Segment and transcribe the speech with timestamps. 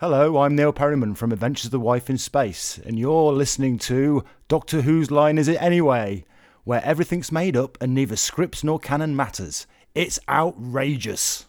[0.00, 4.24] Hello, I'm Neil Perryman from Adventures of the Wife in Space, and you're listening to
[4.48, 6.24] Doctor Who's Line Is It Anyway?
[6.64, 9.66] Where everything's made up and neither scripts nor canon matters.
[9.94, 11.44] It's outrageous.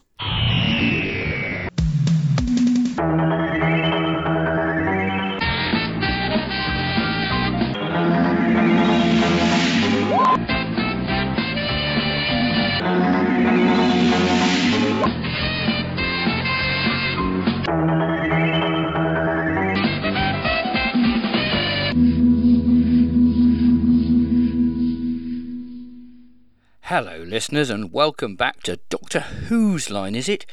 [26.94, 30.44] Hello, listeners, and welcome back to Doctor Who's Line Is It?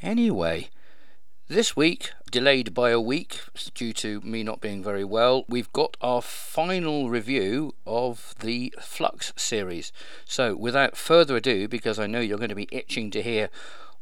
[0.00, 0.70] Anyway,
[1.48, 3.40] this week, delayed by a week
[3.74, 9.32] due to me not being very well, we've got our final review of the Flux
[9.34, 9.90] series.
[10.24, 13.50] So, without further ado, because I know you're going to be itching to hear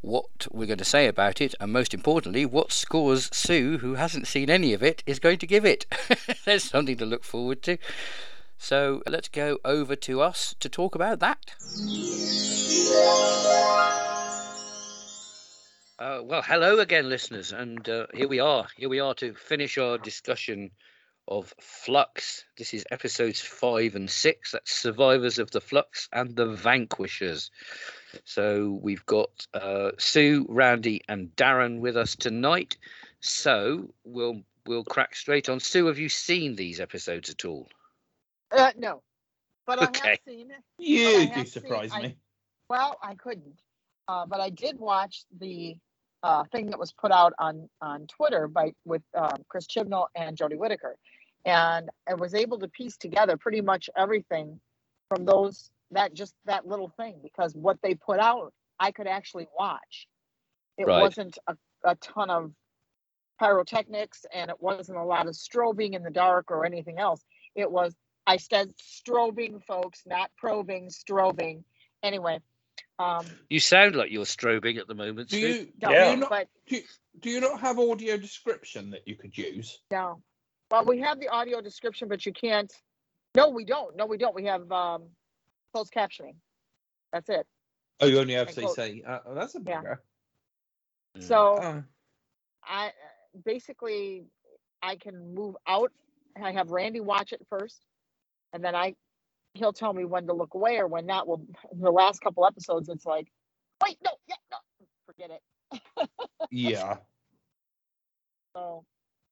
[0.02, 4.26] what we're going to say about it, and most importantly, what scores Sue, who hasn't
[4.26, 5.86] seen any of it, is going to give it.
[6.44, 7.78] There's something to look forward to.
[8.58, 11.54] So let's go over to us to talk about that.
[15.98, 18.66] Uh, well, hello again, listeners, and uh, here we are.
[18.76, 20.70] Here we are to finish our discussion
[21.26, 22.44] of Flux.
[22.56, 24.52] This is episodes five and six.
[24.52, 27.50] That's Survivors of the Flux and the Vanquishers.
[28.24, 32.76] So we've got uh, Sue, Randy, and Darren with us tonight.
[33.20, 35.60] So we'll we'll crack straight on.
[35.60, 37.68] Sue, have you seen these episodes at all?
[38.50, 39.02] Uh, no,
[39.66, 40.08] but I Okay.
[40.10, 40.62] have seen it.
[40.78, 42.18] You do surprise seen- I- me.
[42.68, 43.60] Well, I couldn't,
[44.08, 45.76] uh, but I did watch the
[46.22, 50.36] uh, thing that was put out on on Twitter by with um, Chris Chibnall and
[50.36, 50.96] Jodie Whittaker,
[51.44, 54.60] and I was able to piece together pretty much everything
[55.08, 59.48] from those that just that little thing because what they put out I could actually
[59.58, 60.06] watch.
[60.76, 61.00] It Right.
[61.00, 62.52] wasn't a, a ton of
[63.40, 67.24] pyrotechnics and it wasn't a lot of strobing in the dark or anything else.
[67.54, 67.94] It was
[68.28, 71.64] I said strobing, folks, not probing, strobing.
[72.02, 72.40] Anyway,
[72.98, 75.30] um, You sound like you're strobing at the moment.
[75.30, 76.10] Do you, no, do Yeah.
[76.10, 76.82] you not but do, you-
[77.20, 79.80] do you not have audio description that you could use?
[79.90, 80.22] no.
[80.70, 82.70] Well, we have the audio description, but you can't.
[83.34, 83.96] No, we don't.
[83.96, 84.34] No, we don't.
[84.34, 85.04] We have um,
[85.72, 86.34] closed captioning.
[87.12, 87.46] That's it.
[88.00, 88.66] Oh, you only have And to
[89.06, 89.80] uh, oh, that's a Yeah.
[89.80, 89.98] bugger.
[91.16, 91.22] Mm.
[91.22, 91.84] So Oh,
[92.62, 92.92] I
[93.44, 94.26] basically
[94.82, 95.90] I can move out.
[96.40, 97.84] I have Randy watch it first,
[98.52, 98.94] and then I
[99.54, 101.26] he'll tell me when to look away or when not.
[101.26, 103.28] Well, the last couple episodes, it's like,
[103.82, 104.58] wait, no, yeah, no,
[105.06, 106.10] forget it.
[106.50, 106.98] yeah.
[108.56, 108.84] So,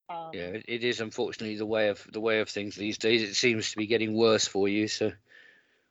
[0.09, 3.22] um, Yeah, it- it is unfortunately the way of the way of things these days.
[3.22, 4.87] It seems to be getting worse for you.
[4.88, 5.06] So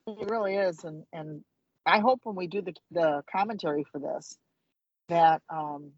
[0.06, 1.44] It really is, and and
[1.84, 4.38] I hope when we do the the commentary for this,
[5.08, 5.92] that um,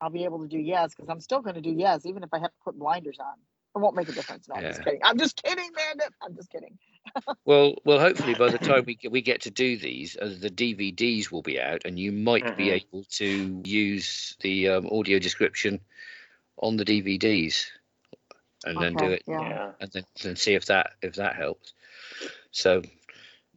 [0.00, 2.30] I'll be able to do yes because I'm still going to do yes even if
[2.32, 3.34] I have to put blinders on.
[3.76, 4.48] It won't make a difference.
[4.48, 5.00] No, I'm just kidding.
[5.04, 6.08] I'm just kidding, man.
[6.22, 6.78] I'm just kidding.
[7.44, 10.50] well, well, hopefully by the time we get, we get to do these, uh, the
[10.50, 12.82] DVDs will be out, and you might be Mhm.
[12.82, 15.80] able to use the um, audio description
[16.58, 17.66] on the DVDs,
[18.64, 19.40] and then do it, Yeah.
[19.48, 19.72] Yeah.
[19.80, 21.72] and then, then see if that if that helps.
[22.50, 22.82] So.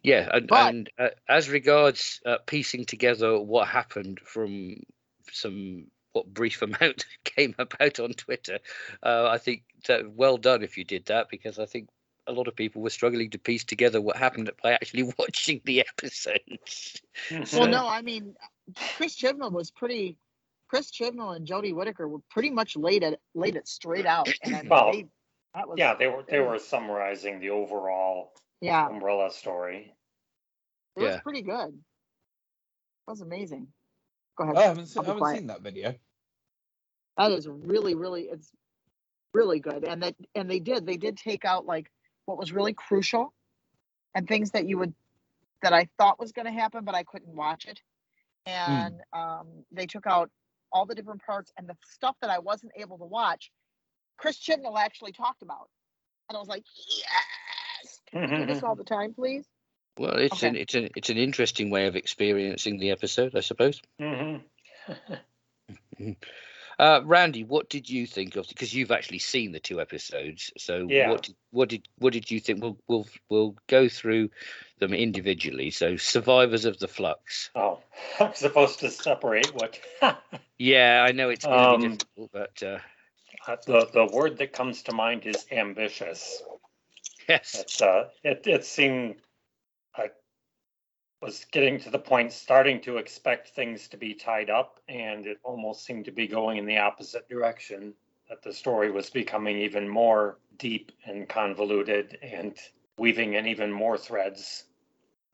[0.03, 4.78] Yeah, and, But- and uh, as regards uh, piecing together what happened from
[5.31, 8.59] some what brief amount came about on Twitter,
[9.03, 11.89] uh, I think that well done if you did that because I think
[12.27, 15.81] a lot of people were struggling to piece together what happened by actually watching the
[15.81, 17.01] episodes.
[17.53, 18.35] Well, no, I mean,
[18.97, 20.17] Chris Chibnall was pretty.
[20.67, 24.55] Chris Chibnall and Jodie Whittaker were pretty much laid it laid it straight out, and
[24.55, 25.07] I mean, Well, they,
[25.53, 29.93] that was yeah, they were they they- were summarizing the overall yeah, umbrella story.
[30.95, 31.69] it was pretty good.
[33.07, 33.67] It was amazing.
[34.37, 34.57] Go ahead.
[34.57, 35.95] I haven't, seen, I'll be I haven't seen that video.
[37.17, 38.51] That is really, really, it's
[39.33, 39.83] really good.
[39.83, 41.91] And that, and they did, they did take out like
[42.25, 43.33] what was really crucial
[44.15, 44.93] and things that you would,
[45.61, 47.81] that I thought was going to happen, but I couldn't watch it.
[48.45, 50.31] And um, they took out
[50.71, 53.51] all the different parts and the stuff that I wasn't able to watch.
[54.17, 55.69] Chris Chibnall actually talked about,
[56.29, 59.45] and I was like, yes, Can you do this all the time, please.
[60.01, 60.47] Well, it's Okay.
[60.47, 63.81] an it's an it's an interesting way of experiencing the episode, I suppose.
[63.99, 64.37] hmm
[66.79, 68.47] Uh, Randy, what did you think of?
[68.47, 71.09] Because you've actually seen the two episodes, so Yeah.
[71.09, 72.63] what did, what did what did you think?
[72.63, 74.29] We'll we'll we'll go through
[74.79, 75.69] them individually.
[75.69, 77.51] So, Survivors of the Flux.
[77.55, 77.79] Oh,
[78.19, 79.79] I'm supposed to separate what
[80.57, 82.79] Yeah, I know it's going to Um, be difficult, but uh,
[83.47, 86.41] uh, the the word that comes to mind is ambitious.
[87.29, 89.17] yes, It's uh, it it seemed
[91.22, 95.40] was getting to the point starting to expect things to be tied up and it
[95.44, 97.94] almost seemed to be going in the opposite direction
[98.28, 102.56] that the story was becoming even more deep and convoluted and
[102.97, 104.66] weaving in even more threads.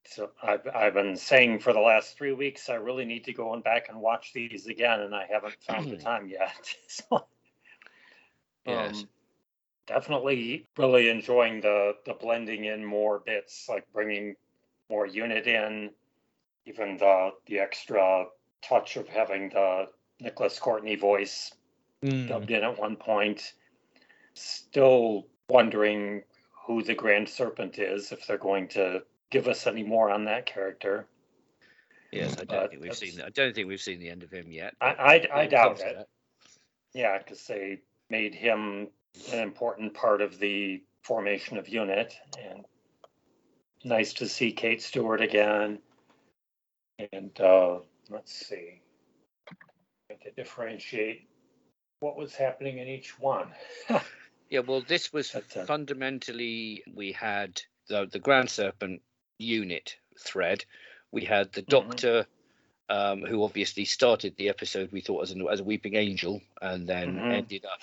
[0.06, 3.52] So I've, I've been saying for the last three weeks i really need to go
[3.52, 6.76] on back and watch these again and i haven't found the time yet.
[6.88, 7.26] So
[8.66, 9.04] Yes.
[9.04, 9.10] um,
[9.88, 14.36] definitely really enjoying the the blending in more bits like bringing
[14.90, 15.92] more unit in
[16.66, 18.26] even the the extra
[18.62, 19.88] touch of having the
[20.20, 21.54] nicholas courtney voice
[22.04, 22.28] Mm.
[22.28, 23.54] dubbed in at one point
[24.36, 26.22] still wondering
[26.68, 29.02] who the grand serpent is if they're going to
[29.32, 31.08] give us any more on that character
[32.12, 33.26] Yes, I don't But think we've seen that.
[33.26, 34.74] I don't think we've seen the end of him yet.
[34.80, 36.08] i i, I doubt it that.
[36.94, 37.80] Yeah, because they
[38.10, 38.88] made him
[39.34, 42.64] an important part of the formation of unit, and
[43.84, 45.80] nice to see Kate Stewart again.
[47.12, 47.80] And uh,
[48.10, 48.82] let's see,
[50.10, 51.28] to differentiate
[52.00, 53.50] what was happening in each one.
[54.50, 59.02] Yeah, well, this was uh, fundamentally we had the the Grand Serpent
[59.38, 60.64] unit thread.
[61.12, 61.68] We had the Mhm.
[61.68, 62.28] Doctor,
[62.88, 66.88] um, who obviously started the episode we thought as a, as a weeping angel, and
[66.88, 67.34] then Mhm.
[67.34, 67.82] ended up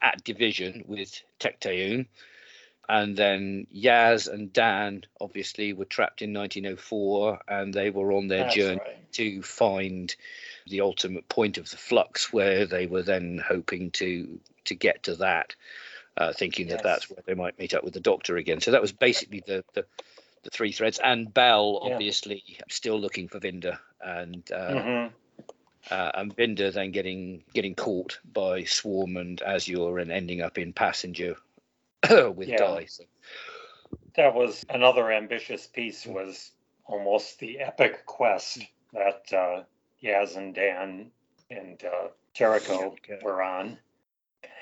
[0.00, 2.06] at Division with Tecteun.
[2.88, 8.44] And then Yaz and Dan obviously were trapped in 1904, and they were on their
[8.44, 9.12] That's journey right.
[9.12, 10.14] to find
[10.66, 15.14] the ultimate point of the flux where they were then hoping to to get to
[15.16, 15.54] that
[16.16, 18.82] uh, thinking that that's where they might meet up with the doctor again so that
[18.82, 19.84] was basically the the,
[20.42, 21.94] the three threads and bell Yeah.
[21.94, 25.12] obviously still looking for Vinder and uh, Mhm.
[25.90, 30.72] uh, and Vinder then getting getting caught by Swarm and Azure and ending up in
[30.72, 31.36] passenger
[32.10, 32.56] with Yeah.
[32.56, 32.86] Di
[34.16, 36.06] That was another ambitious piece.
[36.06, 36.52] Was
[36.86, 38.60] almost the epic quest
[38.92, 39.64] that uh,
[40.02, 41.10] Yaz and Dan
[41.50, 43.24] and uh, Jericho Jericho.
[43.24, 43.78] were on.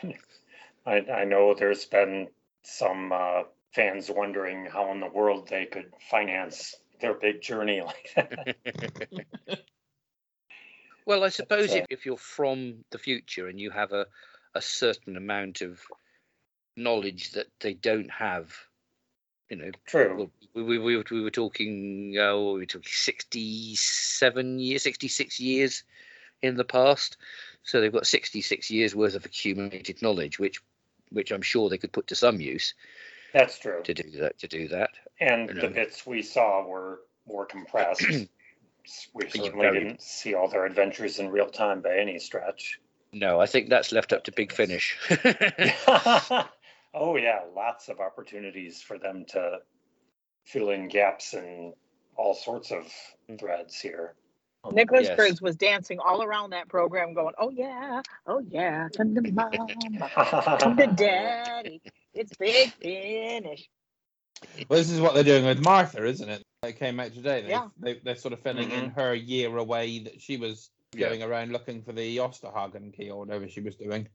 [0.86, 2.28] I, I know there's been
[2.62, 3.42] some uh,
[3.72, 8.56] fans wondering how in the world they could finance their big journey like that.
[11.06, 14.06] Well, I suppose uh, if, if you're from the future and you have a,
[14.54, 15.80] a certain amount of
[16.76, 18.52] knowledge that they don't have,
[19.48, 20.30] you know, True.
[20.54, 25.84] we, we, we, were, we were talking, oh, we were talking 67 years, 66 years
[26.42, 27.16] in the past.
[27.62, 30.60] So they've got 66 years worth of accumulated knowledge, which
[31.10, 32.74] which I'm sure they could put to some use
[33.32, 33.82] That's true.
[33.84, 34.38] to do that.
[34.38, 34.90] To do that,
[35.20, 38.02] And you the bits we saw were more compressed.
[39.14, 42.80] we certainly didn't see all their adventures in real time by any stretch.
[43.12, 44.98] no, I think that's left up to Big Finish.
[46.94, 49.58] oh yeah, lots of opportunities for them to
[50.44, 51.74] fill in gaps and
[52.16, 52.86] all sorts of
[53.30, 53.38] mm.
[53.38, 54.14] threads here.
[54.62, 55.16] Oh, Nicholas Yes.
[55.16, 59.66] Briggs was dancing all around that program, going, "Oh yeah, oh yeah, come to mama,
[60.58, 61.82] come to daddy.
[62.14, 63.68] It's big finish."
[64.68, 66.42] Well, this is what they're doing with Martha, isn't it?
[66.62, 67.42] It came out today.
[67.42, 67.68] They, Yeah.
[67.78, 69.00] they, they're sort of filling in mm-hmm.
[69.00, 71.08] her year away that she was Yeah.
[71.08, 74.08] going around looking for the Osterhagen key or whatever she was doing.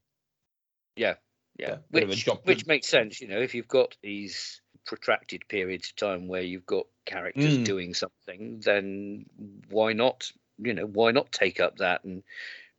[0.95, 1.15] Yeah,
[1.59, 3.19] Yeah, bit of a which which makes sense.
[3.19, 7.65] You know, if you've got these protracted periods of time where you've got characters Mm.
[7.65, 9.25] doing something, then
[9.69, 10.31] why not?
[10.57, 12.03] You know, why not take up that?
[12.05, 12.23] And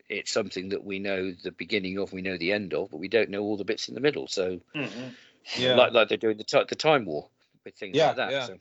[0.08, 3.08] it's something that we know the beginning of, we know the end of, but we
[3.08, 4.26] don't know all the bits in the middle.
[4.26, 5.14] So, Mhm.
[5.56, 5.76] Yeah.
[5.76, 7.28] like like they're doing the ti the time war
[7.64, 8.32] with things Yeah, like that.
[8.32, 8.46] yeah.
[8.46, 8.58] So,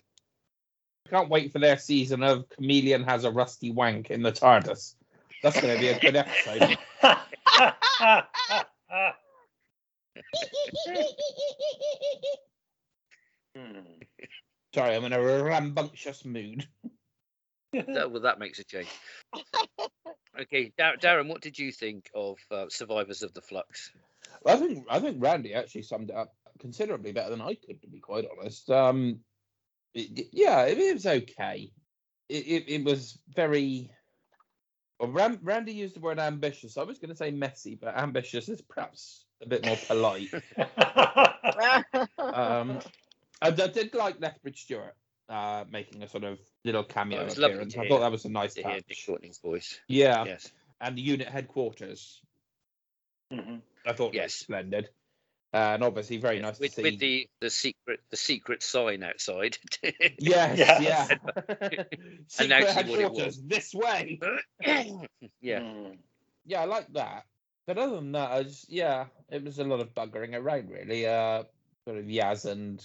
[1.09, 4.95] Can't wait for their season of Chameleon has a rusty wank in the TARDIS.
[5.41, 6.77] That's going to be a good episode.
[13.55, 13.79] Hmm.
[14.75, 16.67] Sorry, I'm in a rambunctious mood.
[17.73, 18.87] that, well, that makes a change.
[20.39, 23.91] Okay, Dar- Darren, what did you think of uh, Survivors of the Flux?
[24.45, 27.87] I think I think Randy actually summed it up considerably better than I could, to
[27.87, 28.69] be quite honest.
[28.69, 29.19] Um,
[29.93, 31.71] it- yeah, it, it was okay.
[32.29, 33.91] It, it it was very.
[34.99, 36.77] Well, Ram, Randy used the word ambitious.
[36.77, 40.29] I was going to say messy, but ambitious is perhaps a bit more polite.
[42.17, 42.79] Um,
[43.41, 44.93] and I did like Lethbridge Stewart
[45.29, 47.75] uh, making a sort of little cameo Oh, it was lovely appearance.
[47.77, 49.05] I hear- thought that was a nice To hear Nick touch.
[49.05, 49.79] Courtney's voice.
[49.87, 50.51] Yeah, Yes.
[50.81, 52.21] and the unit headquarters.
[53.31, 53.61] Mhm.
[53.85, 54.25] I thought Yes.
[54.25, 54.89] was splendid.
[55.51, 56.81] Uh, and obviously very Yeah, nice with, to see.
[56.83, 59.57] with the the secret the secret sign outside.
[60.19, 60.81] Yes, Yes.
[60.81, 61.07] yeah.
[62.27, 64.19] Secret actually what it headquarters this way.
[65.41, 65.91] yeah, Hmm.
[66.45, 67.23] Yeah, I like that.
[67.69, 71.05] But other than that, I just yeah, it was a lot of buggering around really.
[71.05, 71.43] Uh,
[71.85, 72.83] sort of Yaz and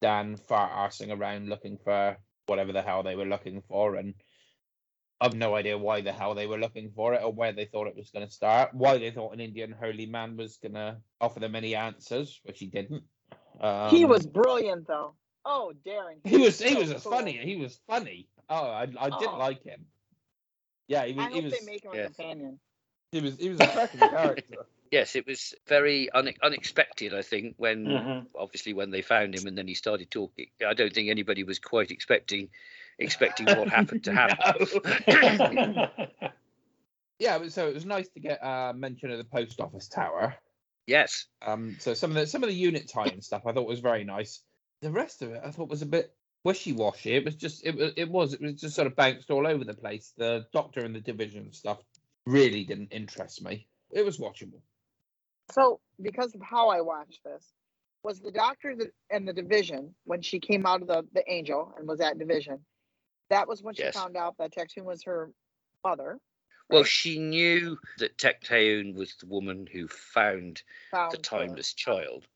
[0.00, 4.14] Dan fart arsing around looking for whatever the hell they were looking for, and
[5.20, 7.86] I've no idea why the hell they were looking for it or where they thought
[7.86, 8.72] it was going to start.
[8.72, 12.60] Why they thought an Indian holy man was going to offer them any answers, which
[12.60, 13.02] he didn't.
[13.60, 15.16] Um, he was brilliant though.
[15.44, 16.20] Oh, Darren.
[16.24, 16.58] He was.
[16.58, 17.12] He so was a cool.
[17.12, 17.32] funny.
[17.32, 18.26] He was funny.
[18.48, 19.36] Oh, I, I did Oh.
[19.38, 19.84] like him.
[20.86, 21.26] Yeah, he was.
[21.26, 21.52] I He hope was.
[21.60, 22.58] they make him a companion.
[23.12, 23.36] He was.
[23.38, 24.66] He was a cracking character.
[24.90, 27.12] Yes, it was very une- unexpected.
[27.14, 28.26] I think when Mhm.
[28.34, 30.46] obviously when they found him and then he started talking.
[30.66, 32.48] I don't think anybody was quite expecting
[32.98, 34.12] expecting what happened to
[35.06, 35.88] happen.
[37.20, 40.36] Yeah, but so it was nice to get uh, mention of the post office tower.
[40.86, 43.66] yes, Um, so some of the some of the unit tie and stuff I thought
[43.66, 44.40] was very nice.
[44.82, 47.14] The rest of it I thought was a bit wishy washy.
[47.16, 49.64] It was just it was it was it was just sort of bounced all over
[49.64, 50.12] the place.
[50.16, 51.78] The Doctor and the Division stuff
[52.28, 53.66] really didn't interest me.
[53.90, 54.60] It was watchable.
[55.50, 57.52] So, because of how I watched this,
[58.02, 61.74] was the doctor that- and the division when she came out of the the angel
[61.76, 62.64] and was at division.
[63.30, 63.94] That was when she Yes.
[63.94, 65.32] found out that Tecteun was her
[65.84, 66.20] mother.
[66.70, 71.22] well, she knew that Tecteun was the woman who found Found the her.
[71.22, 72.28] timeless child,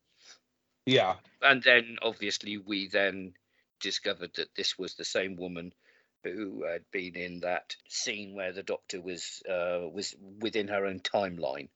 [0.86, 3.36] Yeah, and then obviously we then
[3.78, 5.74] discovered that this was the same woman
[6.24, 11.00] who had been in that scene where the Doctor was uh, was within her own
[11.00, 11.68] timeline.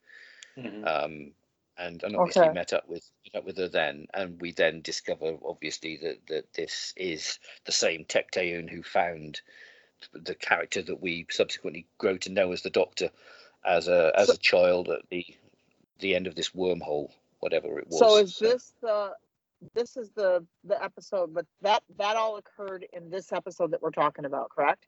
[0.57, 0.87] Mhm.
[0.87, 1.33] um,
[1.79, 2.55] and, and obviously Okay.
[2.55, 6.53] met up with met up with her then, and we then discover obviously that that
[6.55, 9.43] this is the same Tecteun who found
[10.13, 13.11] the character that we subsequently grow to know as the Doctor,
[13.65, 15.27] as a as So- a child at the
[15.99, 17.11] the end of this wormhole,
[17.41, 17.99] whatever it was.
[17.99, 19.15] So is this the
[19.75, 23.91] this is the the episode, but that that all occurred in this episode that we're
[23.91, 24.87] talking about, correct?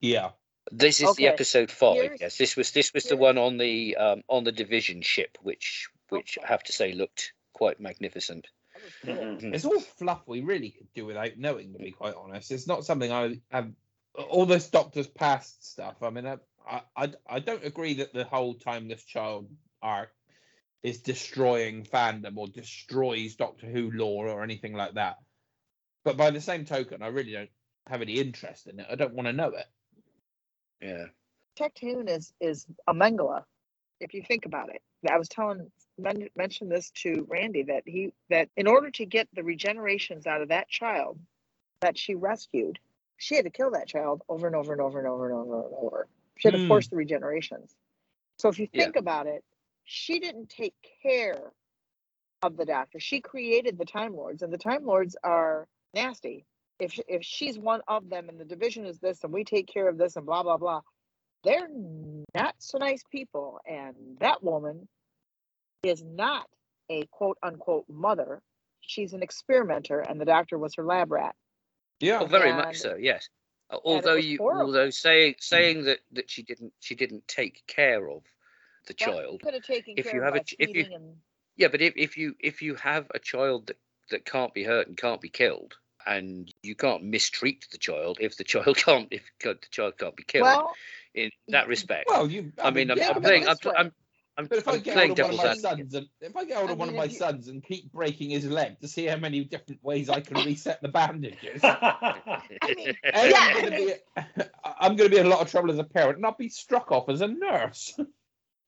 [0.00, 0.30] yeah.
[0.70, 1.94] This is Okay, the episode five.
[1.94, 5.38] here's- Yes, this was this was the one on the um, on the division ship,
[5.40, 6.44] which which Okay.
[6.44, 8.46] I have to say looked quite magnificent.
[8.74, 9.14] That was cool.
[9.14, 9.40] Mhm.
[9.40, 9.54] Mhm.
[9.54, 12.50] It's all fluff we really could do without knowing, to be quite honest.
[12.50, 13.72] It's not something I have.
[14.28, 16.02] All this Doctor's past stuff.
[16.02, 16.36] I mean, I,
[16.68, 19.48] I, I- I don't agree that the whole Timeless Child
[19.80, 20.12] arc
[20.82, 25.16] is destroying fandom or destroys Doctor Who lore or anything like that.
[26.04, 27.50] But by the same token, I really don't
[27.86, 28.86] have any interest in it.
[28.90, 29.66] I don't want to know it.
[30.80, 31.06] Yeah.
[31.58, 33.44] Tecteun is is a Mengele.
[34.00, 38.12] If you think about it, I was telling men, mentioned this to Randy that he
[38.30, 41.18] that in order to get the regenerations out of that child
[41.82, 42.78] that she rescued,
[43.18, 45.66] she had to kill that child over and over and over and over and over
[45.66, 46.08] and over.
[46.38, 46.66] She had to Hmm.
[46.66, 47.70] force the regenerations.
[48.38, 48.84] So if you Yeah.
[48.84, 49.44] think about it,
[49.90, 51.50] she didn't take care
[52.42, 53.00] of the doctor.
[53.00, 56.44] She created the Time Lords, and the Time Lords are nasty.
[56.78, 59.66] If sh- if she's one of them, and the division is this, and we take
[59.66, 60.82] care of this, and blah blah blah,
[61.42, 61.70] they're
[62.34, 63.60] not so nice people.
[63.66, 64.86] And that woman
[65.82, 66.46] is not
[66.90, 68.42] a quote unquote mother.
[68.82, 71.34] She's an experimenter, and the doctor was her lab rat.
[71.98, 72.20] Yeah.
[72.20, 72.94] Oh, very And- much so.
[72.94, 73.26] Yes.
[73.70, 74.66] Although you, horrible.
[74.66, 75.40] although saying hmm.
[75.40, 78.22] saying that that she didn't she didn't take care of
[78.88, 79.40] the Well, child.
[79.42, 81.16] could have taken if care you of have a if you- and
[81.56, 83.76] Yeah, but if, if you if you have a child that
[84.10, 85.76] that can't be hurt and can't be killed,
[86.06, 90.24] and you can't mistreat the child if the child can't if the child can't be
[90.24, 90.74] killed well,
[91.14, 92.08] in that respect.
[92.08, 92.52] Well, you.
[92.62, 93.46] I mean, I'm, yeah, I'm playing.
[93.46, 93.92] I'm, this I'm,
[94.38, 96.44] I'm, But if I get playing hold of one of my sons, and if I
[96.44, 98.88] get hold I of one of my you- sons and keep breaking his leg to
[98.88, 102.42] see how many different ways I can reset the bandages, I
[102.76, 103.12] mean, yeah.
[103.14, 103.94] i'm going to be
[104.80, 106.48] I'm going to be in a lot of trouble as a parent, and I'll be
[106.48, 107.98] struck off as a nurse.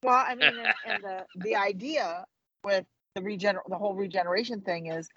[0.02, 2.24] Well, I mean, and, and the the idea
[2.64, 5.08] with the regen the whole regeneration thing is,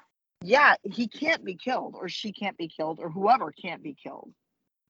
[0.41, 4.31] yeah, he can't be killed, or she can't be killed, or whoever can't be killed,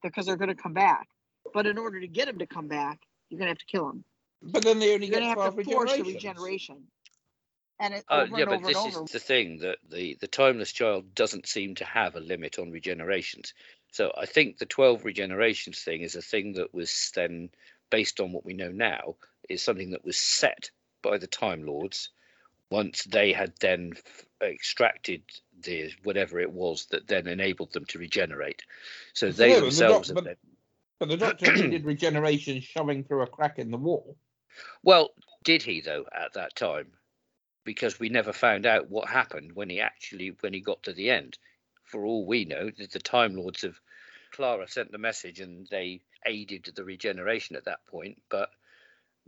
[0.01, 1.07] because they're going to come back.
[1.53, 3.89] But in order to get him to come back, you're going to have to kill
[3.89, 4.03] him.
[4.41, 6.83] But then they only You're get going to have to force the regeneration,
[7.79, 10.27] and it Uh, over yeah, and but over this is the thing that the the
[10.27, 13.53] timeless child doesn't seem to have a limit on regenerations.
[13.91, 17.51] So I think the twelve regenerations thing is a thing that was then
[17.93, 19.15] based on what we know now
[19.49, 20.71] is something that was set
[21.03, 22.09] by the Time Lords
[22.71, 25.21] once they had then f- extracted
[25.61, 28.63] the whatever it was that then enabled them to regenerate.
[29.13, 30.37] So they Yeah, but the themselves doc- but-
[30.97, 34.17] But the doctor needed regeneration shoving through a crack in the wall.
[34.81, 35.11] Well,
[35.43, 36.87] did he though at that time?
[37.63, 41.11] Because we never found out what happened when he actually when he got to the
[41.11, 41.37] end.
[41.83, 43.79] For all we know, the, Time Lords of
[44.33, 48.21] Clara sent the message and they aided the regeneration at that point.
[48.29, 48.49] But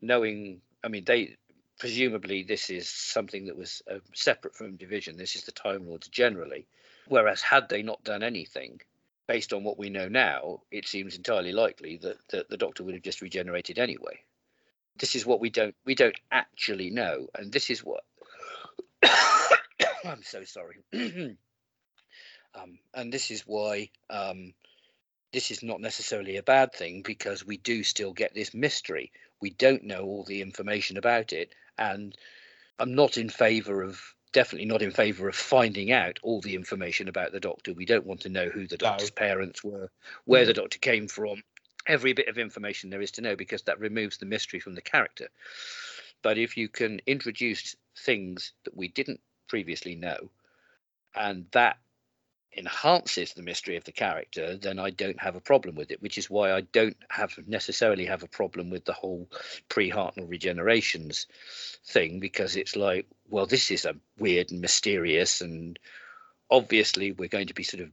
[0.01, 1.38] knowing, I mean, they
[1.79, 5.17] presumably this is something that was uh, separate from division.
[5.17, 6.67] This is the Time Lords generally.
[7.07, 8.81] Whereas had they not done anything,
[9.27, 12.95] based on what we know now, it seems entirely likely that, that the Doctor would
[12.95, 14.19] have just regenerated anyway
[14.97, 18.03] this is what we don't we don't actually know and this is what
[20.05, 20.77] i'm so sorry
[22.55, 24.53] um, and this is why um,
[25.36, 29.12] this is not necessarily a bad thing because we do still get this mystery.
[29.42, 32.15] We don't know all the information about it, and
[32.80, 34.01] I'm not in favour of
[34.32, 37.74] definitely not in favour of finding out all the information about the doctor.
[37.74, 38.88] We don't want to know who the No.
[38.88, 39.92] doctor's parents were,
[40.24, 40.48] where mm.
[40.48, 41.44] the doctor came from,
[41.86, 44.82] every bit of information there is to know because that removes the mystery from the
[44.82, 45.27] character.
[46.22, 50.32] But if you can introduce things that we didn't previously know,
[51.13, 51.77] and that
[52.57, 56.17] enhances the mystery of the character, then I don't have a problem with it, which
[56.17, 59.29] is why I don't have necessarily have a problem with the whole
[59.69, 61.25] pre-Hartnell regenerations
[61.85, 65.77] thing, because it's like, well, this is a weird and mysterious, and
[66.50, 67.91] obviously we're going to be sort of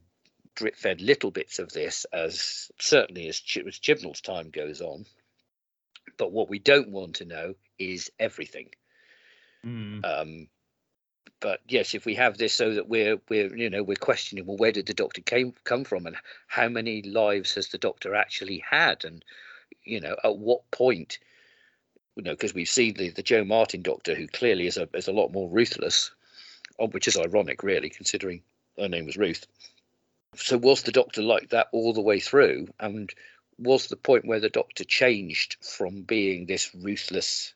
[0.55, 5.05] drip fed little bits of this as certainly as, Ch- as Chibnall's time goes on.
[6.17, 8.69] But what we don't want to know is everything.
[9.65, 10.05] Mm.
[10.05, 10.47] Um,
[11.43, 14.57] but yes, if we have this so that we're we're you know we're questioning well
[14.57, 16.15] where did the doctor came come from and
[16.47, 19.25] how many lives has the doctor actually had and
[19.83, 21.19] you know at what point
[22.15, 25.09] you know because we've seen the the Jo Martin doctor who clearly is a is
[25.09, 26.11] a lot more ruthless,
[26.79, 28.41] uh, which is ironic really considering
[28.77, 29.45] her name was Ruth.
[30.35, 33.13] So was the doctor like that all the way through and
[33.59, 37.53] was the point where the doctor changed from being this ruthless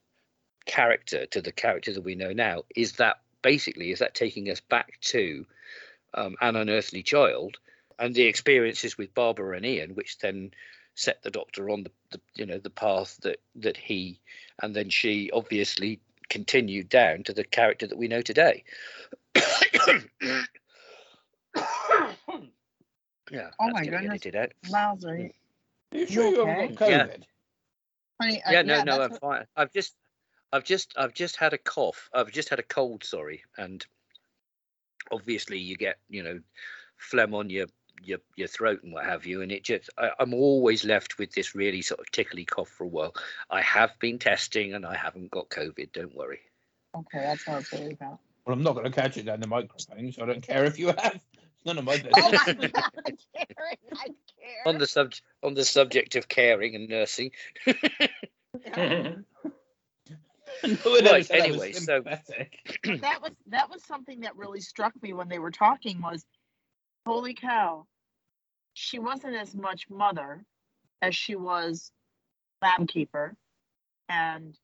[0.66, 4.60] character to the character that we know now is that basically is that taking us
[4.62, 5.46] back to
[6.14, 7.58] um, an unearthly child
[8.00, 10.52] and the experiences with barbara and ian which then
[10.96, 14.20] set the doctor on the, the you know the path that that he
[14.62, 18.64] and then she obviously continued down to the character that we know today
[23.32, 24.10] yeah Oh my getting goodness.
[24.26, 24.52] edited out.
[24.72, 25.10] Miles, you,
[25.92, 27.06] Are you sure you haven't got Yeah.
[27.08, 27.24] COVID?
[28.22, 29.46] honey, uh, yeah, no, no, I'm what- fine.
[29.56, 29.94] I've just,
[30.52, 32.10] I've just, I've just had a cough.
[32.14, 33.04] I've just had a cold.
[33.04, 33.86] Sorry, and
[35.12, 36.40] obviously you get, you know,
[36.98, 37.68] phlegm on your
[38.04, 41.32] your your throat and what have you, and it just, I, I'm always left with
[41.32, 43.16] this really sort of tickly cough for a while.
[43.50, 45.92] I have been testing and I haven't got COVID.
[45.94, 46.40] Don't worry.
[46.96, 48.20] Okay, that's what I was worried about.
[48.46, 50.80] Well, I'm not going to catch it down the microphone, so I don't care if
[50.80, 51.20] you have.
[51.66, 52.48] None of my Oh business.
[52.48, 54.14] my God, Karen, I care.
[54.66, 57.32] On the subject, on the subject of caring and nursing,
[60.64, 64.94] No one ever Right, said anyway, so- that was that was something that really struck
[65.02, 66.26] me when they were talking was
[67.06, 67.86] holy cow
[68.74, 70.44] she wasn't as much mother
[71.02, 71.92] as she was
[72.62, 73.36] lab keeper
[74.10, 74.58] and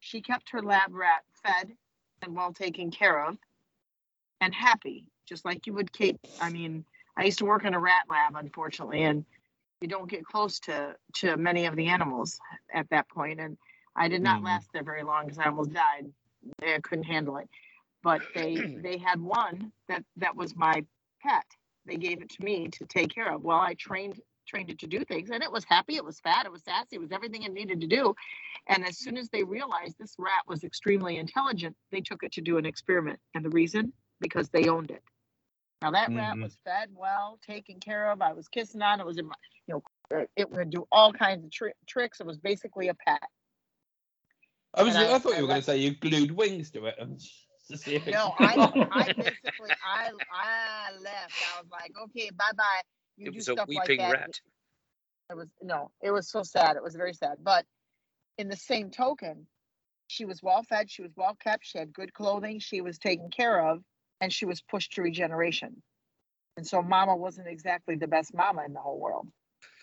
[0.00, 1.72] she kept her lab rat fed
[2.22, 3.36] and well taken care of
[4.40, 6.84] and happy just like you would keep i mean
[7.16, 9.24] i used to work in a rat lab unfortunately and
[9.80, 12.38] you don't get close to to many of the animals
[12.72, 13.56] at that point and
[13.98, 14.44] i did not Mhm.
[14.44, 16.12] last there very long because i almost died.
[16.62, 17.48] I couldn't handle it.
[18.02, 18.54] But they
[18.86, 20.84] they had one that that was my
[21.20, 21.44] pet.
[21.84, 23.42] They gave it to me to take care of.
[23.42, 26.46] Well i trained trained it to do things and it was happy it was fat
[26.46, 28.14] it was sassy it was everything it needed to do.
[28.68, 32.40] And as soon as they realized this rat was extremely intelligent they took it to
[32.40, 33.18] do an experiment.
[33.34, 33.92] And the reason?
[34.20, 35.02] Because they owned it.
[35.82, 36.42] Now that rat Mhm.
[36.42, 39.34] was fed well taken care of i was kissing on it was in my
[39.66, 39.82] you know
[40.36, 42.20] it would do all kinds of tri- tricks.
[42.20, 43.22] It was basically a pet
[44.78, 44.96] I was.
[44.96, 47.20] I, I, thought I you were going to say you glued wings to it and
[47.70, 48.12] to see if it.
[48.12, 51.34] No, I, I basically, I, I left.
[51.56, 52.82] I was like, okay, bye bye.
[53.16, 54.20] You it do was a stuff weeping like that.
[54.20, 54.40] rat.
[55.30, 56.76] It was no, it was so sad.
[56.76, 57.38] It was very sad.
[57.42, 57.66] But
[58.38, 59.46] in the same token,
[60.06, 60.90] she was well fed.
[60.90, 61.66] She was well kept.
[61.66, 62.60] She had good clothing.
[62.60, 63.82] She was taken care of,
[64.20, 65.82] and she was pushed to regeneration.
[66.56, 69.28] And so, Mama wasn't exactly the best Mama in the whole world.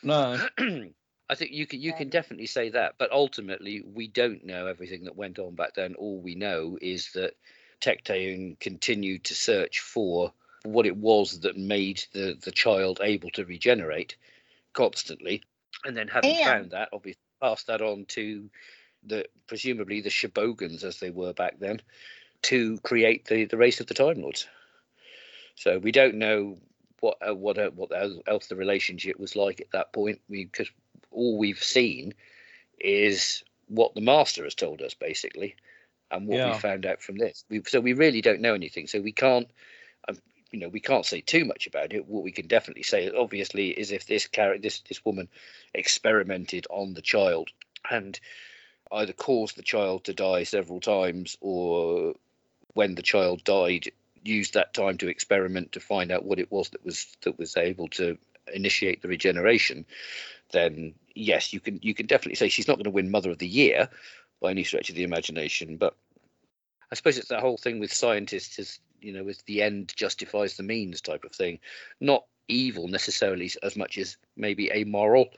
[0.04, 0.38] No.
[1.30, 5.06] I think you can you can definitely say that, but ultimately we don't know everything
[5.06, 5.96] that went on back then.
[5.96, 7.36] All we know is that
[7.82, 10.34] Tecteun continued to search for
[10.64, 14.16] what it was that made the the child able to regenerate
[14.74, 15.44] constantly,
[15.84, 18.50] and then having And- found that, obviously passed that on to
[19.04, 21.82] the presumably the Shobogans as they were back then
[22.44, 24.48] to create the the race of the Time Lords.
[25.56, 26.58] So we don't know
[27.00, 27.92] what uh, what uh, what
[28.28, 30.22] else the relationship was like at that point.
[30.30, 30.70] We because
[31.16, 32.14] all we've seen
[32.80, 35.56] is what the master has told us basically,
[36.12, 36.54] and what Yeah.
[36.54, 37.44] we found out from this.
[37.50, 38.88] We, so we really don't know anything.
[38.88, 39.48] So we can't,
[40.08, 40.18] um,
[40.52, 42.06] you know, we can't say too much about it.
[42.08, 45.28] What we can definitely say, obviously, is if this character, this this woman,
[45.74, 47.50] experimented on the child
[47.90, 48.20] and
[48.92, 52.14] either caused the child to die several times or
[52.74, 53.92] when the child died
[54.24, 57.58] used that time to experiment to find out what it was that was that was
[57.58, 58.18] able to
[58.54, 59.86] initiate the regeneration
[60.52, 63.40] then yes you can you can definitely say she's not going to win mother of
[63.40, 63.90] the year
[64.42, 65.96] by any stretch of the imagination but
[66.92, 70.58] i suppose it's that whole thing with scientists is you know is the end justifies
[70.58, 71.60] the means type of thing
[72.02, 75.30] not evil necessarily as much as maybe amoral.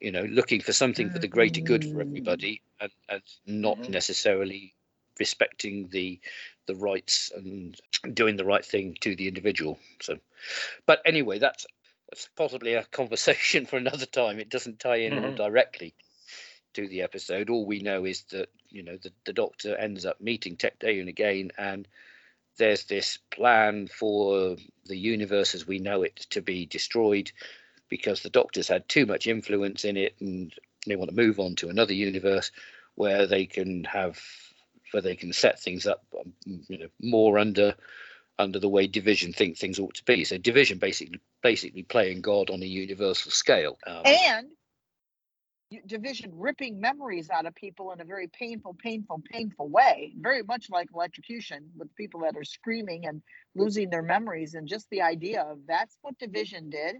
[0.00, 3.88] You know, looking for something for the greater good for everybody, and, and not Mhm.
[3.88, 4.74] necessarily
[5.18, 6.20] respecting the
[6.66, 7.78] the rights and
[8.14, 9.78] doing the right thing to the individual.
[10.00, 10.18] So,
[10.86, 11.66] but anyway, that's
[12.10, 14.38] that's possibly a conversation for another time.
[14.40, 15.36] It doesn't tie in Mhm.
[15.36, 15.94] directly
[16.74, 17.50] to the episode.
[17.50, 21.50] All we know is that you know the, the Doctor ends up meeting Tecteun again,
[21.58, 21.88] and
[22.58, 27.32] there's this plan for the universe as we know it to be destroyed
[27.88, 30.52] because the Doctor's had too much influence in it, and
[30.86, 32.50] they want to move on to another universe
[32.96, 34.20] where they can have
[34.92, 36.32] where they can set things up um,
[36.68, 37.74] you know more under
[38.40, 40.24] under the way division think things ought to be.
[40.24, 43.78] So division basically basically playing god on a universal scale.
[43.86, 44.46] Um, and
[45.86, 50.68] division ripping memories out of people in a very painful painful painful way very much
[50.68, 53.22] like electrocution with people that are screaming and
[53.54, 54.54] losing their memories.
[54.54, 56.96] And just the idea of that's what division did.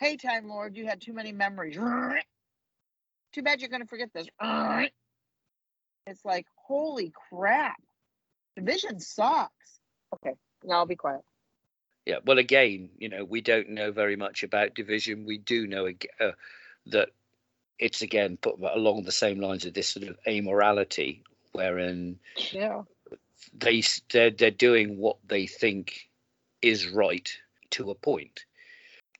[0.00, 1.76] Hey time lord you had too many memories.
[3.32, 4.28] Too bad you're going to forget this.
[6.06, 7.76] It's like holy crap.
[8.56, 9.80] Division sucks.
[10.14, 11.22] Okay now i'll be quiet.
[12.06, 15.24] Yeah well again you know we don't know very much about division.
[15.26, 15.88] We do know
[16.20, 16.32] uh,
[16.86, 17.10] that
[17.78, 21.22] it's again put along the same lines of this sort of amorality
[21.52, 22.18] wherein
[22.52, 22.82] yeah.
[23.52, 26.08] they they're, they're doing what they think
[26.62, 27.30] is right
[27.70, 28.44] to a point.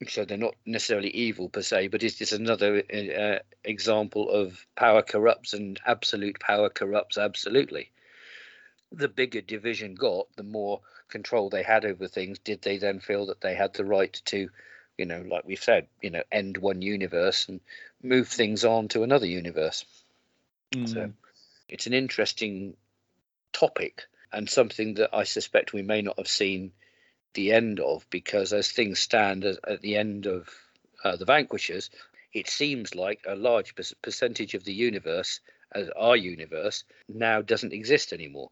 [0.08, 5.02] So they're not necessarily evil per se but it's just another uh, example of power
[5.02, 7.90] corrupts and absolute power corrupts absolutely.
[8.92, 13.26] The bigger division got the more control they had over things did they then feel
[13.26, 14.48] that they had the right to
[14.98, 17.60] you know like we've said you know end one universe and
[18.02, 19.84] move things on to another universe
[20.86, 21.12] so
[21.68, 22.76] it's an interesting
[23.52, 26.72] topic and something that I suspect we may not have seen
[27.34, 30.48] the end of because as things stand as, at the end of
[31.02, 31.90] uh, the Vanquishers,
[32.32, 35.40] it seems like a large percentage of the universe,
[35.72, 38.50] as our universe, now doesn't exist anymore.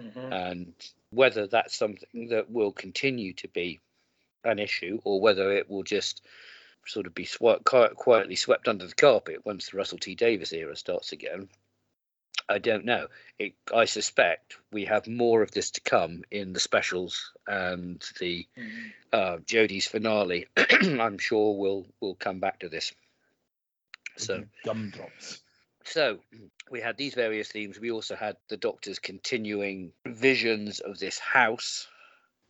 [0.00, 0.32] Mhm.
[0.32, 0.74] And
[1.10, 3.80] whether that's something that will continue to be
[4.44, 6.26] an issue or whether it will just
[6.86, 7.26] sort of be
[7.64, 11.48] qui- quietly swept under the carpet once the Russell T Davies era starts again,
[12.48, 13.08] I don't know.
[13.38, 18.46] It, I suspect we have more of this to come in the specials and the
[18.56, 18.92] Mhm.
[19.12, 20.48] uh, Jodie's finale.
[20.56, 22.92] I'm sure we'll we'll come back to this.
[24.16, 25.43] So gumdrops.
[25.84, 26.18] So
[26.70, 27.78] we had these various themes.
[27.78, 31.86] We also had the Doctor's continuing visions of this house,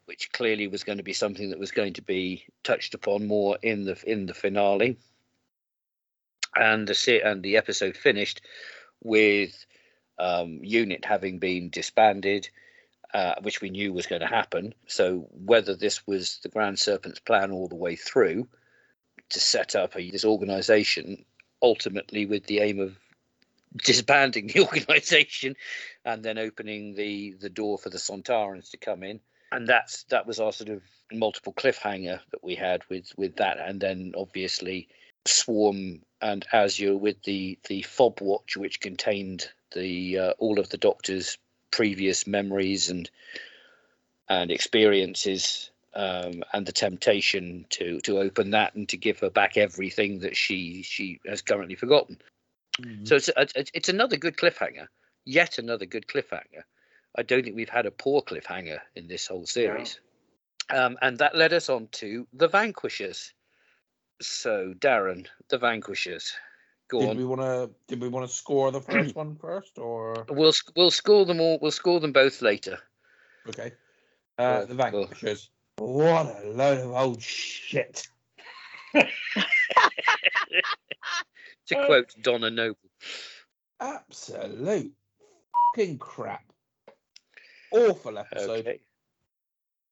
[0.06, 3.58] which clearly was going to be something that was going to be touched upon more
[3.62, 4.96] in the in the finale.
[6.54, 8.40] And the and the episode finished
[9.02, 9.66] with
[10.18, 12.48] um, unit having been disbanded,
[13.12, 14.74] uh, which we knew was going to happen.
[14.86, 18.48] So whether this was the Grand Serpent's plan all the way through
[19.30, 21.24] to set up a, this organisation,
[21.60, 22.96] ultimately with the aim of
[23.76, 25.56] disbanding the organisation
[26.04, 29.20] and then opening the the door for the Sontarans to come in,
[29.52, 30.82] and that's that was our sort of
[31.12, 34.88] multiple cliffhanger that we had with with that, and then obviously
[35.26, 40.78] Swarm and Azure with the the fob watch, which contained the uh, all of the
[40.78, 41.38] Doctor's
[41.70, 43.10] previous memories and
[44.28, 49.56] and experiences, um, and the temptation to to open that and to give her back
[49.56, 52.18] everything that she she has currently forgotten.
[53.04, 54.86] So it's, it's it's another good cliffhanger,
[55.24, 56.62] yet another good cliffhanger.
[57.16, 60.00] I don't think we've had a poor cliffhanger in this whole series.
[60.70, 63.32] Um, and that led us on to the Vanquishers.
[64.20, 66.32] So Darren, the Vanquishers,
[66.88, 67.16] go did on.
[67.16, 67.70] we want to?
[67.86, 71.58] Did we want to score the first one first, or We'll we'll score them all.
[71.62, 72.78] We'll score them both later.
[73.48, 73.72] okay?
[74.38, 74.90] Uh, Well, the well.
[74.90, 75.50] Vanquishers.
[75.78, 78.08] What a load of old shit.
[81.68, 81.86] To eh.
[81.86, 82.76] quote Donna Noble.
[83.80, 84.92] Absolute
[85.74, 86.44] fucking crap.
[87.72, 88.60] Awful episode.
[88.60, 88.80] Okay.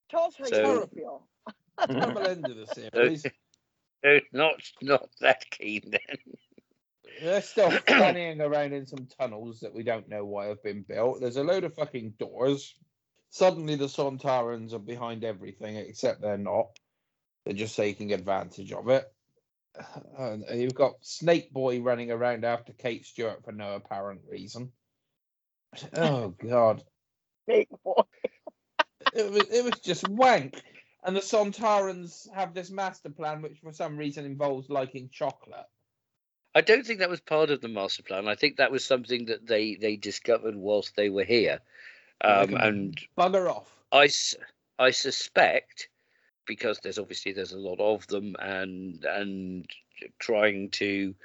[0.09, 1.19] tell us how So- you
[1.87, 3.25] Terrible end of the series.
[4.33, 6.17] Not not that keen then.
[7.21, 11.21] They're still fannying around in some tunnels that we don't know why have been built.
[11.21, 12.73] There's a load of fucking doors.
[13.29, 16.67] Suddenly the Sontarans are behind everything, except they're not.
[17.45, 19.05] They're just taking advantage of it.
[20.17, 24.71] And you've got Snake Boy running around after Kate Stewart for no apparent reason.
[25.95, 26.83] Oh god.
[27.47, 28.03] Big boy.
[29.15, 30.61] It was it was just wank.
[31.03, 35.65] And the Sontarans have this master plan which for some reason involves liking chocolate.
[36.55, 38.27] I don't think that was part of the master plan.
[38.27, 41.59] I think that was something that they they discovered whilst they were here.
[42.23, 43.69] Um, and bugger off.
[43.91, 44.09] I
[44.79, 45.89] I suspect
[46.45, 49.65] because there's obviously there's a lot of them and and
[50.19, 51.15] trying to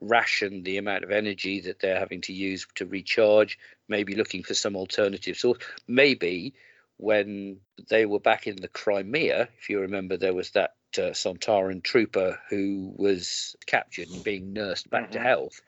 [0.00, 4.54] ration the amount of energy that they're having to use to recharge maybe looking for
[4.54, 6.54] some alternative source maybe
[6.98, 11.82] when they were back in the Crimea if you remember there was that uh, Sontaran
[11.82, 15.22] trooper who was captured and being nursed back to Mhm.
[15.22, 15.60] health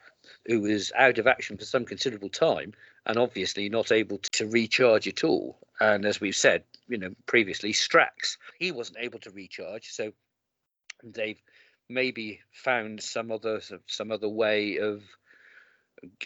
[0.47, 2.73] who was out of action for some considerable time
[3.09, 5.59] and obviously not able to recharge at all.
[5.81, 10.13] And as we've said, you know, previously, Strax, he wasn't able to recharge, so
[11.03, 11.41] they've
[11.89, 15.03] maybe found some other some other way of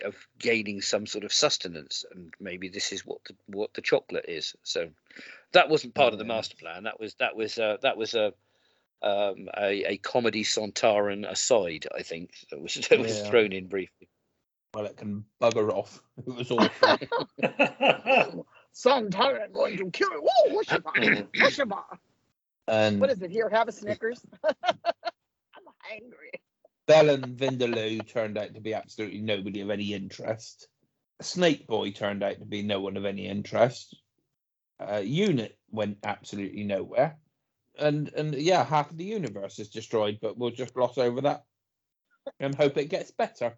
[0.05, 4.27] of gaining some sort of sustenance, and maybe this is what the, what the chocolate
[4.29, 4.55] is.
[4.63, 4.91] So
[5.53, 6.35] that wasn't part of the Yeah.
[6.35, 6.83] master plan.
[6.85, 8.35] That was that was uh, that was a
[9.03, 13.31] um, a, a comedy Sontaran aside, I think, that was that was Yeah.
[13.31, 14.09] thrown in briefly.
[14.75, 16.03] Well, it can bugger off.
[16.27, 18.47] It was awful.
[18.73, 20.21] Son Tyrant going to kill it.
[20.23, 21.83] Whoa, whooshaba, whooshaba.
[22.69, 23.49] and What is it here?
[23.51, 24.25] Have a Snickers.
[24.45, 24.77] I'm
[25.83, 26.33] hungry.
[26.89, 30.69] and Vindaloo turned out to be absolutely nobody of any interest.
[31.21, 33.97] Snake Boy turned out to be no one of any interest.
[34.81, 37.19] Uh, Unit went absolutely nowhere.
[37.79, 41.45] And and yeah, half of the universe is destroyed, but we'll just gloss over that
[42.41, 43.57] and hope it gets better.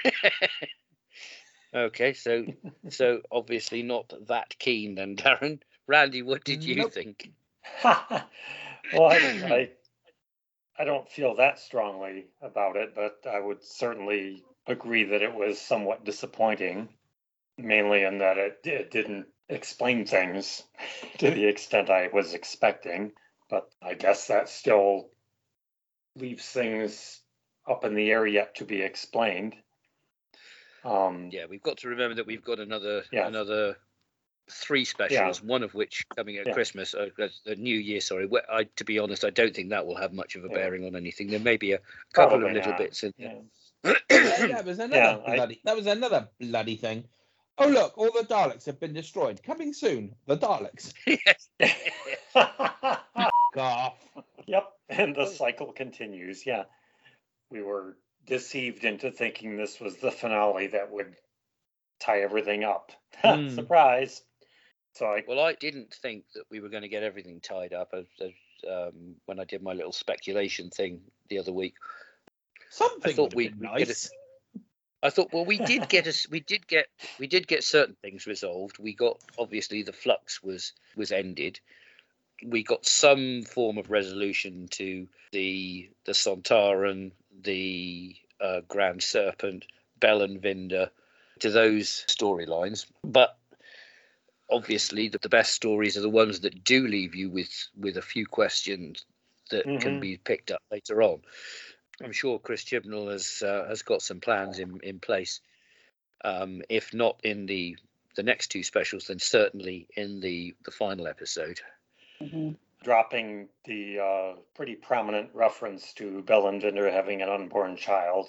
[1.75, 2.45] Okay, so
[2.91, 5.61] so obviously not that keen then, Darren.
[5.87, 6.93] Randy, what did you Nope.
[6.93, 7.31] think?
[7.85, 9.17] well, I,
[9.51, 9.71] I,
[10.79, 15.61] I don't feel that strongly about it, but I would certainly agree that it was
[15.61, 16.91] somewhat disappointing,
[17.57, 20.63] mainly in that it, it didn't explain things
[21.19, 23.13] to the extent I was expecting.
[23.49, 25.09] But I guess that still
[26.17, 27.21] leaves things
[27.69, 29.57] up in the air yet to be explained.
[30.85, 33.27] Um, Yeah, we've got to remember that we've got another Yeah.
[33.29, 33.77] another
[34.51, 36.53] three specials, one of which coming at Yeah.
[36.53, 38.01] Christmas, uh, uh, the New Year.
[38.01, 40.49] Sorry, Wh- I, to be honest, I don't think that will have much of a
[40.49, 40.55] Yeah.
[40.55, 41.29] bearing on anything.
[41.29, 41.79] There may be a
[42.13, 42.79] couple Probably of little not.
[42.79, 43.35] bits in yeah.
[43.85, 43.97] there.
[44.11, 47.09] yeah, that was another Yeah, I- bloody that was another bloody thing.
[47.59, 49.43] Oh look, all the Daleks have been destroyed.
[49.43, 50.93] Coming soon, the Daleks.
[51.07, 51.51] Yes.
[53.57, 53.99] Off.
[54.47, 56.47] Yep, and the cycle continues.
[56.47, 56.65] Yeah.
[57.51, 61.15] We were deceived into thinking this was the finale that would
[62.01, 62.93] tie everything up.
[63.23, 63.49] Hmm.
[63.51, 64.23] Surprise.
[64.95, 67.91] So I Well, I didn't think that we were going to get everything tied up
[67.95, 68.33] as, as,
[68.69, 71.75] um, when I did my little speculation thing the other week.
[72.71, 74.11] Something thought would have we- been we'd get a- nice.
[75.05, 76.87] I thought, well, we did get us, we did get,
[77.19, 78.79] we did get certain things resolved.
[78.79, 81.61] We got obviously the flux was was ended.
[82.45, 89.65] We got some form of resolution to the the Sontaran, the uh, Grand Serpent,
[90.01, 90.91] Bell and Vinder,
[91.41, 92.87] to those storylines.
[93.05, 93.37] But
[94.51, 98.03] obviously, the, the best stories are the ones that do leave you with with a
[98.03, 99.05] few questions
[99.51, 100.01] that can Mhm.
[100.01, 101.23] be picked up later on.
[102.03, 105.41] I'm sure Chris Chibnall has uh, has got some plans in in place.
[106.25, 107.77] Um, if not in the
[108.15, 111.61] the next two specials, then certainly in the the final episode.
[112.83, 118.29] Dropping the uh, pretty prominent reference to Bell and Bellendinder having an unborn child.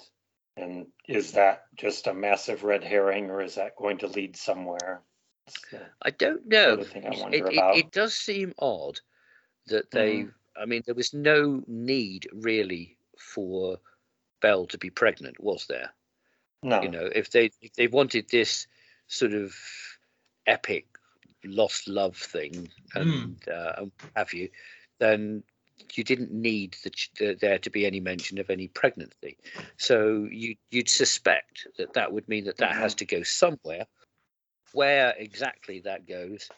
[0.56, 5.02] And is that just a massive red herring or is that going to lead somewhere?
[6.02, 6.76] I don't know.
[6.76, 9.00] Sort of thing I It- it, it does seem odd
[9.66, 10.26] that they.
[10.56, 13.78] I mean, there was no need really for
[14.40, 15.90] Belle to be pregnant, was there?
[16.64, 16.82] no.
[16.82, 18.66] you know if they if they wanted this
[19.06, 19.54] sort of
[20.46, 20.86] epic
[21.44, 24.48] lost love thing and uh, and have you
[24.98, 25.42] then
[25.94, 29.36] you didn't need the, the, there to be any mention of any pregnancy.
[29.76, 33.86] So you you'd suspect that that would mean that that has to go somewhere.
[34.72, 36.48] Where exactly that goes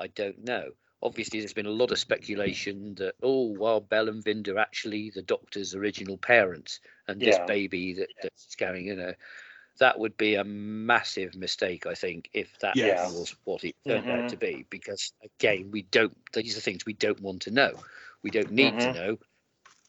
[0.00, 0.70] i don't know.
[1.02, 5.10] Obviously there's been a lot of speculation that oh well bell and vind are actually
[5.10, 9.12] the doctor's original parents and this baby that, that's carrying you know
[9.78, 13.02] that would be a massive mistake i think if that Yes.
[13.02, 14.28] was what it turned out Mhm.
[14.28, 17.76] to be because again we don't these are things we don't want to know
[18.22, 18.80] we don't need Mhm.
[18.80, 19.18] to know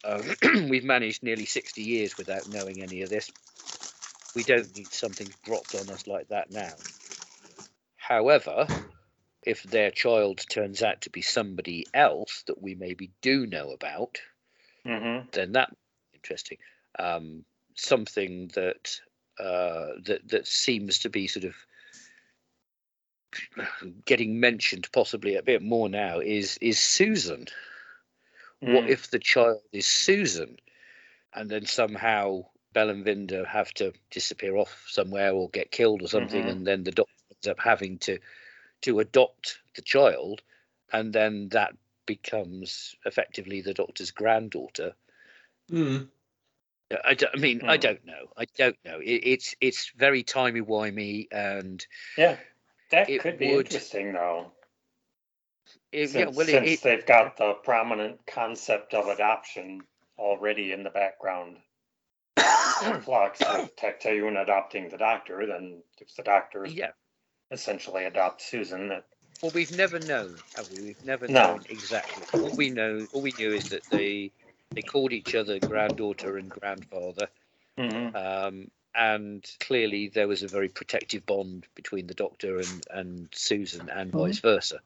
[0.06, 0.36] um,
[0.70, 3.32] we've managed nearly 60 years without knowing any of this
[4.34, 6.86] we don't need something dropped on us like that now
[7.98, 8.72] however
[9.44, 14.22] if their child turns out to be somebody else that we maybe do know about
[14.86, 15.70] hmm then that
[16.14, 16.58] interesting.
[17.00, 17.46] Um,
[17.76, 19.00] something that
[19.40, 21.56] uh, that that seems to be sort of
[24.06, 27.48] getting mentioned possibly a bit more now is is Susan.
[28.60, 28.90] What Mm.
[28.90, 30.58] if the child is Susan,
[31.34, 36.08] and then somehow Bell and Vinder have to disappear off somewhere or get killed or
[36.08, 36.52] something, Mhm.
[36.52, 38.20] and then the doctor ends up having to
[38.82, 40.42] to adopt the child,
[40.92, 44.94] and then that becomes effectively the Doctor's granddaughter.
[45.72, 46.08] Mm.
[47.04, 48.28] I, don't, I mean, I don't know.
[48.38, 49.00] I don't know.
[49.00, 51.86] It, it's it's very timey wimey, and
[52.18, 52.38] Yeah,
[52.92, 54.52] that could be would- interesting though.
[55.92, 59.82] it, Since, yeah, well, since it, they've got the prominent concept of adoption
[60.18, 61.58] already in the background.
[62.38, 66.92] Flux Tecteun adopting the doctor, then if the doctor yeah.
[67.52, 69.06] essentially adopts Susan, that
[69.42, 70.84] Well, we've never known, have we?
[70.84, 71.54] We've never No.
[71.56, 72.24] known exactly.
[72.40, 74.32] All we know, all we knew is that they
[74.76, 77.28] they called each other granddaughter and grandfather,
[77.78, 78.16] Mhm.
[78.16, 83.90] um, and clearly there was a very protective bond between the Doctor and and Susan,
[83.90, 84.20] and Mhm.
[84.20, 84.82] vice versa.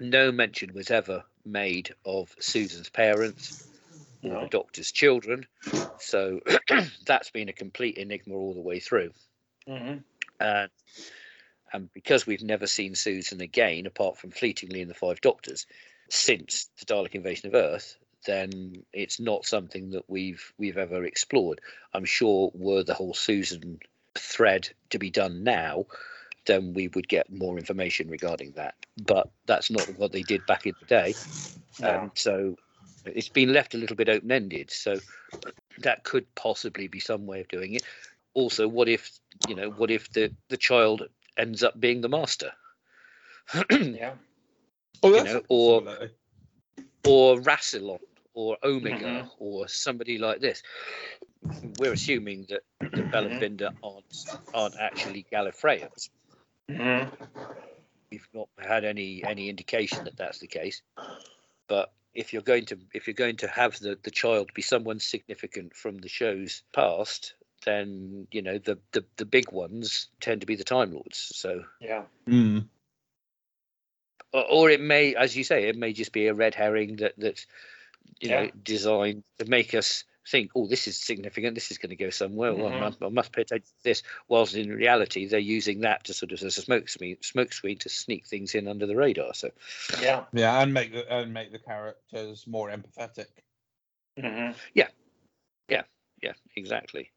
[0.00, 3.68] No mention was ever made of Susan's parents
[4.22, 4.48] or the.
[4.50, 5.46] Doctor's children,
[5.98, 6.40] so
[7.06, 9.12] that's been a complete enigma all the way through.
[9.66, 10.02] Mhm.
[10.38, 10.70] and
[11.72, 15.66] and because we've never seen Susan again, apart from fleetingly in the Five Doctors,
[16.08, 21.60] since the Dalek invasion of Earth, then it's not something that we've we've ever explored.
[21.94, 23.78] I'm sure were the whole Susan
[24.14, 25.86] thread to be done now,
[26.46, 28.74] then we would get more information regarding that.
[29.06, 31.14] But that's not what they did back in the day,
[31.80, 31.88] No.
[31.88, 32.56] and so
[33.04, 34.70] it's been left a little bit open ended.
[34.70, 34.98] So
[35.78, 37.82] that could possibly be some way of doing it.
[38.34, 39.10] Also, what if
[39.48, 41.08] you know what if the the child
[41.38, 42.52] ends up being the master
[43.70, 44.14] Yeah.
[45.02, 46.08] Oh, You that's know, or-
[47.06, 48.00] or Rassilon
[48.36, 49.30] or Omega Mhm.
[49.38, 50.62] or somebody like this
[51.78, 52.62] we're assuming that
[52.94, 56.10] the Bel and Vinder aren't aren't actually Gallifreyans
[56.70, 57.10] Mhm.
[58.12, 60.82] we've not had any any indication that that's the case
[61.66, 65.00] but if you're going to if you're going to have the the child be someone
[65.00, 70.46] significant from the show's past then you know the the, the big ones tend to
[70.46, 72.04] be the time lords so Yeah.
[72.26, 72.68] Mm.
[74.32, 77.14] or, or it may, as you say, it may just be a red herring that
[77.16, 77.46] that's
[78.20, 78.50] you know Yeah.
[78.62, 81.54] designed to make us think, oh, this is significant.
[81.54, 82.52] This is going to go somewhere.
[82.52, 84.02] Well, I, must, I must pay attention to this.
[84.28, 87.78] Whilst in reality, they're using that to sort of as a smoke screen, smoke screen
[87.78, 89.34] to sneak things in under the radar.
[89.34, 89.50] So
[90.00, 90.24] Yeah.
[90.32, 93.26] Yeah, and make the and make the characters more empathetic.
[94.18, 94.88] hmm yeah,
[95.68, 95.82] yeah,
[96.22, 97.12] yeah, exactly.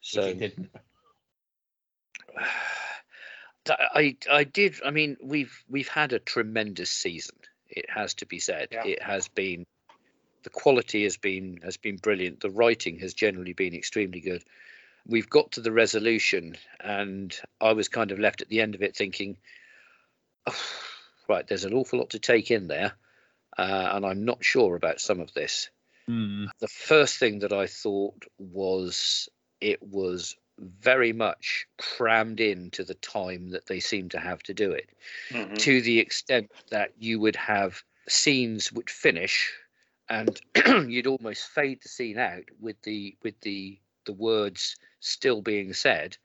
[0.00, 0.70] So didn't.
[3.68, 4.76] I I did.
[4.84, 7.36] I mean, we've we've had a tremendous season.
[7.68, 8.68] It has to be said.
[8.70, 8.84] Yeah.
[8.86, 9.66] It has been.
[10.46, 12.38] The quality has been has been brilliant.
[12.38, 14.44] The writing has generally been extremely good.
[15.04, 18.80] We've got to the resolution, and I was kind of left at the end of
[18.80, 19.38] it thinking,
[20.46, 20.64] "Oh,
[21.26, 22.92] right, there's an awful lot to take in there,
[23.58, 25.68] uh, and I'm not sure about some of this
[26.08, 26.48] Mm.
[26.60, 29.28] the first thing that I thought was
[29.60, 34.70] it was very much crammed into the time that they seem to have to do
[34.70, 34.90] it
[35.28, 39.52] hmm to the extent that you would have scenes would finish
[40.08, 40.40] and
[40.88, 46.16] you'd almost fade the scene out with the with the the words still being said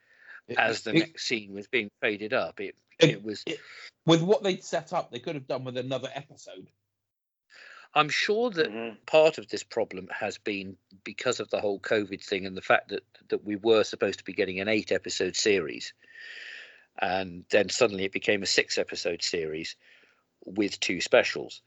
[0.58, 3.60] as the It- next scene was being faded up it it- it was it-
[4.06, 6.68] with what they'd set up, they could have done with another episode.
[7.94, 12.24] i'm sure that hmm part of this problem has been because of the whole COVID
[12.24, 15.36] thing and the fact that that we were supposed to be getting an eight episode
[15.36, 15.94] series,
[17.00, 19.76] and then suddenly it became a six episode series
[20.46, 21.62] with two specials.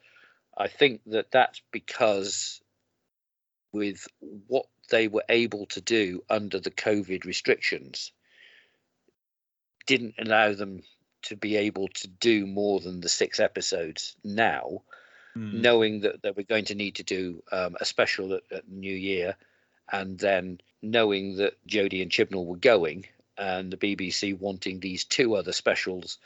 [0.56, 2.60] I think that that's because
[3.72, 4.06] with
[4.46, 8.12] what they were able to do under the COVID restrictions,
[9.86, 10.82] didn't allow them
[11.22, 14.82] to be able to do more than the six episodes now
[15.36, 15.54] Mm.
[15.62, 18.94] knowing that they were going to need to do um, a special at, at New
[18.94, 19.36] Year,
[19.90, 25.34] and then knowing that Jodie and Chibnall were going, and the BBC wanting these two
[25.34, 26.18] other specials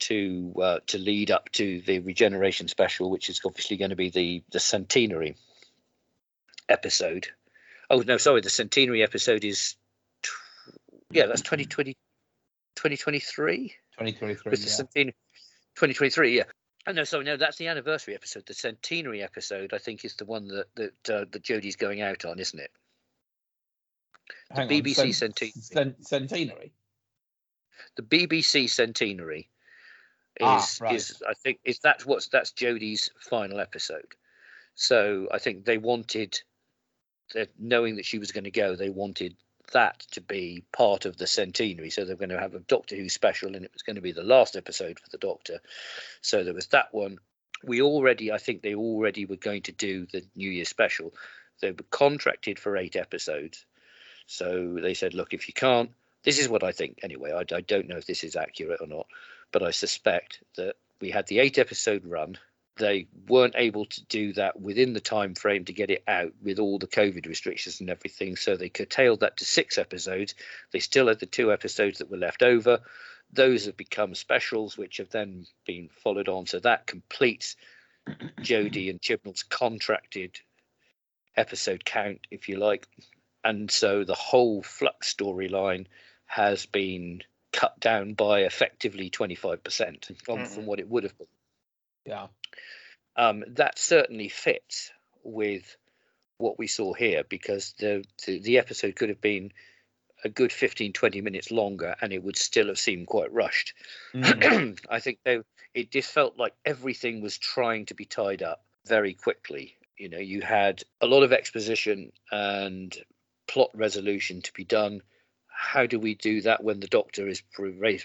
[0.00, 4.10] to uh, to lead up to the regeneration special, which is obviously going to be
[4.10, 5.36] the the centenary
[6.68, 7.28] episode.
[7.88, 9.76] Oh no, sorry, the centenary episode is
[10.22, 10.30] tw-
[11.10, 11.94] yeah, that's 2020,
[12.76, 14.50] 2023 2023.
[14.50, 14.72] with the yeah.
[14.72, 15.14] centenary
[15.76, 16.42] 2023 yeah
[16.86, 20.24] oh no sorry no that's the anniversary episode the centenary episode i think is the
[20.24, 22.70] one that that uh, that jodie's going out on isn't it
[24.50, 25.52] Hang on, BBC cent- centenary.
[25.60, 26.72] cent- centenary.
[27.96, 29.48] the bbc centenary
[30.40, 30.94] is Ah, right.
[30.94, 34.14] is i think is that's what's that's jodie's final episode.
[34.74, 36.40] So i think they wanted
[37.34, 39.36] that knowing that she was going to go they wanted
[39.72, 41.90] that to be part of the centenary.
[41.90, 44.12] So they're going to have a doctor who special and it was going to be
[44.12, 45.58] the last episode for the doctor.
[46.20, 47.18] So there was that one.
[47.64, 51.14] We already i think they already were going to do the new year special.
[51.60, 53.64] They were contracted for eight episodes.
[54.26, 55.90] So they said look if you can't
[56.22, 57.32] this is what i think anyway.
[57.32, 59.06] I, I don't know if this is accurate or not
[59.52, 62.38] but i suspect that we had the eight episode run.
[62.78, 66.58] They weren't able to do that within the time frame to get it out with
[66.58, 70.34] all the covid restrictions and everything so they curtailed that to six episodes.
[70.72, 72.80] They still had the two episodes that were left over.
[73.32, 76.46] Those have become specials which have then been followed on.
[76.46, 77.56] So that completes
[78.40, 80.38] jodie and chibnall's contracted
[81.34, 82.86] episode count if you like.
[83.42, 85.86] And so the whole flux storyline
[86.26, 87.22] has been
[87.56, 90.48] cut down by effectively 25% on, Mhm.
[90.54, 91.26] from what it would have been
[92.04, 92.28] Yeah.
[93.16, 94.92] um, that certainly fits
[95.24, 95.76] with
[96.38, 99.52] what we saw here because the, the the episode could have been
[100.22, 103.72] a good 15 20 minutes longer and it would still have seemed quite rushed
[104.12, 104.78] Mm.
[104.96, 105.40] i think they,
[105.74, 110.18] it just felt like everything was trying to be tied up very quickly you know
[110.18, 112.96] you had a lot of exposition and
[113.48, 115.00] plot resolution to be done
[115.58, 117.42] how do we do that when the doctor is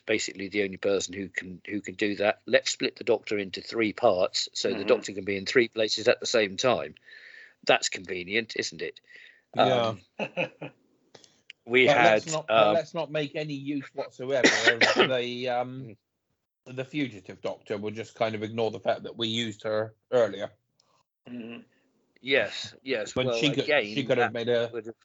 [0.06, 3.62] basically the only person who can who can do that let's split the doctor into
[3.62, 4.88] three parts so the Mhm.
[4.88, 6.96] doctor can be in three places at the same time
[7.66, 9.00] that's convenient isn't it
[9.54, 9.90] Yeah.
[9.90, 10.00] Um,
[11.66, 15.98] we But had let's not, um, let's not make any use whatsoever of the um
[16.66, 17.78] the fugitive doctor.
[17.78, 20.52] We'll just kind of ignore the fact that we used her earlier.
[21.30, 21.66] Mhm.
[22.22, 24.96] yes yes But well she could again she could have made a would have,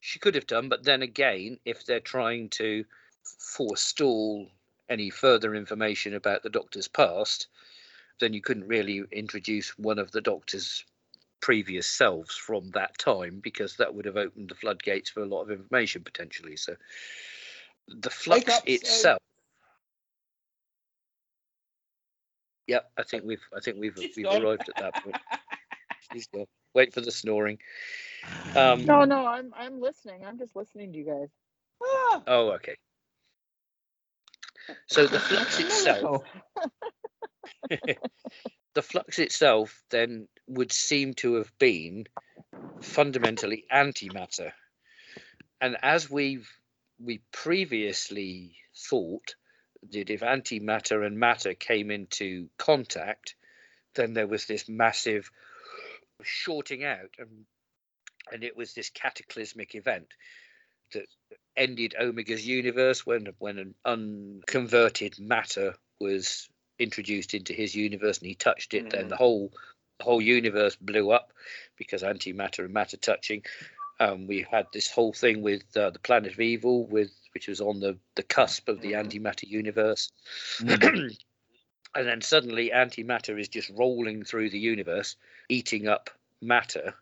[0.00, 2.84] she could have done but then again if they're trying to
[3.22, 4.48] forestall
[4.88, 7.48] any further information about the doctor's past
[8.18, 10.84] then you couldn't really introduce one of the doctor's
[11.40, 15.42] previous selves from that time because that would have opened the floodgates for a lot
[15.42, 16.74] of information potentially so
[17.88, 19.20] the flux itself
[22.70, 24.44] Yep, I think we've I think we've we've gone.
[24.44, 25.16] arrived at that point.
[26.12, 26.46] She's gone.
[26.74, 27.58] Wait for the snoring.
[28.56, 30.24] Um, No, no, I'm I'm listening.
[30.26, 31.28] I'm just listening to you guys.
[31.82, 32.74] Ah, Oh, okay.
[34.88, 36.24] So the flux itself,
[38.74, 42.06] the flux itself, then would seem to have been
[42.80, 44.52] fundamentally antimatter,
[45.60, 46.50] and as we've
[47.02, 49.34] we previously thought
[49.92, 53.34] that if antimatter and matter came into contact,
[53.94, 55.30] then there was this massive
[56.22, 57.46] shorting out, and
[58.32, 60.06] and it was this cataclysmic event
[60.92, 61.06] that
[61.56, 66.48] ended Omega's universe when when an unconverted matter was
[66.78, 68.90] introduced into his universe and he touched it.
[68.90, 69.08] Then Mhm.
[69.10, 69.52] the whole
[69.98, 71.32] the whole universe blew up
[71.76, 73.44] because antimatter and matter touching.
[73.98, 77.60] Um, we had this whole thing with uh, the planet of evil, with which was
[77.60, 79.06] on the the cusp of the Mhm.
[79.06, 80.10] antimatter universe.
[81.94, 85.16] And then suddenly antimatter is just rolling through the universe,
[85.48, 86.10] eating up
[86.40, 86.94] matter,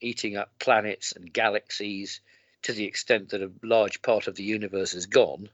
[0.00, 2.20] eating up planets and galaxies
[2.62, 5.48] to the extent that a large part of the universe is gone.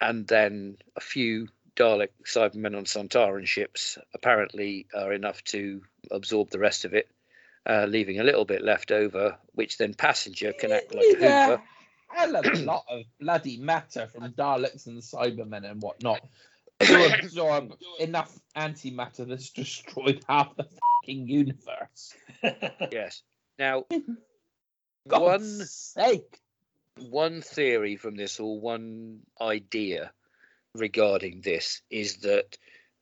[0.00, 6.58] And then a few Dalek Cybermen on Sontaran ships apparently are enough to absorb the
[6.58, 7.08] rest of it,
[7.66, 11.62] uh, leaving a little bit left over, which then passenger can act like a hoover.
[12.08, 16.20] hell of a lot of bloody matter from Daleks and Cybermen and whatnot
[16.80, 22.14] to absorb enough antimatter that's destroyed half the fucking universe.
[22.92, 23.22] Yes.
[23.58, 23.84] Now,
[25.08, 26.38] God's one sake.
[26.96, 30.12] one theory from this or one idea
[30.74, 32.56] regarding this is that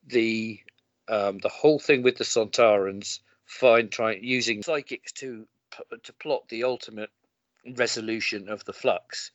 [0.06, 0.60] the
[1.08, 5.46] um, the whole thing with the Sontarans find trying using psychics to
[6.02, 7.10] to plot the ultimate
[7.76, 9.30] resolution of the flux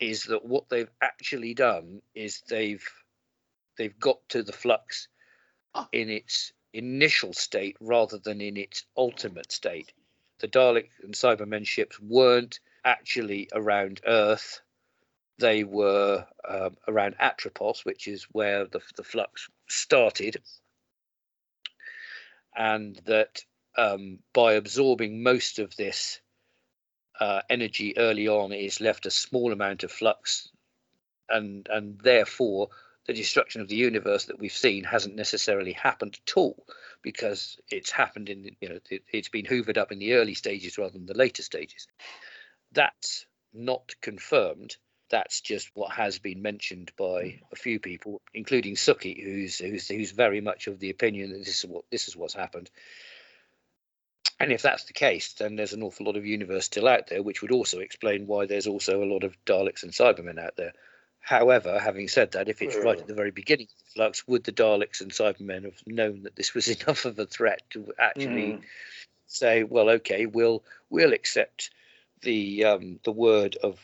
[0.00, 2.88] is that what they've actually done is they've
[3.76, 5.08] they've got to the flux
[5.74, 5.88] Ah.
[5.92, 9.92] in its initial state rather than in its ultimate state.
[10.40, 14.60] The Dalek and Cybermen ships weren't actually around Earth.
[15.38, 20.42] They were um, around Atropos, which is where the, the flux started.
[22.54, 23.44] And that
[23.76, 26.20] um, by absorbing most of this
[27.18, 30.50] uh, energy early on, it's left a small amount of flux,
[31.28, 32.68] and and therefore
[33.06, 36.64] the destruction of the universe that we've seen hasn't necessarily happened at all
[37.02, 40.78] because it's happened in you know it, it's been hoovered up in the early stages
[40.78, 41.88] rather than the later stages.
[42.72, 44.76] That's not confirmed.
[45.10, 50.12] That's just what has been mentioned by a few people including Suki who's who's who's
[50.12, 52.70] very much of the opinion that this is what this is what's happened.
[54.38, 57.22] And if that's the case then there's an awful lot of universe still out there
[57.22, 60.72] which would also explain why there's also a lot of Daleks and Cybermen out there
[61.22, 64.42] However, having said that, if it's right at the very beginning of the flux, would
[64.44, 68.54] the Daleks and Cybermen have known that this was enough of a threat to actually
[68.54, 68.64] Mhm.
[69.26, 71.70] say, "Well, okay, we'll we'll accept
[72.22, 73.80] the um, the word of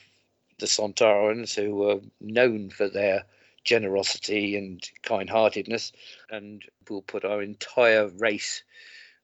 [0.58, 3.24] the Sontarans, who are known for their
[3.64, 5.92] generosity and kind-heartedness,
[6.30, 8.64] and we'll put our entire race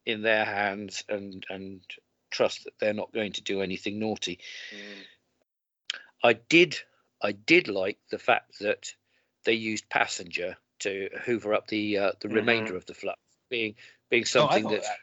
[0.05, 1.81] in their hands and and
[2.31, 4.39] trust that they're not going to do anything naughty.
[6.23, 6.79] I did
[7.25, 8.93] I did like the fact that
[9.45, 12.35] they used passenger to hoover up the uh, the Mhm.
[12.35, 13.19] remainder of the flux,
[13.49, 13.75] being
[14.09, 14.99] being something thought that that-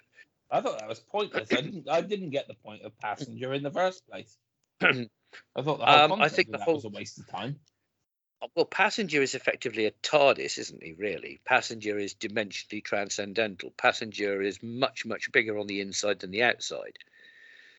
[0.51, 1.53] I thought that was pointless.
[1.53, 1.89] I didn't.
[1.89, 4.39] I didn't get the point of passenger in the first place.
[4.81, 7.59] I thought the whole Um, I think the that whole- was a waste of time.
[8.55, 10.93] well, passenger is effectively a TARDIS, isn't he?
[10.93, 13.71] Really, passenger is dimensionally transcendental.
[13.73, 16.99] Passenger is much much bigger on the inside than the outside.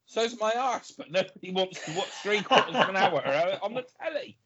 [0.05, 3.73] So's my arse, but nobody wants to watch three quarters of an hour uh, on
[3.73, 4.37] the telly.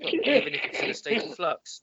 [0.00, 1.82] even if it's in a state of flux.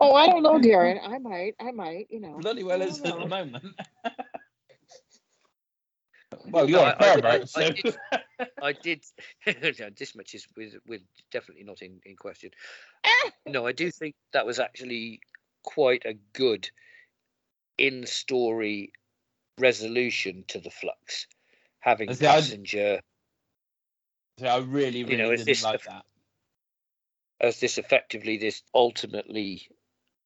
[0.00, 0.98] Oh, I don't know, Darren.
[1.02, 2.36] I might, I might, you know.
[2.38, 3.64] Bloody well I is don't at the moment.
[6.50, 7.96] well, you're I- a I- I- pervert, I so did-
[8.62, 9.04] I did.
[9.80, 12.50] no, this much is with with definitely not in in question.
[13.46, 15.20] No, I do think that was actually
[15.62, 16.68] quite a good
[17.78, 18.92] in story
[19.60, 21.26] resolution to the flux,
[21.80, 23.00] having See, I- passenger
[24.38, 26.04] so I really, really know, didn't this like that.
[27.40, 29.68] as this effectively this ultimately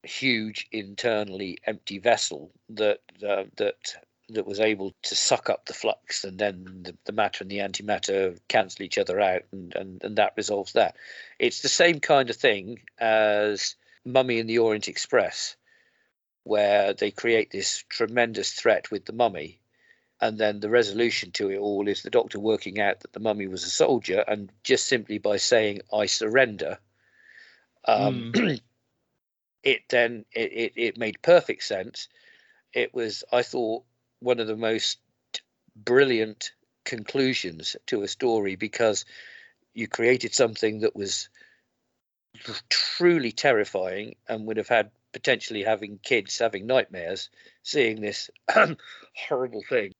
[0.02, 3.94] huge internally empty vessel that uh, that
[4.28, 7.58] that was able to suck up the flux and then the, the matter and the
[7.58, 10.96] antimatter cancel each other out and, and and that resolves that
[11.38, 15.56] it's the same kind of thing as mummy and the orient express
[16.44, 19.60] where they create this tremendous threat with the mummy.
[20.20, 23.48] And then the resolution to it all is the doctor working out that the mummy
[23.48, 26.78] was a soldier and just simply by saying i surrender
[27.86, 28.32] um,
[29.62, 32.08] it then it, it, it made perfect sense.
[32.72, 33.84] It was i thought
[34.20, 34.98] one of the most
[35.76, 36.52] brilliant
[36.84, 39.04] conclusions to a story because
[39.74, 41.28] you created something that was
[42.68, 47.28] truly terrifying and would have had potentially having kids having nightmares
[47.62, 48.30] seeing this
[49.28, 49.92] horrible thing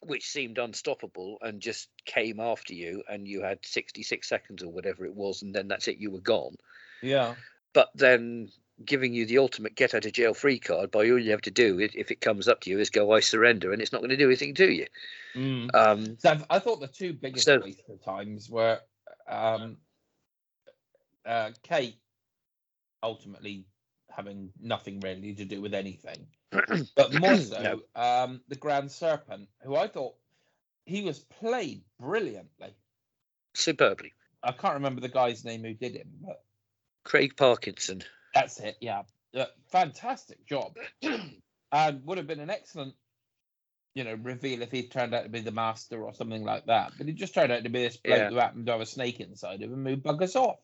[0.00, 5.04] which seemed unstoppable and just came after you and you had 66 seconds or whatever
[5.06, 6.56] it was and then that's it you were gone
[7.02, 7.34] Yeah.
[7.72, 8.50] but then
[8.84, 11.50] giving you the ultimate get out of jail free card by all you have to
[11.50, 14.10] do if it comes up to you is go I surrender and it's not going
[14.10, 14.86] to do anything to you.
[15.34, 15.74] Mm.
[15.74, 18.78] Um, So I thought the two biggest So- waste of times were
[19.26, 19.78] um,
[21.26, 21.96] uh, Kate
[23.02, 23.66] ultimately
[24.18, 26.26] having nothing really to do with anything,
[26.96, 28.02] but more so No.
[28.02, 30.14] um, the Grand Serpent, who I thought
[30.86, 32.74] he was played brilliantly.
[33.54, 34.12] superbly,
[34.42, 36.42] I can't remember the guy's name who did him, but
[37.04, 38.02] Craig Parkinson.
[38.34, 38.76] that's it.
[38.80, 39.02] Yeah,
[39.36, 40.76] Uh, fantastic job,
[41.72, 42.94] and would have been an excellent.
[43.94, 46.92] You know, reveal if he turned out to be the master or something like that.
[46.98, 48.28] But he just turned out to be this bloke Yeah.
[48.28, 50.58] who happened to have a snake inside of him who bug us off.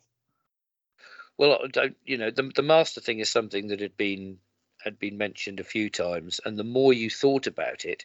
[1.37, 1.66] Well,
[2.05, 4.39] you know, the the master thing is something that had been
[4.82, 8.05] had been mentioned a few times, and the more you thought about it,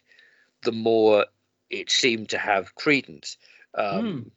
[0.62, 1.26] the more
[1.68, 3.36] it seemed to have credence.
[3.74, 4.32] Um,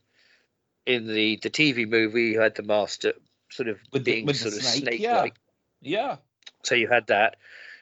[0.86, 3.14] In the the TV movie, you had the master
[3.50, 5.22] sort of With the- being with sort of snake, snake yeah.
[5.22, 5.36] like.
[5.82, 6.18] Yeah.
[6.64, 7.38] So you had that.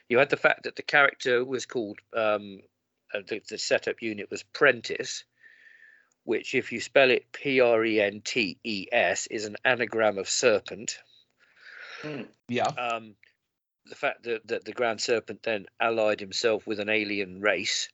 [0.08, 2.60] You had the fact that the character was called um,
[3.14, 5.24] uh, the, the setup unit was Prentis,
[6.24, 10.18] which, if you spell it P R E N T E S, is an anagram
[10.18, 10.98] of serpent.
[12.48, 12.66] Yeah.
[12.66, 13.14] Um,
[13.86, 17.88] the fact that, that the Grand Serpent then allied himself with an alien race,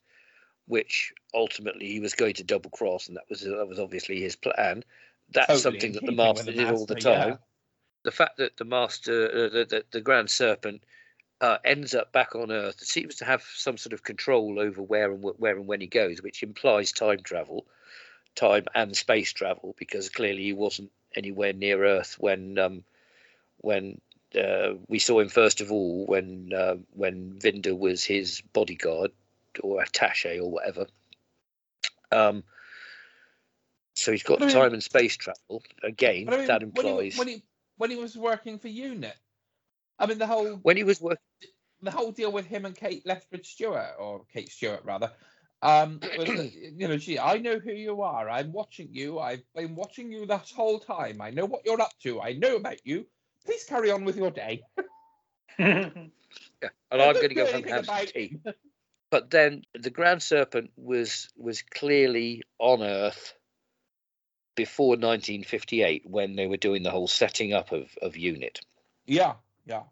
[0.67, 4.35] which ultimately he was going to double cross, and that was that was obviously his
[4.35, 4.83] plan.
[5.31, 7.23] That's Totally something that the keeping with master did all the master, yeah.
[7.23, 7.39] time
[8.03, 10.83] the fact that the master, uh, the, the the Grand Serpent,
[11.41, 15.11] uh, ends up back on Earth seems to have some sort of control over where
[15.11, 17.65] and where and when he goes, which implies time travel,
[18.39, 22.83] time and space travel, because clearly he wasn't anywhere near Earth when um,
[23.57, 23.99] when
[24.35, 29.11] uh, we saw him first of all when uh, when Vinder was his bodyguard
[29.61, 30.87] or attaché or whatever.
[32.11, 32.43] Um,
[33.93, 36.29] so he's got time and space travel again.
[36.29, 37.43] I mean, that when he, implies when he
[37.77, 39.15] when he was working for UNIT,
[39.97, 41.19] I mean the whole when he was working.
[41.81, 45.11] the whole deal with him and Kate Lethbridge Stewart or Kate Stewart rather.
[45.61, 47.19] Um, was you know, she.
[47.19, 48.29] I know who you are.
[48.29, 49.19] I'm watching you.
[49.19, 51.21] I've been watching you this whole time.
[51.21, 52.21] I know what you're up to.
[52.21, 53.05] I know about you.
[53.45, 54.63] Please carry on with your day.
[56.61, 58.37] Yeah, and I'm going to go home and have some tea.
[59.11, 63.33] But then the Grand Serpent was was clearly on Earth
[64.53, 68.59] before 1958 when they were doing the whole setting up of of Unit.
[69.07, 69.33] Yeah,
[69.65, 69.83] yeah.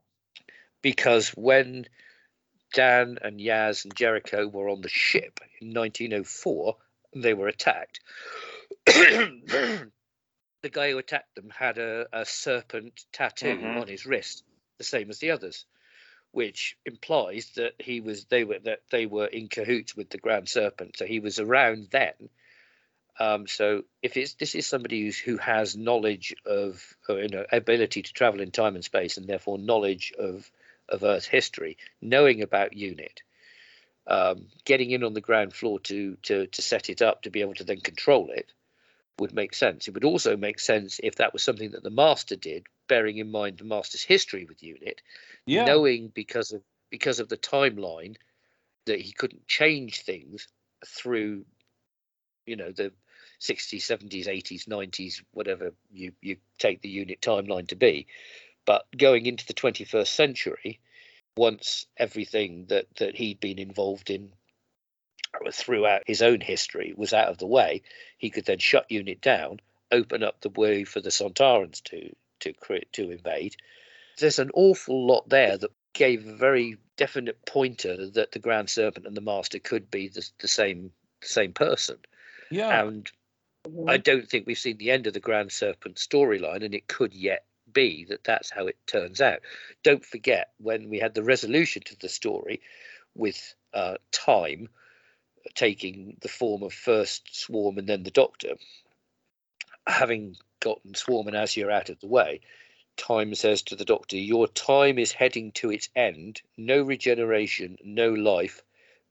[0.84, 1.88] Because when
[2.74, 6.78] Dan and Yaz and Jericho were on the ship in 1904,
[7.16, 8.00] they were attacked.
[8.86, 9.90] the
[10.72, 13.82] guy who attacked them had a, a serpent tattoo Mhm.
[13.82, 14.44] on his wrist,
[14.78, 15.66] the same as the others,
[16.32, 20.50] which implies that he was they were that they were in cahoots with the Grand
[20.50, 20.98] Serpent.
[20.98, 22.30] So he was around then.
[23.20, 27.46] Um, so if it's this is somebody who's, who has knowledge of or, you know
[27.52, 30.52] ability to travel in time and space and therefore knowledge of
[30.90, 33.22] of Earth history, knowing about UNIT,
[34.08, 37.42] um, getting in on the ground floor to to to set it up to be
[37.42, 38.54] able to then control it
[39.20, 39.88] would make sense.
[39.88, 43.32] It would also make sense if that was something that the master did, bearing in
[43.32, 45.02] mind the master's history with UNIT,
[45.46, 45.66] Yeah.
[45.66, 48.16] knowing because of because of the timeline
[48.86, 50.48] that he couldn't change things
[50.86, 51.46] through
[52.46, 52.92] you know the
[53.42, 58.08] 60s 70s 80s 90s whatever you you take the unit timeline to be
[58.68, 60.80] but going into the 21st century
[61.36, 64.32] once everything that that he'd been involved in
[65.52, 67.82] throughout his own history was out of the way
[68.20, 69.60] he could then shut unit down
[69.92, 73.56] open up the way for the Sontarans to to create to invade
[74.20, 79.06] there's an awful lot there that gave a very definite pointer that the Grand Serpent
[79.06, 80.92] and the Master could be the, the same
[81.22, 81.98] the same person.
[82.52, 82.84] Yeah.
[82.86, 83.12] And
[83.88, 87.14] I don't think we've seen the end of the Grand Serpent storyline, and it could
[87.14, 87.46] yet
[87.78, 89.42] be that that's how it turns out.
[89.84, 92.62] Don't forget when we had the resolution to the story
[93.14, 94.70] with uh, time
[95.54, 98.56] taking the form of first Swarm and then the Doctor,
[99.86, 102.42] having gotten Swarm and Azure out of the way,
[102.96, 106.42] Time says to the Doctor, Your time is heading to its end.
[106.58, 108.64] No regeneration, no life.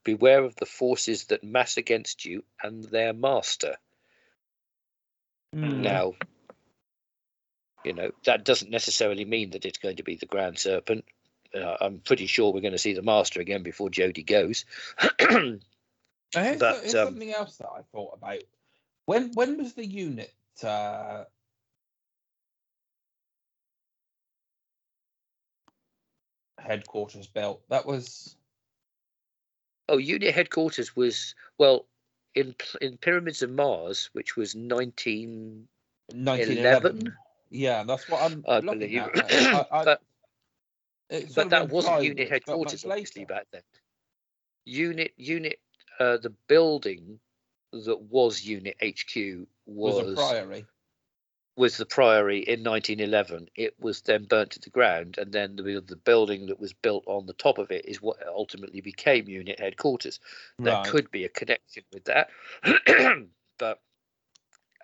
[0.03, 3.77] Beware of the forces that mass against you and their master.
[5.55, 5.83] Mm.
[5.83, 6.15] Now,
[7.87, 11.05] you know, that doesn't necessarily mean that it's going to be the Grand Serpent.
[11.55, 14.65] Uh, I'm pretty sure we're going to see the Master again before Jodie goes.
[16.35, 18.43] Here's, But, here's um, something else that I thought about.
[19.07, 20.35] When when was the unit
[20.65, 21.23] uh,
[26.59, 27.63] headquarters built?
[27.69, 28.35] That was
[29.89, 31.87] oh, unit headquarters was, well,
[32.35, 35.69] in in Pyramids of Mars, which was 19.
[36.09, 37.15] 1911.
[37.51, 37.63] 11?
[37.63, 39.09] Yeah, that's what I'm I believe.
[39.09, 39.15] at.
[39.53, 40.01] I, I, but
[41.35, 43.63] but that wasn't unit headquarters obviously back then.
[44.65, 45.61] Unit unit
[46.01, 47.21] uh, the building
[47.73, 50.67] that was unit HQ was was a priory.
[51.57, 53.49] was the priory in 1911.
[53.57, 57.05] It was then burnt to the ground, and then the the building that was built
[57.07, 60.21] on the top of it is what ultimately became unit headquarters.
[60.65, 60.83] There Right.
[60.83, 62.31] could be a connection with that,
[63.59, 63.81] but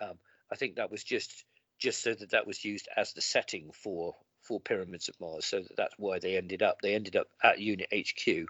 [0.00, 0.18] um,
[0.50, 1.44] I think that was just
[1.82, 5.46] just so that that was used as the setting for for pyramids of Mars.
[5.46, 6.80] So that that's why they ended up.
[6.80, 8.46] They ended up at Unit HQ,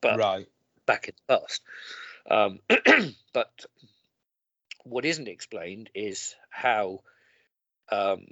[0.00, 0.46] but right.
[0.86, 1.62] back in the past.
[2.30, 2.60] Um,
[3.32, 3.64] but
[4.84, 7.00] what isn't explained is how,
[7.90, 8.26] um,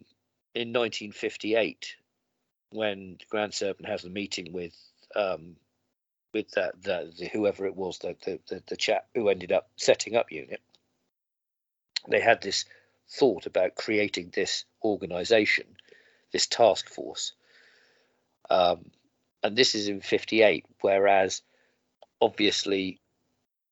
[0.55, 1.97] in 1958,
[2.71, 4.75] when the Grand Serpent has the meeting with
[5.17, 5.57] um,
[6.33, 9.69] with that the, the whoever it was, the, the the the chap who ended up
[9.77, 10.61] setting up Unit,
[12.09, 12.65] they had this
[13.09, 15.67] thought about creating this organization,
[16.33, 17.33] this task force.
[18.51, 18.91] Um,
[19.43, 21.43] and this is in 58, whereas
[22.21, 23.01] obviously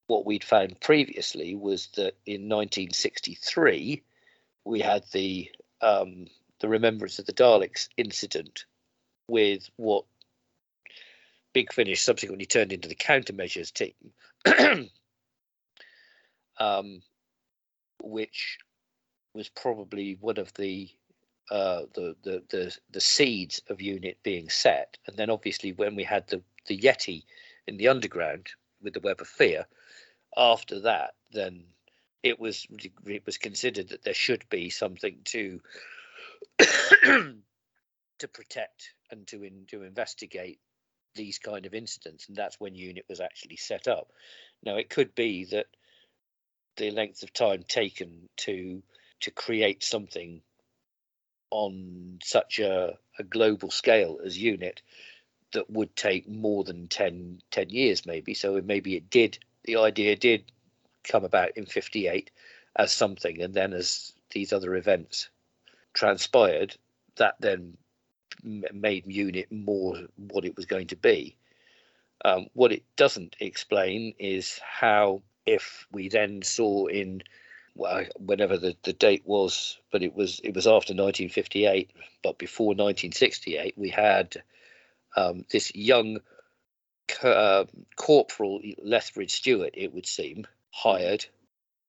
[0.07, 4.03] what we'd found previously was that in 1963
[4.65, 6.27] we had the um,
[6.61, 8.67] the remembrance of the Daleks incident
[9.27, 10.05] with what
[11.53, 13.95] Big Finish subsequently turned into the countermeasures team,
[16.59, 17.03] um,
[18.03, 18.59] which
[19.35, 20.91] was probably one of the
[21.51, 26.05] uh, the, the the the seeds of unit being set, and then obviously when we
[26.05, 27.25] had the the Yeti
[27.67, 28.49] in the underground
[28.81, 29.67] with the web of fear,
[30.37, 31.65] after that, then
[32.23, 32.67] it was
[33.07, 35.61] it was considered that there should be something to
[36.59, 40.59] to protect and to in, to investigate
[41.15, 44.09] these kind of incidents, and that's when unit was actually set up.
[44.63, 45.67] Now it could be that
[46.77, 48.83] the length of time taken to
[49.23, 50.43] to create something
[51.51, 54.83] on such a, a global scale as unit
[55.53, 58.35] that would take more than 10, 10 years maybe.
[58.35, 60.51] So maybe it did the idea did
[61.05, 62.31] come about in 58
[62.77, 65.29] as something and then as these other events
[65.93, 66.77] transpired
[67.17, 67.77] that then
[68.43, 71.37] made unit more what it was going to be.
[72.25, 77.23] Um, what it doesn't explain is how if we then saw in
[77.75, 81.91] well, whenever the, the date was, but it was it was after 1958,
[82.23, 84.43] but before 1968, we had
[85.17, 86.19] um, this young
[87.23, 87.65] uh,
[87.97, 91.27] corporal Lethbridge Stewart, it would seem, hired.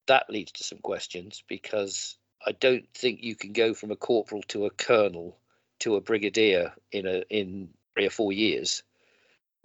[0.08, 4.44] That leads to some questions because I don't think you can go from a corporal
[4.50, 5.38] to a colonel
[5.80, 8.84] to a brigadier in a in three or four years.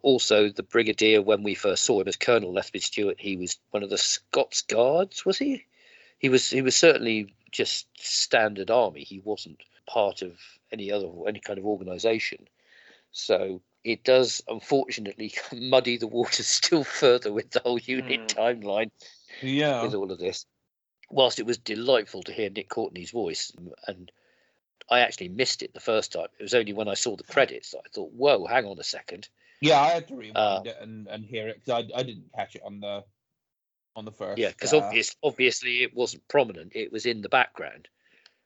[0.02, 3.82] Also, the brigadier, when we first saw him as Colonel Lethbridge Stewart, he was one
[3.82, 5.64] of the Scots Guards, was he?
[6.18, 9.04] He was he was certainly just standard army.
[9.04, 10.32] He wasn't part of
[10.72, 12.48] any other any kind of organisation.
[13.12, 18.34] So it does unfortunately muddy the waters still further with the whole unit Mm.
[18.34, 18.90] timeline
[19.42, 19.82] Yeah.
[19.82, 20.44] with all of this.
[21.10, 23.50] Whilst it was delightful to hear Nick Courtney's voice,
[23.86, 24.12] and
[24.90, 26.26] I actually missed it the first time.
[26.38, 28.84] It was only when I saw the credits that I thought, "Whoa, hang on a
[28.84, 29.28] second.
[29.62, 32.30] Yeah, I had to rewind Uh, it and, and hear it because I, I didn't
[32.34, 33.04] catch it on the
[33.96, 34.38] on the first.
[34.38, 36.72] Yeah, because uh, obvious, obviously it wasn't prominent.
[36.74, 37.88] It was in the background.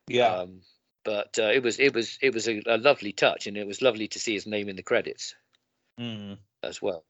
[0.09, 0.61] yeah, Um,
[1.05, 3.82] but uh, it was it was it was a, a lovely touch, and it was
[3.82, 5.34] lovely to see his name in the credits
[6.01, 6.38] Mm.
[6.62, 7.05] as well.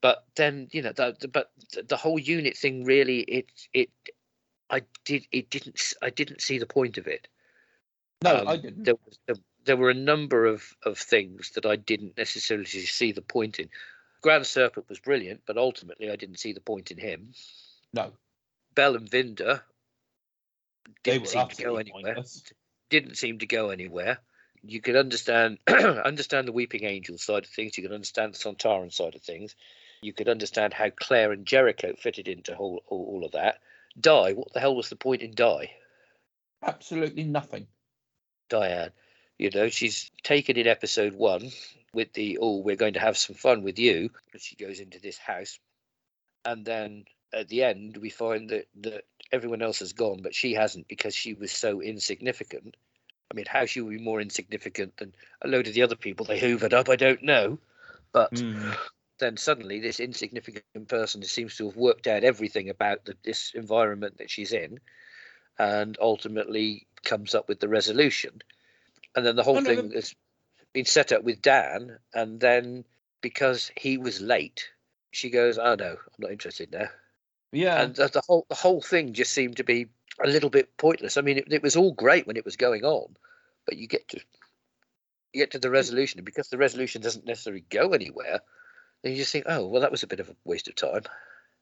[0.00, 1.50] But then you know, the, the, but
[1.86, 3.90] the- whole unit thing really, it it,
[4.68, 7.28] I did it didn't I didn't see the point of it.
[8.24, 8.84] no, Um, I didn't.
[8.84, 13.12] There, was, there, there were a number of, of things that I didn't necessarily see
[13.12, 13.68] the point in.
[14.20, 17.32] Grand Serpent was brilliant, but ultimately I didn't see the point in him.
[17.92, 18.12] no,
[18.74, 19.62] Bel and Vinder
[21.02, 22.14] didn't seem to go anywhere.
[22.14, 22.42] pointless.
[22.88, 24.18] Didn't seem to go anywhere.
[24.62, 27.76] You could understand understand the Weeping Angel side of things.
[27.76, 29.54] You could understand the Sontaran side of things.
[30.02, 33.58] You could understand how Claire and Jericho fitted into all, all, all of that.
[33.98, 34.32] Die.
[34.32, 35.70] What the hell was the point in Die?
[36.62, 37.66] Absolutely nothing.
[38.48, 38.90] Diane.
[39.38, 41.50] You know, she's taken in episode one
[41.92, 44.10] with the oh, we're going to have some fun with you.
[44.32, 45.58] And she goes into this house,
[46.44, 50.54] and then at the end we find that that everyone else has gone, but she
[50.54, 52.76] hasn't because she was so insignificant.
[53.30, 56.26] I mean, how she would be more insignificant than a load of the other people
[56.26, 57.58] they hoovered up, I don't know.
[58.12, 58.76] But Mm.
[59.18, 64.18] then suddenly, this insignificant person seems to have worked out everything about the, this environment
[64.18, 64.80] that she's in,
[65.58, 68.42] and ultimately comes up with the resolution.
[69.14, 70.00] And then the whole thing no.
[70.72, 72.84] Been set up with Dan, and then
[73.20, 74.68] because he was late,
[75.10, 76.88] she goes, "Oh no, I'm not interested now."
[77.52, 79.86] Yeah, and the, the whole the whole thing just seemed to be
[80.22, 81.16] a little bit pointless.
[81.16, 83.16] I mean, it, it was all great when it was going on,
[83.66, 84.20] but you get to
[85.32, 88.40] you get to the resolution, and because the resolution doesn't necessarily go anywhere,
[89.02, 91.02] then you just think, oh, well, that was a bit of a waste of time.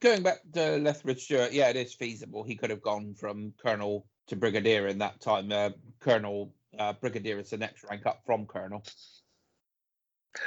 [0.00, 2.42] going back to Lethbridge Stewart, yeah, it is feasible.
[2.42, 5.50] He could have gone from colonel to brigadier in that time.
[5.52, 8.82] Uh, colonel, uh, brigadier is the next rank up from colonel.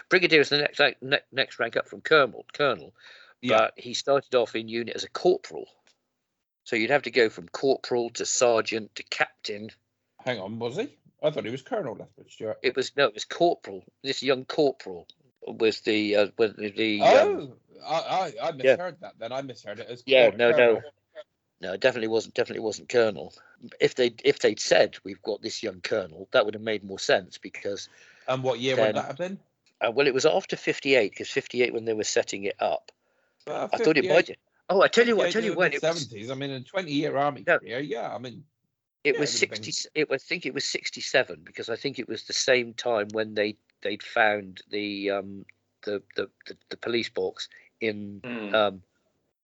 [0.09, 2.93] Brigadier is the next rank, ne- next rank up from colonel, colonel,
[3.41, 5.65] Yeah, but he started off in unit as a corporal.
[6.63, 9.69] So you'd have to go from corporal to sergeant to captain.
[10.23, 10.97] hang on, was he?
[11.23, 12.59] I thought he was colonel Lethbridge Stewart.
[12.63, 13.83] It was no, it was corporal.
[14.03, 15.07] This young corporal
[15.41, 17.53] was the uh, was the, the um, Oh,
[17.85, 18.71] I, I, I yeah.
[18.71, 19.13] misheard that.
[19.19, 20.57] Then I misheard it as Yeah, no, no.
[20.57, 20.81] colonel.
[20.83, 20.89] No,
[21.63, 22.33] it definitely wasn't.
[22.33, 23.33] Definitely wasn't Colonel.
[23.79, 26.99] If they if they'd said we've got this young Colonel, that would have made more
[26.99, 27.87] sense because
[28.27, 29.39] And what year Then- would that have been?
[29.81, 32.55] uh, well, it was after fifty eight because fifty eight when they were setting it
[32.59, 32.91] up.
[33.47, 34.37] Uh, I thought it might.
[34.69, 35.27] Oh, I tell you what.
[35.27, 35.77] I tell you when.
[35.79, 36.31] Seventies.
[36.31, 37.59] I mean, a twenty-year army No.
[37.59, 37.79] career.
[37.79, 38.43] Yeah, I mean,
[39.03, 39.89] It yeah, was it would've been- sixty.
[39.95, 43.07] It I think it was sixty seven because I think it was the same time
[43.11, 45.45] when they they'd found the um
[45.83, 47.49] the the the, the police box
[47.81, 48.55] in Hmm.
[48.55, 48.83] um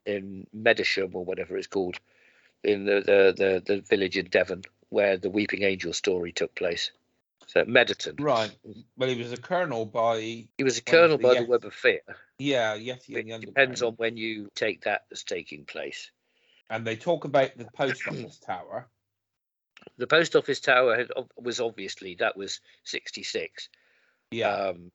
[0.08, 2.00] in Medisham or whatever it's called
[2.64, 6.92] in the, the the the village in Devon where the Weeping Angel story took place.
[7.48, 8.20] So Medderton.
[8.20, 8.52] right.
[8.98, 11.74] Well, he was a colonel by He was a colonel the by the Web of
[11.74, 12.02] Fear.
[12.40, 16.12] yeah Yeti It and depends on when you take that as taking place.
[16.70, 18.88] And they talk about the post office tower.
[19.98, 23.70] The post office tower had, was obviously that was sixty six.
[24.32, 24.92] Yeah, Um,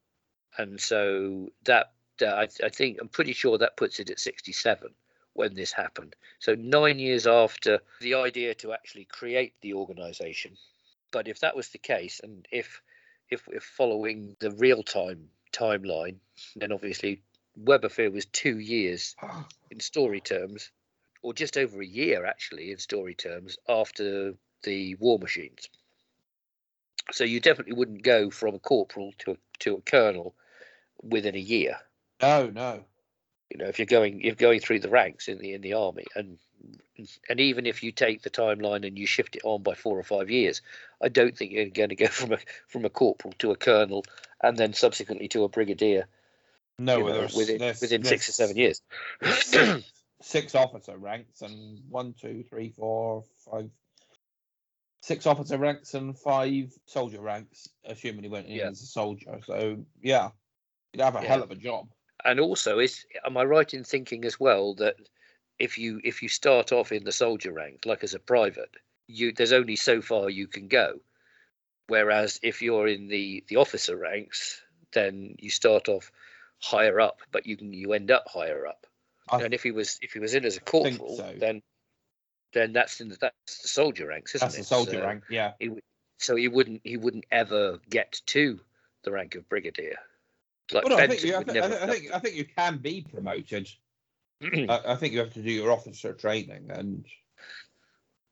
[0.59, 4.91] and so that uh, I, I think I'm pretty sure that puts it at 67
[5.35, 6.15] when this happened.
[6.39, 10.57] So nine years after the idea to actually create the organisation.
[11.11, 12.83] But if that was the case, and if
[13.31, 16.17] if we're following the real time timeline,
[16.57, 17.23] then obviously
[17.57, 19.15] Web of was two years
[19.71, 20.71] in story terms,
[21.23, 25.69] or just over a year actually in story terms after the War Machines.
[27.11, 30.35] So you definitely wouldn't go from a corporal to a, to a colonel
[31.03, 31.79] within a year.
[32.21, 32.85] no, no.
[33.53, 36.07] You know, if you're going if going through the ranks in the in the army,
[36.17, 36.39] and
[37.29, 40.03] and even if you take the timeline and you shift it on by four or
[40.03, 40.63] five years,
[41.03, 44.05] I don't think you're going to go from a from a corporal to a colonel
[44.43, 46.07] and then subsequently to a brigadier
[46.79, 48.81] No, you know, there's, within there's, within six or seven years.
[49.23, 49.93] six,
[50.23, 53.69] six officer ranks and one, two, three, four, five,
[55.03, 58.69] six officer ranks and five soldier ranks, assuming he went in Yeah.
[58.69, 59.41] as a soldier.
[59.45, 60.31] So yeah,
[60.95, 61.29] you'd have a Yeah.
[61.29, 61.89] hell of a job.
[62.25, 64.97] And also is am i right in thinking as well that
[65.59, 69.33] if you if you start off in the soldier ranks like as a private you
[69.33, 71.01] there's only so far you can go.
[71.89, 74.63] Whereas if you're in the the officer ranks,
[74.93, 76.11] then you start off
[76.61, 78.87] higher up, but you can you end up higher up.
[79.29, 81.35] I and if he was if he was in as a corporal, so.
[81.39, 81.63] then
[82.53, 84.59] then that's in the, that's the soldier ranks, isn't that's it?
[84.59, 85.25] the soldier So rank.
[85.29, 85.53] Yeah.
[85.59, 85.71] He
[86.19, 88.61] so he wouldn't he wouldn't ever get to
[89.05, 89.99] the rank of brigadier.
[90.71, 91.37] Like Well, no, I think you.
[91.37, 93.69] I, think, I, think, I think you can be promoted.
[94.43, 97.05] I, I think you have to do your officer training and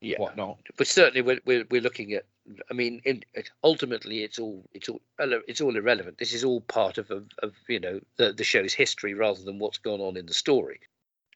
[0.01, 0.19] yeah.
[0.19, 0.59] whatnot.
[0.77, 2.25] but certainly we're, we're, we're looking at
[2.71, 6.61] i mean in, it, ultimately it's all it's all it's all irrelevant this is all
[6.63, 10.17] part of, of, of you know the, the show's history rather than what's gone on
[10.17, 10.81] in the story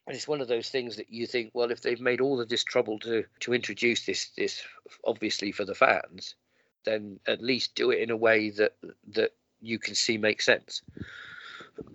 [0.06, 2.48] and it's one of those things that you think well if they've made all of
[2.48, 4.62] this trouble to to introduce this this
[5.04, 6.34] obviously for the fans
[6.84, 8.72] then at least do it in a way that
[9.08, 9.32] that
[9.64, 10.82] you can see makes sense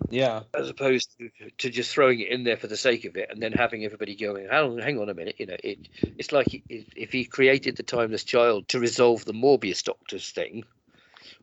[0.10, 0.44] Yeah.
[0.54, 3.42] as opposed to, to just throwing it in there for the sake of it and
[3.42, 6.86] then having everybody going hang, hang on a minute you know it it's like if,
[6.96, 10.64] if he created the timeless child to resolve the morbius doctors thing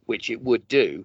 [0.07, 1.05] which it would do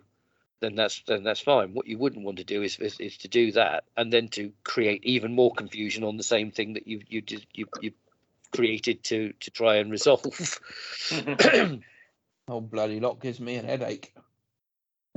[0.59, 3.28] then that's then that's fine what you wouldn't want to do is, is, is to
[3.28, 7.01] do that and then to create even more confusion on the same thing that you
[7.07, 7.91] you did you, you
[8.51, 10.59] created to to try and resolve
[12.47, 14.13] Oh bloody lot gives me a headache.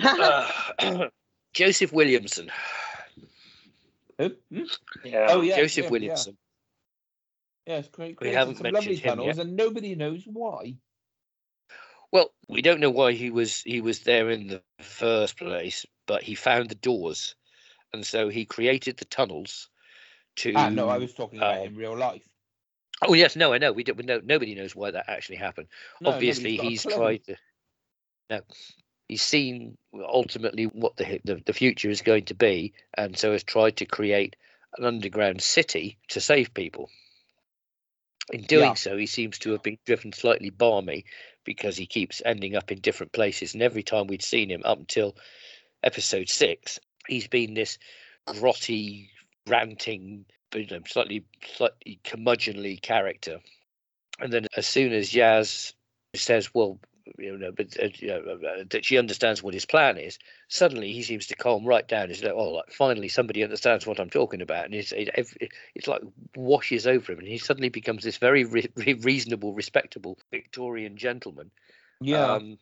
[0.03, 0.51] Uh,
[1.55, 2.51] joseph williamson
[4.18, 4.30] Who?
[4.53, 4.62] Hmm?
[5.05, 5.26] yeah.
[5.30, 5.57] Oh yeah.
[5.57, 6.36] joseph yeah, williamson
[7.66, 8.20] Yeah, it's great.
[8.20, 10.76] We haven't some lovely mentioned him tunnels, and nobody knows why.
[12.12, 16.22] Well, we don't know why he was he was there in the first place, but
[16.22, 17.34] he found the doors,
[17.92, 19.68] and so he created the tunnels
[20.36, 20.55] to.
[20.55, 22.28] Ah, no, I was talking about um, in real life.
[23.03, 23.72] Oh yes, no, I know.
[23.72, 23.97] We don't.
[23.97, 25.68] We know, nobody knows why that actually happened.
[26.01, 27.36] No, Obviously, nobody's got a he's tried to.
[28.30, 28.40] No,
[29.09, 33.42] he's seen ultimately what the, the the future is going to be, and so has
[33.42, 34.36] tried to create
[34.78, 36.90] an underground city to save people.
[38.32, 38.74] In doing Yeah.
[38.74, 41.05] so, he seems to have been driven slightly balmy
[41.44, 43.52] because he keeps ending up in different places.
[43.52, 45.14] And every time we'd seen him up until
[45.82, 47.78] episode six, he's been this
[48.26, 49.11] grotty,
[49.46, 51.24] ranting, but, you know, slightly,
[51.55, 53.40] slightly curmudgeonly character.
[54.18, 55.74] And then as soon as Yaz
[56.14, 56.80] says, "Well,"
[57.18, 60.92] you know, but uh, you know, uh, that she understands what his plan is, suddenly
[60.92, 62.09] he seems to calm right down.
[62.09, 65.52] He's like, "Oh, like finally somebody understands what I'm talking about," and it's it, it,
[65.74, 66.02] it's like
[66.36, 71.50] washes over him, and he suddenly becomes this very re- re- reasonable, respectable Victorian gentleman
[72.00, 72.36] Yeah.
[72.36, 72.59] um,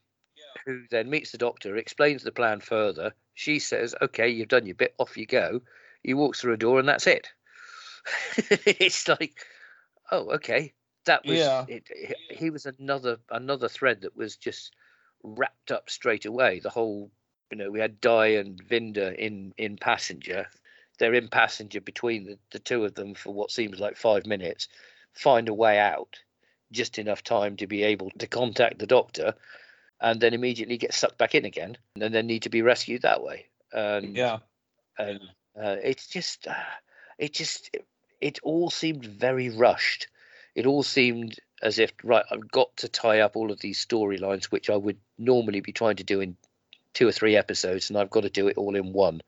[0.66, 3.14] who then meets the doctor, explains the plan further.
[3.34, 4.94] She says, "Okay, you've done your bit.
[4.98, 5.62] Off you go."
[6.02, 7.28] He walks through a door, and that's it.
[8.66, 9.34] it's like,
[10.10, 10.72] oh, okay,
[11.04, 11.38] that was.
[11.38, 11.64] Yeah.
[11.68, 14.74] It, he- he was another another thread that was just
[15.22, 16.60] wrapped up straight away.
[16.60, 17.10] The whole,
[17.50, 20.46] you know, we had Di and Vinder in in passenger.
[20.98, 24.68] They're in passenger between the, the two of them for what seems like five minutes.
[25.14, 26.18] Find a way out,
[26.70, 29.34] just enough time to be able to contact the doctor
[30.00, 33.22] and then immediately get sucked back in again and then need to be rescued that
[33.22, 34.38] way and yeah.
[34.98, 35.20] and
[35.56, 36.54] uh, it's just uh,
[37.18, 37.86] it just it,
[38.20, 40.08] it all seemed very rushed
[40.54, 44.44] it all seemed as if right i've got to tie up all of these storylines
[44.46, 46.36] which i would normally be trying to do in
[46.94, 49.20] two or three episodes and i've got to do it all in one.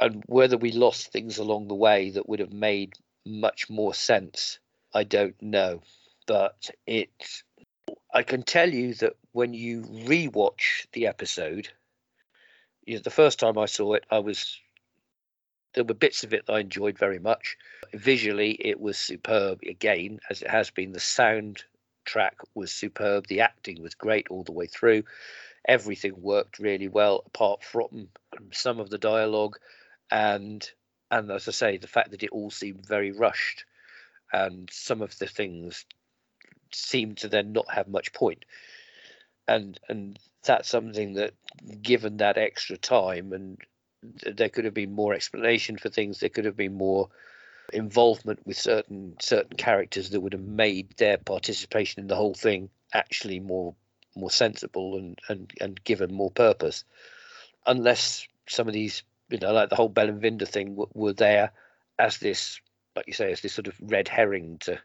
[0.00, 2.94] And whether we lost things along the way that would have made
[3.26, 4.58] much more sense
[4.94, 5.82] i don't know.
[6.26, 7.42] But it
[8.12, 11.68] I can tell you that when you rewatch the episode,
[12.84, 14.58] you know, the first time I saw it, I was
[15.74, 17.56] there were bits of it that I enjoyed very much.
[17.92, 20.92] Visually, it was superb again, as it has been.
[20.92, 21.64] The sound
[22.04, 23.26] track was superb.
[23.26, 25.04] The acting was great all the way through.
[25.66, 28.08] Everything worked really well, apart from
[28.52, 29.58] some of the dialogue,
[30.10, 30.68] and
[31.10, 33.64] and as I say, the fact that it all seemed very rushed,
[34.32, 35.84] and some of the things
[36.72, 38.44] seemed to then not have much point.
[39.48, 41.34] and and that's something that
[41.82, 43.58] given that extra time and
[44.02, 46.20] there could have been more explanation for things.
[46.20, 47.08] There could have been more
[47.72, 52.70] involvement with certain certain characters that would have made their participation in the whole thing
[52.94, 53.74] actually more
[54.16, 56.84] more sensible and and and given more purpose.
[57.66, 61.12] Unless some of these you know like the whole Bel and Vinder thing w- were
[61.12, 61.52] there
[61.98, 62.60] as this
[62.96, 64.78] like you say as this sort of red herring to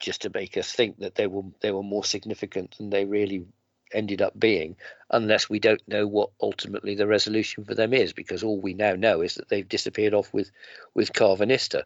[0.00, 3.46] just to make us think that they were they were more significant than they really
[3.92, 4.76] ended up being
[5.10, 8.94] unless we don't know what ultimately the resolution for them is because all we now
[8.94, 10.50] know is that they've disappeared off with
[10.94, 11.84] with Karvanista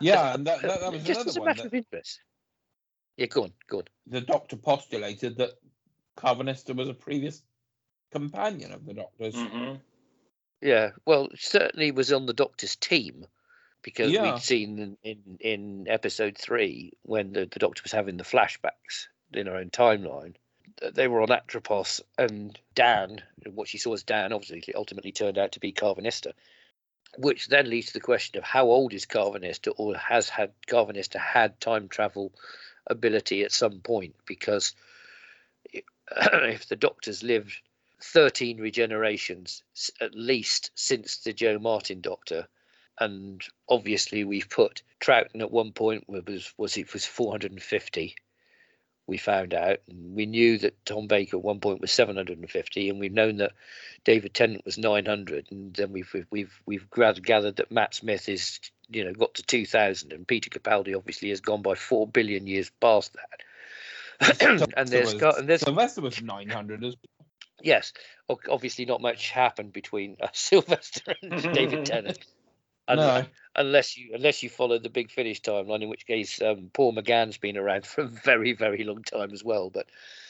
[0.00, 2.20] Yeah, and that, that, that was just as a one matter that of interest
[3.16, 5.50] yeah go on go on the doctor postulated that
[6.16, 7.42] Karvanista was a previous
[8.12, 9.34] companion of the doctor's.
[9.34, 9.74] hmm
[10.60, 13.26] yeah well certainly was on the doctor's team
[13.82, 14.22] because Yeah.
[14.22, 19.08] we'd seen in, in in episode three when the, the doctor was having the flashbacks
[19.32, 20.43] in our own timeline that
[20.92, 25.52] they were on Atropos and Dan, what she saw as Dan, obviously ultimately turned out
[25.52, 26.32] to be Karvanista,
[27.16, 31.18] which then leads to the question of how old is Karvanista or has had Karvanista
[31.18, 32.32] had time travel
[32.86, 34.14] ability at some point?
[34.26, 34.74] Because
[35.72, 37.60] if the doctor's lived
[38.02, 39.62] 13 regenerations
[40.00, 42.46] at least since the Jo Martin doctor
[42.98, 48.14] and obviously we've put Troughton at one point was was it was 450
[49.06, 52.98] we found out and we knew that Tom Baker at one point was 750 and
[52.98, 53.52] we've known that
[54.04, 56.90] David Tennant was 900 and then we've we've we've, we've
[57.22, 61.40] gathered that Matt Smith is you know got to 2000 and Peter Capaldi obviously has
[61.40, 64.40] gone by 4 billion years past that.
[64.76, 66.96] And there's Sylvester got was- and there's Sylvester was 900 as
[67.62, 67.92] yes
[68.48, 72.18] obviously not much happened between uh, Sylvester and David Tennant
[72.88, 73.24] Un- No.
[73.56, 77.38] unless you unless you follow the big finish timeline in which case um, Paul McGann's
[77.38, 79.86] been around for a very very long time as well but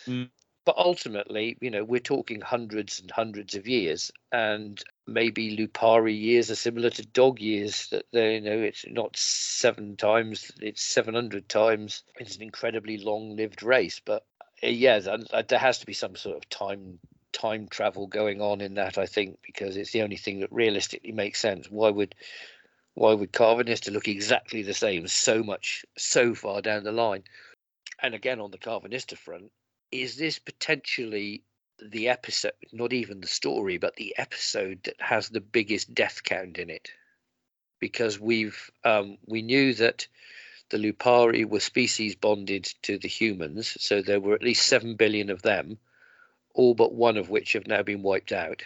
[0.06, 0.30] Mm.
[0.66, 6.50] but ultimately you know we're talking hundreds and hundreds of years and maybe Lupari years
[6.50, 11.48] are similar to dog years that they you know it's not seven times it's 700
[11.48, 14.24] times it's an incredibly long lived race but
[14.62, 16.98] uh, yeah th- th- there has to be some sort of time
[17.34, 21.12] time travel going on in that i think because it's the only thing that realistically
[21.12, 21.70] makes sense.
[21.70, 22.14] Why would
[22.94, 27.24] why would Karvanista look exactly the same so much so far down the line?
[28.00, 29.50] And again on the Karvanista front
[29.90, 31.42] is this potentially
[31.82, 36.58] the episode not even the story but the episode that has the biggest death count
[36.58, 36.90] in it?
[37.80, 40.06] Because we've um, we knew that
[40.70, 45.30] the Lupari were species bonded to the humans, so there were at least seven billion
[45.30, 45.78] of them,
[46.54, 48.62] all but one of which have now been wiped out.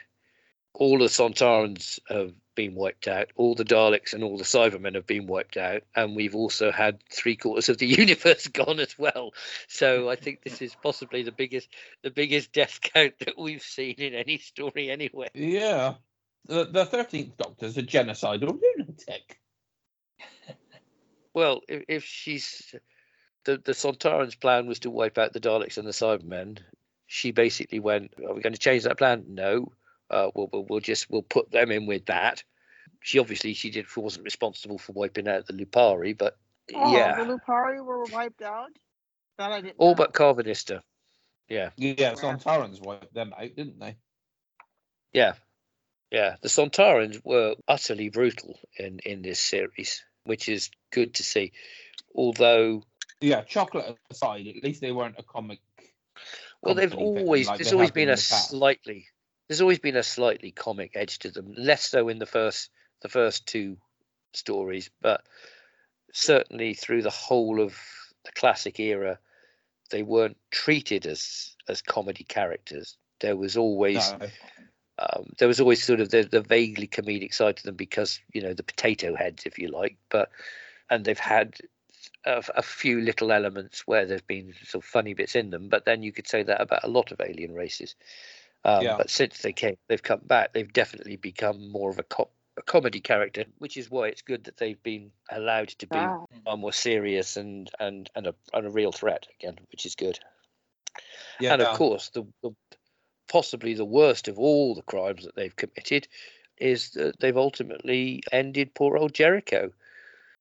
[0.75, 5.07] All the Sontarans have been wiped out, all the Daleks and all the Cybermen have
[5.07, 9.33] been wiped out, and we've also had three quarters of the universe gone as well.
[9.67, 11.69] So I think this is possibly the biggest
[12.03, 15.31] the biggest death count that we've seen in any story anywhere.
[15.35, 15.95] Yeah.
[16.47, 19.39] The, the 13th Doctor's a genocidal lunatic.
[21.35, 22.75] Well, if, if she's
[23.45, 26.59] the the Sontaran's plan was to wipe out the Daleks and the Cybermen,
[27.09, 29.25] she basically went, "Are we going to change that plan?
[29.27, 29.73] No.
[30.09, 32.45] Uh, we'll, we'll we'll just we'll put them in with that."
[33.01, 36.37] She obviously she did wasn't responsible for wiping out the Lupari, but
[36.75, 38.71] Oh, yeah, the Lupari were wiped out.
[39.39, 39.77] That I didn't.
[39.79, 39.95] all know.
[39.95, 40.83] but Karvanista.
[41.49, 43.97] Yeah, Yeah, Sontarans wiped them out, didn't they?
[45.15, 45.33] yeah,
[46.11, 46.37] yeah.
[46.43, 51.53] The Sontarans were utterly brutal in in this series, which is good to see.
[52.15, 52.83] Although
[53.21, 55.61] Yeah, chocolate aside, at least they weren't a comic.
[56.63, 59.07] Well, they've always like there's always been a the slightly
[59.49, 61.55] there's always been a slightly comic edge to them.
[61.57, 62.71] Less so in the first
[63.03, 63.79] the first two
[64.35, 65.25] stories, but
[66.13, 67.79] certainly through the whole of
[68.25, 69.19] the classic era,
[69.91, 72.97] they weren't treated as as comedy characters.
[73.21, 74.29] There was always No.
[74.99, 78.43] um, there was always sort of the, the vaguely comedic side to them because you
[78.43, 79.97] know the potato heads, if you like.
[80.11, 80.31] But
[80.91, 81.57] and they've had
[82.25, 85.69] a, a few little elements where there's been sort of funny bits in them.
[85.69, 87.95] But then you could say that about a lot of alien races.
[88.65, 88.97] Um, Yeah.
[88.97, 90.53] But since they came, they've come back.
[90.53, 94.45] They've definitely become more of a, co- a comedy character, which is why it's good
[94.45, 98.71] that they've been allowed to be Ah, more serious and and and a and a
[98.71, 100.19] real threat again, which is good.
[101.41, 102.51] Yeah, And of course, the, the
[103.29, 106.09] possibly the worst of all the crimes that they've committed
[106.59, 109.73] is that they've ultimately ended poor old Jericho.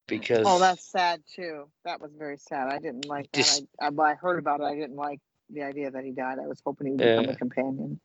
[0.07, 1.67] Because Oh, that's sad too.
[1.85, 2.69] That was very sad.
[2.69, 3.61] I didn't like that.
[3.81, 6.39] I, I, I heard about it, I didn't like the idea that he died.
[6.39, 7.31] I was hoping he would become Yeah.
[7.31, 7.99] a companion.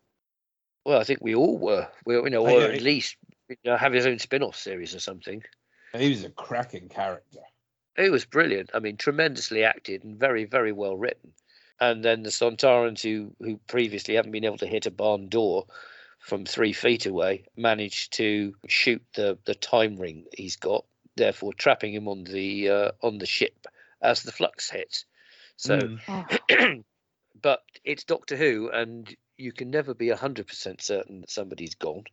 [0.85, 1.89] well, I think we all were.
[2.05, 3.17] We, you know, or at least
[3.49, 5.43] you know, have his own spin-off series or something.
[5.97, 7.41] he was a cracking character.
[7.97, 8.71] he was brilliant.
[8.75, 11.33] I mean, tremendously acted and very, very well written.
[11.81, 15.67] And then the Sontarans, who who previously haven't been able to hit a barn door
[16.21, 20.85] from three feet away, managed to shoot the the time ring he's got,
[21.17, 23.67] therefore trapping him on the uh, on the ship
[24.01, 25.05] as the flux hits.
[25.57, 26.85] So, Mm.
[27.41, 32.05] But it's Doctor Who, and you can never be hundred percent certain that somebody's gone.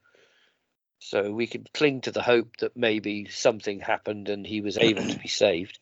[0.99, 5.07] So we can cling to the hope that maybe something happened and he was able
[5.07, 5.79] to be saved.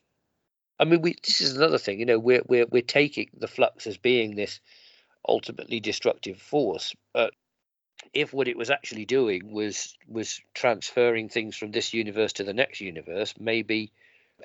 [0.78, 3.86] I mean, we this is another thing, you know, we're we're we're taking the flux
[3.86, 4.60] as being this
[5.26, 7.32] ultimately destructive force, but
[8.12, 12.54] if what it was actually doing was was transferring things from this universe to the
[12.54, 13.92] next universe, maybe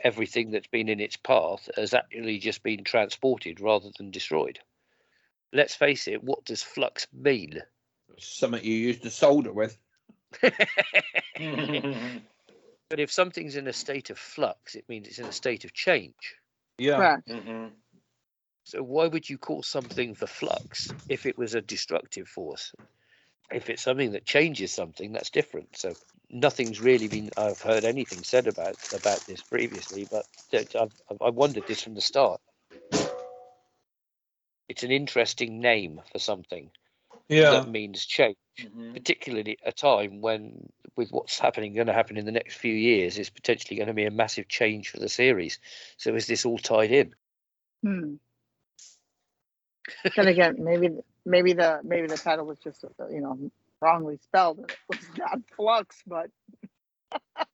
[0.04, 4.60] everything that's been in its path has actually just been transported rather than destroyed.
[5.54, 7.62] Let's face it, what does flux mean?
[8.18, 9.78] Something you used to solder with.
[12.90, 15.74] But if something's in a state of flux, it means it's in a state of
[15.74, 16.36] change.
[16.78, 16.96] Yeah.
[16.98, 17.30] Correct.
[17.30, 17.68] hmm
[18.66, 22.74] So why would you call something the flux if it was a destructive force?
[23.52, 25.78] If it's something that changes something, that's different.
[25.78, 25.96] So
[26.30, 27.30] nothing's really been.
[27.38, 32.02] I've heard anything said about about this previously, but I've I've- wondered this from the
[32.02, 32.42] start.
[34.70, 36.72] It's an interesting name for something
[37.30, 37.52] Yeah.
[37.52, 42.18] that means change, hmm particularly at a time when, with what's happening, going to happen
[42.18, 45.10] in the next few years, is potentially going to be a massive change for the
[45.10, 45.60] series.
[45.98, 47.14] So is this all tied in?
[47.84, 48.16] Hmm.
[50.16, 50.90] Then again, maybe
[51.26, 53.38] maybe the maybe the title was just uh, you know
[53.82, 54.60] wrongly spelled.
[54.60, 56.30] and It was not flux, but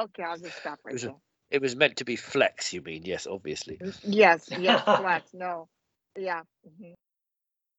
[0.00, 1.14] okay, I'll just stop right was there.
[1.50, 3.02] It was meant to be flex, you mean?
[3.04, 3.78] Yes, obviously.
[4.02, 5.34] Yes, yes, flex.
[5.34, 5.68] No,
[6.16, 6.42] yeah.
[6.66, 6.94] mhm.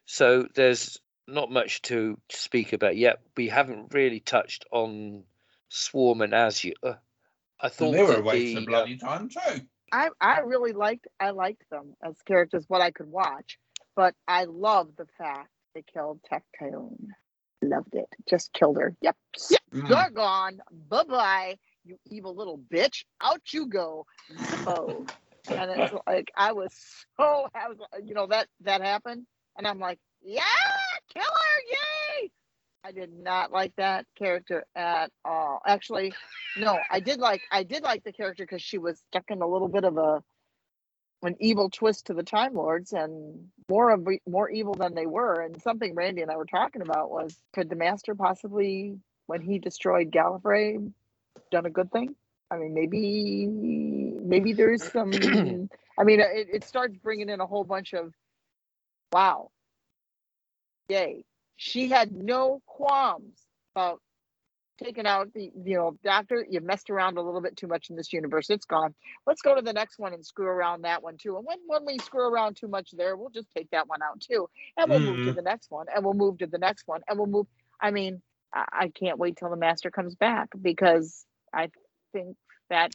[0.05, 3.21] So there's not much to speak about yet.
[3.35, 5.23] We haven't really touched on
[5.69, 6.73] Swarm and Azure.
[7.59, 9.61] I thought And they were that a waste the, of uh, bloody time too.
[9.91, 13.57] I I really liked I liked them as characters, what I could watch,
[13.95, 17.07] but I love the fact they killed Tecteun.
[17.61, 18.07] Loved it.
[18.29, 18.95] Just killed her.
[19.01, 19.15] Yep.
[19.49, 19.61] Yep.
[19.73, 19.89] Mm.
[19.89, 20.59] You're gone.
[20.89, 21.57] Bye bye.
[21.85, 23.05] You evil little bitch.
[23.21, 24.05] Out you go.
[24.67, 25.05] Oh.
[25.45, 26.71] And it's like I was
[27.17, 29.25] so I was you know that that happened
[29.57, 30.41] and I'm like, yeah,
[31.13, 32.31] kill her, yay!
[32.85, 35.61] I did not like that character at all.
[35.65, 36.13] Actually,
[36.57, 39.47] no, I did like I did like the character because she was stuck in a
[39.47, 40.23] little bit of a
[41.23, 45.41] an evil twist to the Time Lords and more of more evil than they were.
[45.41, 49.59] And something Randy and I were talking about was could the Master possibly, when he
[49.59, 50.91] destroyed Gallifrey,
[51.51, 52.15] done a good thing?
[52.51, 55.11] I mean, maybe maybe there's some.
[55.13, 58.13] I mean, it, it starts bringing in a whole bunch of,
[59.11, 59.51] wow,
[60.89, 61.23] yay.
[61.55, 63.39] She had no qualms
[63.75, 64.01] about
[64.77, 67.95] taking out the you know doctor you messed around a little bit too much in
[67.95, 68.95] this universe it's gone.
[69.27, 71.37] Let's go to the next one and screw around that one too.
[71.37, 74.21] And when when we screw around too much there we'll just take that one out
[74.21, 74.49] too.
[74.77, 75.35] And we'll move to Mhm.
[75.35, 77.47] the next one and we'll move to the next one and we'll move
[77.81, 78.21] i mean
[78.53, 81.69] i, I can't wait till the master comes back because i
[82.13, 82.37] think
[82.69, 82.91] that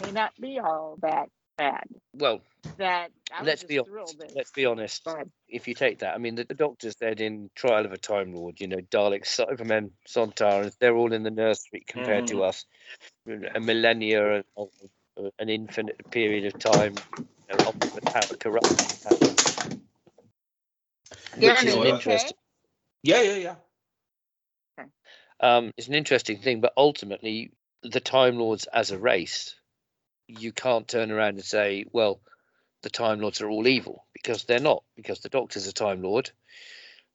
[0.00, 1.28] may not be all that
[1.58, 1.84] bad
[2.14, 2.40] well,
[2.78, 4.16] that I let's be honest.
[4.34, 5.06] Let's be honest.
[5.48, 8.34] If you take that, I mean, the, the Doctor said in Trial of a Time
[8.34, 12.64] Lord, you know, Daleks, Cybermen, Sontarans, they're all in the nursery compared to us.
[13.54, 14.70] A millennia, and of-
[15.16, 18.76] of an infinite period of time, you know, of the power corruption.
[21.40, 22.36] Darren, Which is an you interesting.
[23.02, 23.54] Yeah, yeah,
[24.78, 24.86] yeah.
[25.40, 27.52] um, it's an interesting thing, but ultimately,
[27.82, 29.54] the Time Lords as a race,
[30.28, 32.20] you can't turn around and say, well,
[32.82, 34.84] the Time Lords are all evil because they're not.
[34.96, 36.30] Because the Doctor's a Time Lord,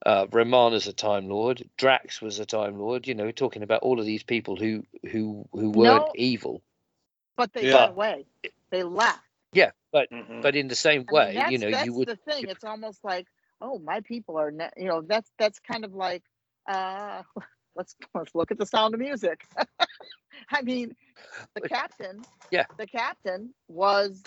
[0.06, 3.08] uh, Romana's a Time Lord, Drax was a Time Lord.
[3.08, 6.16] You know, we're talking about all of these people who who who weren't No.
[6.16, 6.64] evil.
[7.38, 7.68] but they Yeah.
[7.68, 8.26] went away
[8.72, 9.20] they left
[9.54, 12.08] Yeah, but hmm but in the same I mean, way, you know, that's you would
[12.08, 12.48] the thing.
[12.48, 13.28] It's almost like,
[13.62, 16.24] oh, my people are, ne-, you know, that's that's kind of like,
[16.68, 17.24] uh,
[17.76, 19.46] let's let's look at the Sound of Music.
[20.52, 20.96] I mean,
[21.56, 22.66] the captain, Yeah.
[22.78, 24.24] the captain was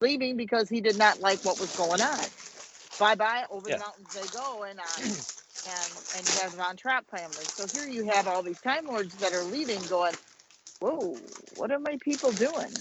[0.00, 2.18] leaving because he did not like what was going on.
[2.98, 3.76] Bye bye, over Yeah.
[3.76, 7.44] the mountains they go, and uh, and and you have the Von Trapp family.
[7.56, 10.14] So here you have all these Time Lords that are leaving, going,
[10.80, 11.16] whoa,
[11.56, 12.72] what are my people doing?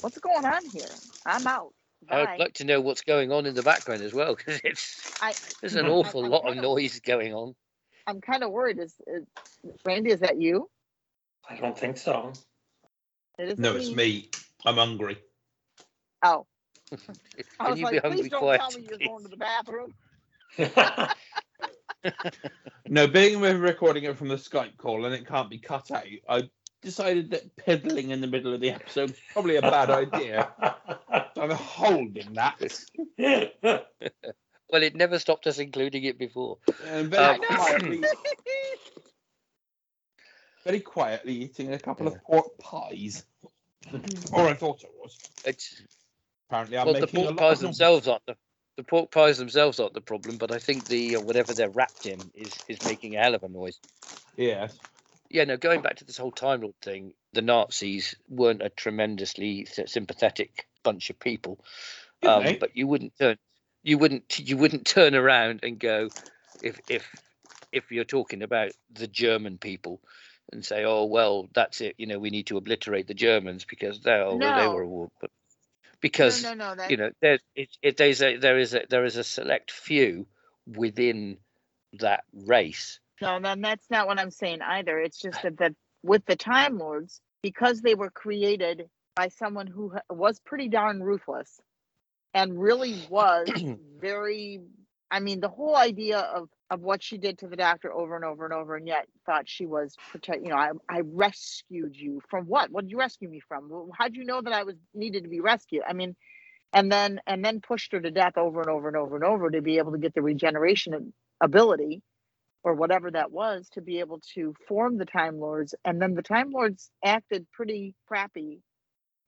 [0.00, 0.90] What's going on here?
[1.24, 1.72] I'm out.
[2.08, 2.22] Bye.
[2.34, 5.34] I'd like to know what's going on in the background as well because it's I-
[5.60, 7.54] there's an I- awful I'm lot kinda- noise going on.
[8.06, 8.78] I'm kind of worried.
[8.78, 9.24] Is, is
[9.84, 10.10] Randy?
[10.10, 10.70] Is that you?
[11.48, 12.32] I don't think so.
[13.38, 14.30] It is No, it's me.
[14.64, 15.18] I'm hungry.
[16.22, 16.46] Oh,
[16.92, 18.60] I Can was you like, be please hungry don't quiet?
[18.60, 19.94] tell me you're going to the bathroom.
[22.88, 26.04] No, being we're recording it from the Skype call and it can't be cut out,
[26.28, 26.48] I
[26.82, 30.52] decided that peddling in the middle of the episode is probably a bad idea.
[31.36, 32.60] I'm holding that.
[34.70, 36.58] Well, it never stopped us including it before.
[36.84, 38.02] And very Um, quietly,
[40.64, 43.24] very quietly eating a couple of pork pies.
[44.32, 45.20] or I thought it was.
[45.44, 45.82] It's,
[46.48, 48.36] Apparently, I'm well, the making a pork lot of pies themselves aren't the
[48.76, 52.06] the pork pies themselves aren't the problem, but I think the uh, whatever they're wrapped
[52.06, 53.80] in is is making a hell of a noise.
[54.36, 54.78] Yes.
[55.28, 59.64] Yeah, no, going back to this whole Time Lord thing, the Nazis weren't a tremendously
[59.64, 61.58] sympathetic bunch of people,
[62.22, 63.36] um, but you wouldn't turn
[63.86, 66.10] you wouldn't you wouldn't turn around and go
[66.60, 67.08] if if
[67.72, 70.00] if you're talking about the German people
[70.52, 74.00] and say, oh well, that's it, you know, we need to obliterate the Germans because
[74.00, 75.30] they oh, well, they were a war, but
[76.00, 76.74] because no, no, no.
[76.74, 79.70] That, you know there it, it there's a there is a there is a select
[79.70, 80.26] few
[80.66, 81.38] within
[81.94, 84.98] that race no, then that's not what I'm saying either.
[84.98, 89.94] It's just that that with the Time Lords because they were created by someone who
[90.10, 91.60] was pretty darn ruthless
[92.34, 93.48] and really was
[94.00, 94.60] very
[95.10, 98.24] I mean the whole idea of of what she did to the doctor over and
[98.24, 102.20] over and over and yet thought she was protect you know I I rescued you.
[102.28, 102.70] From what?
[102.70, 103.90] What did you rescue me from?
[103.96, 105.82] How'd you know that I was needed to be rescued?
[105.88, 106.16] I mean
[106.72, 109.50] and then and then pushed her to death over and over and over and over
[109.50, 112.02] to be able to get the regeneration ability
[112.66, 115.72] or whatever that was to be able to form the time lords.
[115.84, 118.60] And then the time lords acted pretty crappy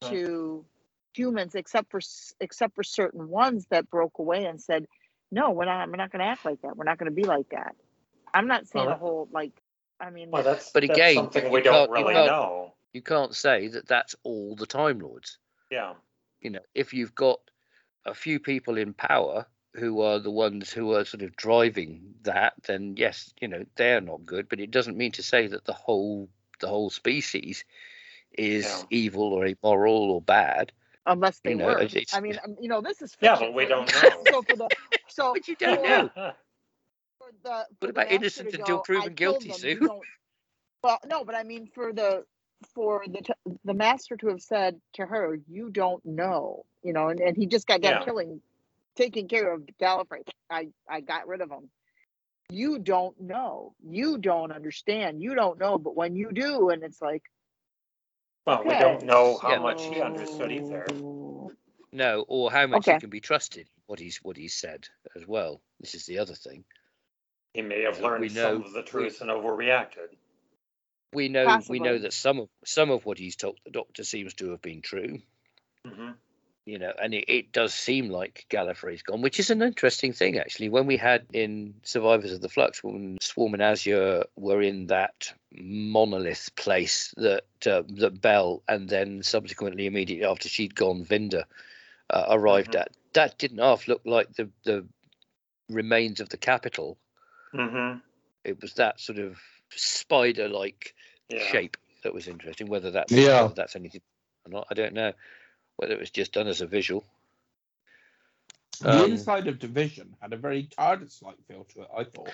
[0.03, 0.65] to
[1.15, 2.01] humans except for
[2.41, 4.87] except for certain ones that broke away and said
[5.31, 7.25] no we're not we're not going to act like that we're not going to be
[7.25, 7.75] like that
[8.33, 9.53] i'm not saying Well, a whole like
[10.01, 12.75] i mean Well, that's, But that's again, something we don't can't- you really know.
[12.93, 15.39] You can't say that that's all the Time Lords.
[15.71, 15.93] Yeah.
[16.41, 17.39] You know, if you've got
[18.07, 22.55] a few people in power who are the ones who are sort of driving that,
[22.67, 24.49] then yes, you know, they're not good.
[24.49, 26.31] But it doesn't mean to say that the whole
[26.61, 27.65] the whole species
[28.33, 28.83] is Yeah.
[28.91, 30.73] evil or immoral or bad.
[31.09, 33.37] Unless they you know, were it's- it's- i mean um, you know this is Yeah,
[33.39, 34.23] but we for- don't know.
[34.31, 34.69] so for the
[35.09, 36.33] so But you don't for- know.
[37.19, 40.01] for the for the about master innocent until go, proven guilty, them," Sue?
[40.83, 42.25] Well, no, but I mean for the
[42.75, 43.23] for the
[43.65, 47.47] the master to have said to her, "You don't know," you know, and, and he
[47.47, 48.05] just got done Yeah.
[48.05, 48.41] killing,
[48.97, 50.23] taking care of Gallifrey.
[50.51, 51.71] I I got rid of him.
[52.51, 53.75] You don't know.
[53.87, 55.21] You don't understand.
[55.23, 55.79] You don't know.
[55.79, 57.23] But when you do, and it's like,
[58.49, 59.59] Well, we don't know how Yeah.
[59.59, 60.87] much he understood either.
[61.93, 62.95] No, or how much Okay.
[62.95, 63.69] he can be trusted.
[63.85, 65.61] What he's what he's said as well.
[65.81, 66.65] This is the other thing.
[67.53, 70.17] He may have We learned know- some of the we- truth and overreacted.
[71.13, 71.99] We know we know Possibly.
[71.99, 75.21] that some of some of what he's told the doctor seems to have been true.
[75.87, 76.13] hmm
[76.69, 80.39] you know, and it, it does seem like Gallifrey's gone, which is an interesting thing
[80.39, 80.69] actually.
[80.69, 85.33] When we had in Survivors of the Flux, when Swarm and Azure were in that
[85.51, 91.45] monolith place that uh, that Bel and then subsequently immediately after she'd gone, Vinder
[92.11, 92.81] uh, arrived Mhm.
[92.81, 94.87] at, that didn't half look like the the
[95.71, 96.99] remains of the capital.
[97.51, 97.95] hmm
[98.45, 99.41] It was that sort of
[99.71, 100.95] spider-like
[101.31, 101.39] Yeah.
[101.39, 102.67] shape that was interesting.
[102.67, 103.45] Whether that's Yeah.
[103.45, 104.03] whether that's anything
[104.45, 105.15] or not, I don't know.
[105.79, 107.05] Whether it was just done as a visual.
[108.81, 111.89] The Um, inside of Division had a very TARDIS-like feel to it.
[111.97, 112.33] I thought.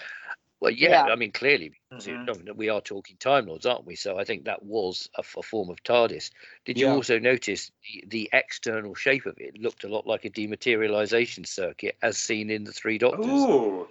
[0.61, 1.12] Well, yeah, Yeah.
[1.12, 2.57] I mean, clearly, because you Mhm.
[2.57, 3.97] we are talking Time Lords, aren't we?
[3.97, 6.31] So I think that was a form of TARDIS.
[6.65, 6.95] Did you Yeah.
[6.95, 11.99] also notice the, the external shape of it looked a lot like a dematerialization circuit
[12.01, 13.27] as seen in the Three Doctors?
[13.27, 13.87] Ooh.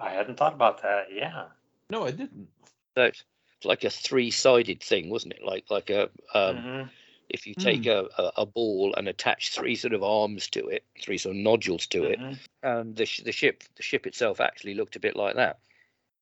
[0.00, 1.12] I hadn't thought about that.
[1.12, 1.50] Yeah.
[1.88, 2.48] No, I didn't.
[2.96, 3.24] So it's
[3.64, 5.44] like a three-sided thing, wasn't it?
[5.44, 6.90] Like like a um, Mhm.
[7.28, 10.84] If you take a, a, a ball and attach three sort of arms to it,
[11.02, 12.38] three sort of nodules to it, Mhm.
[12.62, 15.58] and the sh- the ship the ship itself actually looked a bit like that.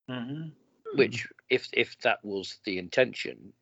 [0.09, 0.53] Mhm.
[0.95, 3.53] which if if that was the intention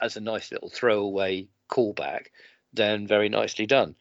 [0.00, 2.26] as a nice little throwaway callback
[2.72, 3.96] then very nicely done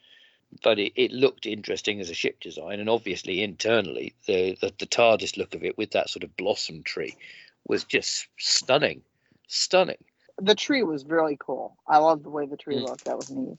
[0.63, 4.85] but it, it looked interesting as a ship design and obviously internally the, the the
[4.85, 7.15] tardis look of it with that sort of blossom tree
[7.65, 9.01] was just stunning
[9.47, 10.03] stunning
[10.39, 11.77] the tree was really cool.
[11.87, 12.83] I love the way the tree Mm.
[12.83, 13.05] looked.
[13.05, 13.57] That was neat.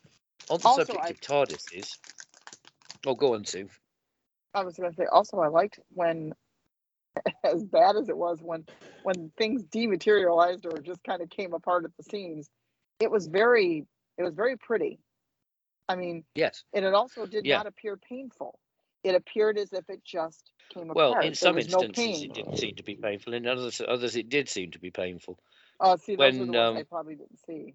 [0.51, 1.99] on the Also, subject I- of tardises
[3.07, 3.69] oh go on sue
[4.55, 6.33] I was going to say also I liked when
[7.45, 8.67] as bad as it was when
[9.03, 12.49] when things dematerialized or just kind of came apart at the seams
[13.01, 13.87] it was very
[14.17, 14.99] it was very pretty
[15.89, 17.59] I mean yes and it also did Yeah.
[17.59, 18.59] not appear painful
[19.05, 22.23] it appeared as if it just came well apart Well, in some was no instances
[22.25, 25.39] it didn't seem to be painful in others others it did seem to be painful
[25.81, 27.75] oh see when, the ones I um, probably didn't see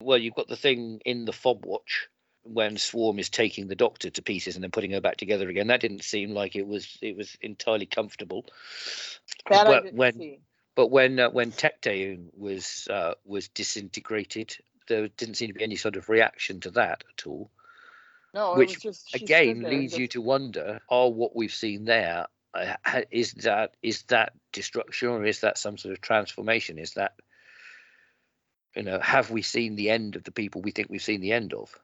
[0.00, 2.08] well, you've got the thing in the fob watch
[2.42, 5.66] when Swarm is taking the Doctor to pieces and then putting her back together again.
[5.66, 8.44] That didn't seem like it was it was entirely comfortable.
[9.50, 10.40] that I But didn't when see
[10.76, 15.76] but when uh, when Tecteun was uh, was disintegrated, there didn't seem to be any
[15.76, 17.50] sort of reaction to that at all.
[18.32, 22.26] no it which, was just Again, leads you to wonder: Are what we've seen there
[22.54, 26.78] Uh, is that is that destruction or is that some sort of transformation?
[26.78, 27.14] Is that
[28.74, 31.32] you know have we seen the end of the people we think we've seen the
[31.32, 31.74] end of?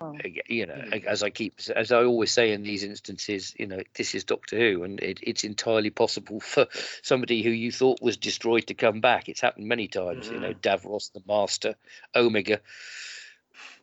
[0.00, 0.16] Oh.
[0.48, 4.14] You know as i keep as i always say in these instances you know this
[4.14, 6.68] is doctor who and it, it's entirely possible for
[7.02, 10.52] somebody who you thought was destroyed to come back it's happened many times you know
[10.52, 10.60] mm.
[10.60, 11.74] davros the master
[12.14, 12.60] omega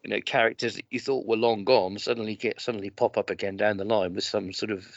[0.03, 3.57] you know characters that you thought were long gone suddenly get suddenly pop up again
[3.57, 4.87] down the line with some sort of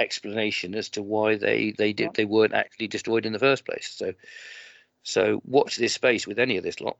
[0.00, 3.92] explanation as to why they they did they weren't actually destroyed in the first place
[3.96, 4.12] so
[5.04, 6.96] so watch this space with any of this lot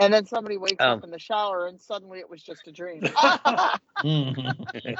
[0.00, 2.72] and then somebody wakes Um, up in the shower and suddenly it was just a
[2.72, 3.02] dream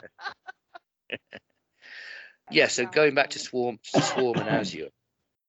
[2.51, 4.89] yeah so going back to swarm swarm and azure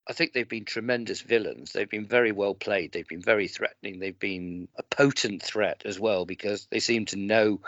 [0.08, 1.72] I think they've been tremendous villains.
[1.74, 2.92] They've been very well played.
[2.92, 4.00] They've been very threatening.
[4.00, 7.62] They've been a potent threat as well because they seem to know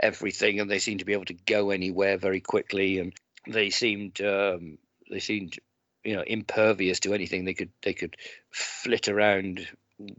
[0.00, 3.12] everything and they seem to be able to go anywhere very quickly and
[3.46, 4.78] they seemed um,
[5.10, 5.58] they seemed
[6.04, 7.44] you know impervious to anything.
[7.44, 8.16] They could they could
[8.50, 9.66] flit around,
[9.98, 10.14] you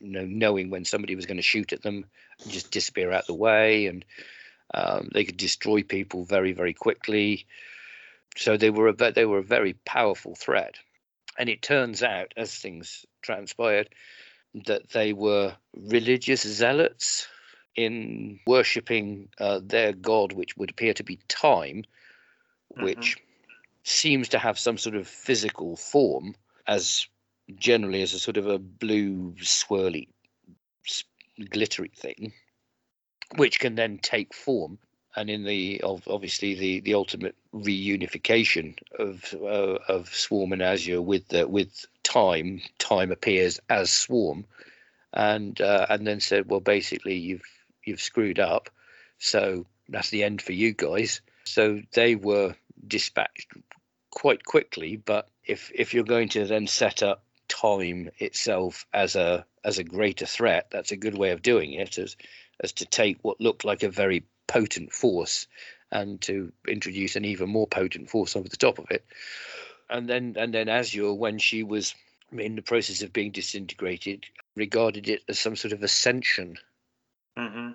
[0.00, 2.06] know, knowing when somebody was going to shoot at them,
[2.48, 4.04] just disappear out the way, and
[4.72, 7.46] um, they could destroy people very very quickly.
[8.36, 10.76] So they were a they were a very powerful threat.
[11.36, 13.88] And it turns out, as things transpired,
[14.66, 17.26] that they were religious zealots
[17.76, 21.84] in worshipping uh, their god, which would appear to be time,
[22.80, 23.16] which
[23.82, 26.34] seems to have some sort of physical form,
[26.66, 27.06] as
[27.56, 30.08] generally as a sort of a blue, swirly,
[31.50, 32.32] glittery thing,
[33.36, 34.78] which can then take form.
[35.16, 41.28] And in the obviously the the ultimate reunification of uh, of Swarm and Azure with
[41.28, 44.44] the with time, time appears as Swarm,
[45.12, 47.44] and uh, and then said, well, basically you've
[47.86, 48.70] you've screwed up,
[49.18, 51.20] so that's the end for you guys.
[51.44, 52.54] So they were
[52.86, 53.52] dispatched
[54.10, 54.96] quite quickly.
[54.96, 59.84] But if if you're going to then set up time itself as a as a
[59.84, 61.98] greater threat, that's a good way of doing it.
[61.98, 62.16] As
[62.60, 65.46] as to take what looked like a very potent force
[65.90, 69.04] and to introduce an even more potent force over the top of it.
[69.90, 71.94] And then and then Azure, when she was
[72.32, 76.56] in the process of being disintegrated, regarded it as some sort of ascension.
[77.36, 77.70] Hmm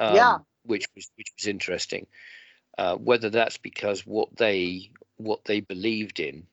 [0.00, 0.38] Um, Yeah.
[0.64, 2.06] which was which was interesting.
[2.78, 6.46] Uh, whether that's because what they what they believed in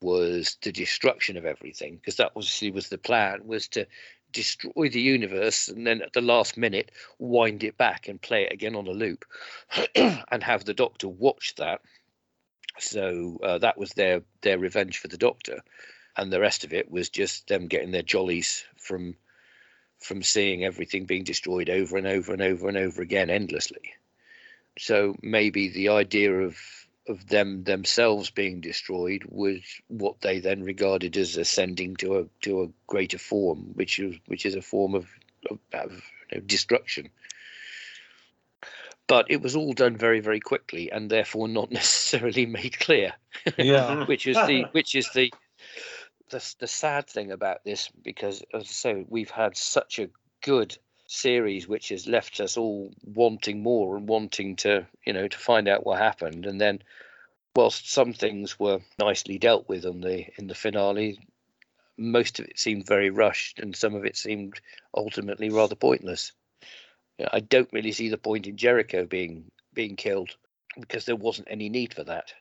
[0.00, 3.86] was the destruction of everything, because that obviously was the plan, was to
[4.32, 8.52] destroy the universe and then at the last minute wind it back and play it
[8.52, 9.24] again on a loop,
[9.94, 11.80] and have the Doctor watch that.
[12.78, 15.60] So uh, that was their their revenge for the Doctor,
[16.16, 19.16] and the rest of it was just them getting their jollies from
[19.98, 23.92] from seeing everything being destroyed over and over and over and over again endlessly.
[24.78, 26.56] So maybe the idea of
[27.08, 32.62] of them themselves being destroyed was what they then regarded as ascending to a to
[32.62, 35.08] a greater form, which is which is a form of,
[35.50, 35.92] of, of
[36.30, 37.08] you know, destruction.
[39.06, 43.14] But it was all done very very quickly, and therefore not necessarily made clear
[43.56, 44.04] Yeah.
[44.06, 45.32] which is the which is the
[46.30, 50.10] the, the sad thing about this because as I say we've had such a
[50.42, 50.76] good
[51.06, 55.68] series which has left us all wanting more and wanting to you know to find
[55.68, 56.46] out what happened.
[56.46, 56.82] And then
[57.56, 61.18] whilst some things were nicely dealt with on the in the finale
[61.96, 64.60] most of it seemed very rushed and some of it seemed
[64.94, 66.32] ultimately rather pointless.
[67.32, 70.36] I don't really see the point in Jericho being being killed
[70.78, 72.32] because there wasn't any need for that.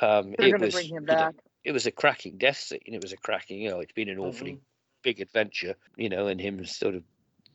[0.00, 1.34] Um, They're it going to was bring him you know, back.
[1.64, 2.80] It was a cracking death scene.
[2.86, 4.60] It was a cracking, you know, it's been an awfully
[5.02, 7.02] big adventure, you know, and him sort of,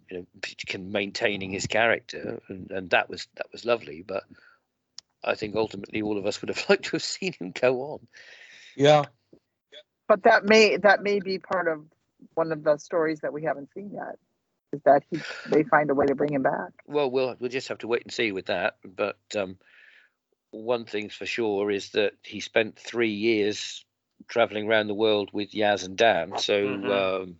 [0.09, 0.25] you know,
[0.65, 4.03] can maintaining his character, and, and that was that was lovely.
[4.05, 4.23] But
[5.23, 8.07] I think ultimately all of us would have liked to have seen him go on.
[8.75, 9.03] Yeah.
[10.07, 11.85] But that may that may be part of
[12.33, 14.17] one of the stories that we haven't seen yet.
[14.71, 15.19] Is that he
[15.49, 16.71] they find a way to bring him back.
[16.87, 18.77] Well, we'll we'll just have to wait and see with that.
[18.83, 19.57] But um,
[20.51, 23.85] one thing's for sure is that he spent three years
[24.27, 26.37] traveling around the world with Yaz and Dan.
[26.37, 27.23] So Mhm.
[27.23, 27.39] um,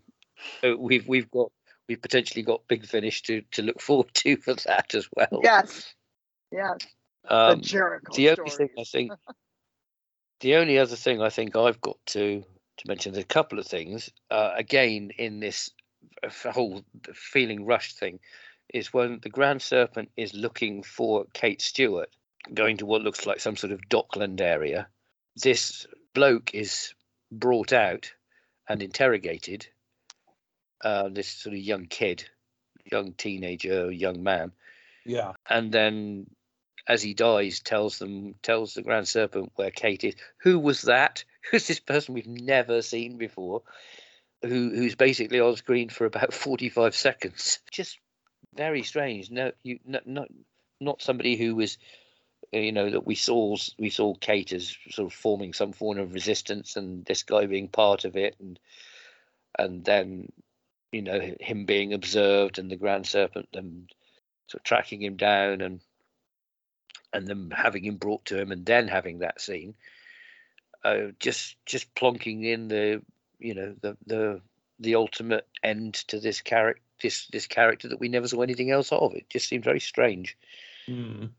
[0.62, 1.52] so we've we've got
[1.88, 5.42] we've potentially got Big Finish to to look forward to for that as well.
[5.44, 5.94] Yes.
[6.52, 6.78] Yes.
[7.26, 9.12] Um, the Jericho the only thing I think,
[10.40, 12.44] the only other thing I think I've got to
[12.78, 14.10] to mention, there's a couple of things.
[14.32, 15.70] Uh, again, in this
[16.44, 16.84] whole
[17.14, 18.20] feeling rushed thing,
[18.74, 22.10] is when the Grand Serpent is looking for Kate Stewart,
[22.54, 24.88] going to what looks like some sort of dockland area.
[25.36, 26.94] This bloke is
[27.32, 28.12] brought out
[28.68, 29.68] and interrogated.
[30.82, 32.24] Uh, this sort of young kid,
[32.90, 34.52] young teenager, young man.
[35.06, 35.34] Yeah.
[35.50, 36.28] and then
[36.88, 40.16] as he dies tells them tells the grand serpent where kate is.
[40.42, 41.24] Who was that?
[41.52, 43.62] Who's this person we've never seen before?
[44.42, 47.60] Who who's basically on screen for about 45 seconds.
[47.72, 48.00] Just
[48.56, 49.30] very strange.
[49.30, 50.28] No you not not,
[50.82, 51.78] not somebody who was
[52.52, 56.14] you know that we saw we saw kate as sort of forming some form of
[56.14, 58.60] resistance and this guy being part of it and
[59.58, 60.32] and then
[60.92, 63.88] you know him being observed and the grand serpent them
[64.48, 65.80] sort of tracking him down and
[67.14, 69.76] and then having him brought to him and then having that scene
[70.84, 73.02] uh, just just plonking in the
[73.40, 74.42] you know the the
[74.80, 78.92] the ultimate end to this character this this character that we never saw anything else
[78.92, 80.38] of it just seemed very strange
[80.90, 81.30] Mm.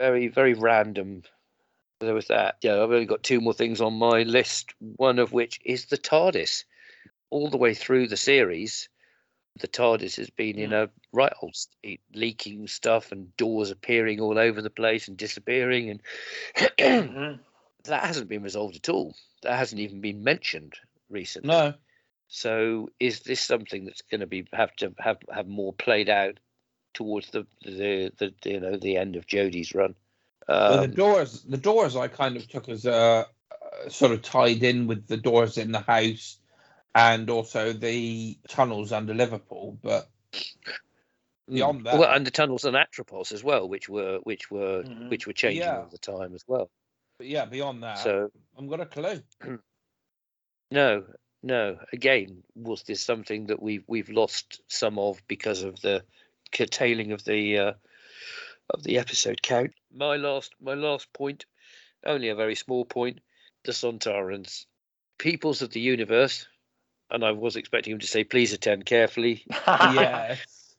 [0.00, 1.22] Very very random
[2.00, 2.56] there was that.
[2.62, 4.74] Yeah, I've only got two more things on my list.
[4.96, 6.64] One of which is the TARDIS.
[7.28, 8.88] All the way through the series,
[9.60, 14.38] the TARDIS has been in a right old state, leaking stuff and doors appearing all
[14.38, 16.02] over the place and disappearing, and
[16.78, 17.38] Mhm.
[17.84, 19.14] that hasn't been resolved at all.
[19.42, 20.74] That hasn't even been mentioned
[21.08, 21.48] recently.
[21.48, 21.74] No.
[22.28, 26.38] So, is this something that's going to be have to have have more played out
[26.94, 29.94] towards the the, the you know the end of Jodie's run?
[30.48, 34.22] Well, the Um, doors, the doors, I kind of took as uh, uh, sort of
[34.22, 36.38] tied in with the doors in the house,
[36.94, 39.78] and also the tunnels under Liverpool.
[39.82, 40.08] But
[41.48, 45.10] beyond that, well, and the tunnels and Atropos as well, which were which were Mhm.
[45.10, 45.78] which were changing Yeah.
[45.78, 46.70] all the time as well.
[47.18, 49.22] but yeah, beyond that, So I'm got a clue.
[50.70, 51.04] no,
[51.42, 51.78] no.
[51.92, 56.02] Again, was this something that we've we've lost some of because of the
[56.52, 57.72] curtailing of the uh,
[58.70, 59.72] of the episode count?
[59.92, 61.46] My last my last point,
[62.04, 63.20] only a very small point.
[63.64, 64.64] The Sontarans,
[65.18, 66.46] peoples of the universe,
[67.10, 70.74] and I was expecting him to say, "Please attend carefully." yes.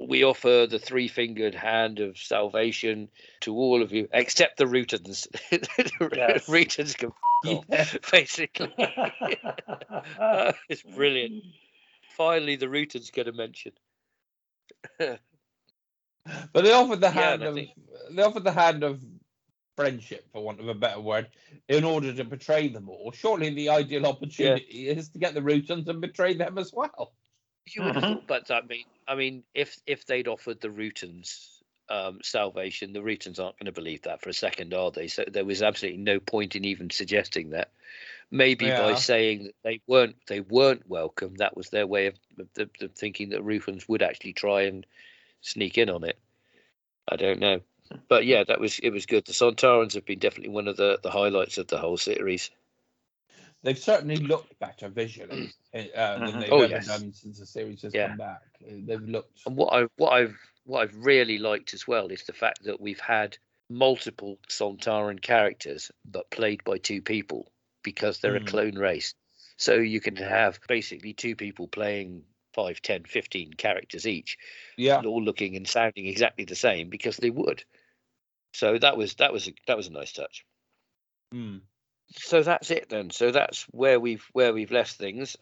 [0.00, 3.08] we offer the three fingered hand of salvation
[3.40, 5.26] to all of you, except the Rutans.
[6.16, 6.46] Yes.
[6.48, 7.12] Rutans can
[7.46, 7.98] f- off, Yeah.
[8.10, 8.72] basically.
[10.68, 11.44] it's brilliant.
[12.16, 13.72] Finally, the Rutans get a mention.
[16.52, 17.70] But they offered the hand and I of think-
[18.10, 19.02] they offered the hand of
[19.76, 21.28] friendship, for want of a better word,
[21.68, 23.10] in order to betray them all.
[23.12, 27.12] Surely the ideal opportunity is to get the Rutans and betray them as well.
[27.66, 28.14] You would have Mhm.
[28.26, 31.48] thought, but I mean, I mean, if if they'd offered the Rutans
[31.88, 35.08] um, salvation, the Rutans aren't going to believe that for a second, are they?
[35.08, 37.70] So there was absolutely no point in even suggesting that.
[38.30, 42.48] Maybe by saying that they weren't they weren't welcome, that was their way of, of,
[42.54, 44.86] the, the thinking that Rutans would actually try and
[45.40, 46.18] sneak in on it.
[47.08, 47.60] I don't know,
[48.08, 49.26] but yeah, that was it was good.
[49.26, 52.50] The Sontarans have been definitely one of the the highlights of the whole series.
[53.62, 56.40] They've certainly looked better visually uh, than Mhm.
[56.40, 56.86] they've Oh, ever yes.
[56.86, 58.08] done since the series has Yeah.
[58.08, 58.42] come back.
[58.64, 59.42] Uh, They've looked.
[59.46, 62.80] And what I what I've what I've really liked as well is the fact that
[62.80, 63.36] we've had
[63.68, 68.42] multiple Sontaran characters, but played by two people because they're Mm.
[68.42, 69.14] a clone race.
[69.56, 74.38] So you can have basically two people playing 5, 10, 15 characters each,
[74.76, 75.02] Yeah.
[75.02, 77.64] all looking and sounding exactly the same because they would.
[78.54, 80.44] So that was that was a, that was a nice touch.
[81.32, 81.62] Mm.
[82.14, 83.10] So that's it then.
[83.10, 85.36] So that's where we've where we've left things.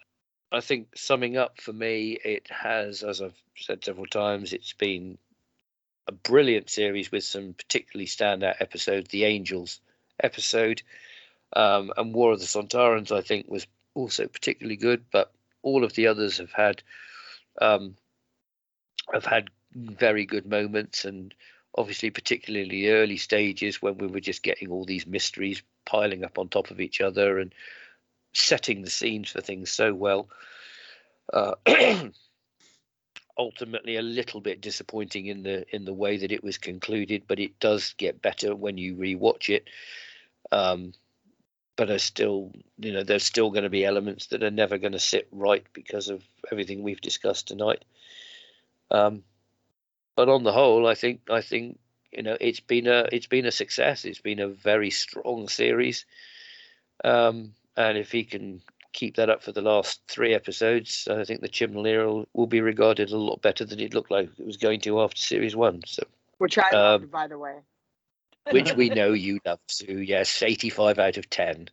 [0.53, 5.19] I think summing up for me, it has, as I've said several times, it's been
[6.07, 9.09] a brilliant series with some particularly standout episodes.
[9.11, 9.81] The Angels
[10.23, 10.83] episode
[11.55, 15.05] um, and War of the Sontarans, I think, was also particularly good.
[15.11, 15.33] But
[15.63, 16.83] all of the others have had
[17.61, 17.97] um,
[19.13, 21.35] have had very good moments, and
[21.77, 26.49] obviously, particularly early stages when we were just getting all these mysteries piling up on
[26.49, 27.55] top of each other and
[28.33, 30.29] setting the scenes for things so well.
[31.33, 31.55] Uh,
[33.39, 37.41] ultimately, a little bit disappointing in the in the way that it was concluded, but
[37.41, 39.69] it does get better when you rewatch it.
[40.53, 40.93] Um,
[41.81, 44.93] but I still, you know, there's still going to be elements that are never going
[44.93, 47.87] to sit right because of everything we've discussed tonight.
[48.91, 49.23] Um,
[50.15, 51.79] but on the whole, I think I think
[52.13, 54.05] you know it's been a it's been a success.
[54.05, 56.05] It's been a very strong series,
[57.03, 58.61] um, and if he can
[58.93, 62.47] keep that up for the last three episodes, I think the Chibnall era will, will
[62.47, 65.57] be regarded a lot better than it looked like it was going to after series
[65.57, 65.81] one.
[65.87, 66.03] So,
[66.37, 67.55] which I Um, loved, by the way.
[68.51, 70.01] Which we know you love, Sue.
[70.01, 71.69] Yes, eighty-five out of ten.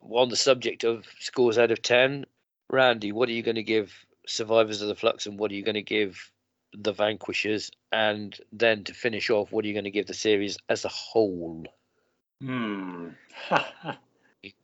[0.00, 2.26] On the subject of scores out of ten,
[2.70, 3.92] Randy, what are you going to give
[4.26, 6.30] Survivors of the Flux, and what are you going to give
[6.72, 7.70] the Vanquishers?
[7.92, 10.88] And then to finish off, what are you going to give the series as a
[10.88, 11.64] whole?
[12.40, 13.08] Hmm.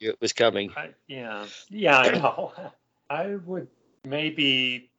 [0.00, 0.70] It was coming.
[0.76, 2.52] I, yeah, yeah, I know.
[3.10, 3.68] I would
[4.04, 4.90] maybe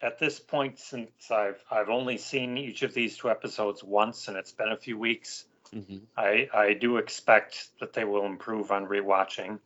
[0.00, 4.36] at this point, since I've I've only seen each of these two episodes once, and
[4.36, 6.06] it's been a few weeks, Mhm.
[6.16, 9.60] I I do expect that they will improve on rewatching,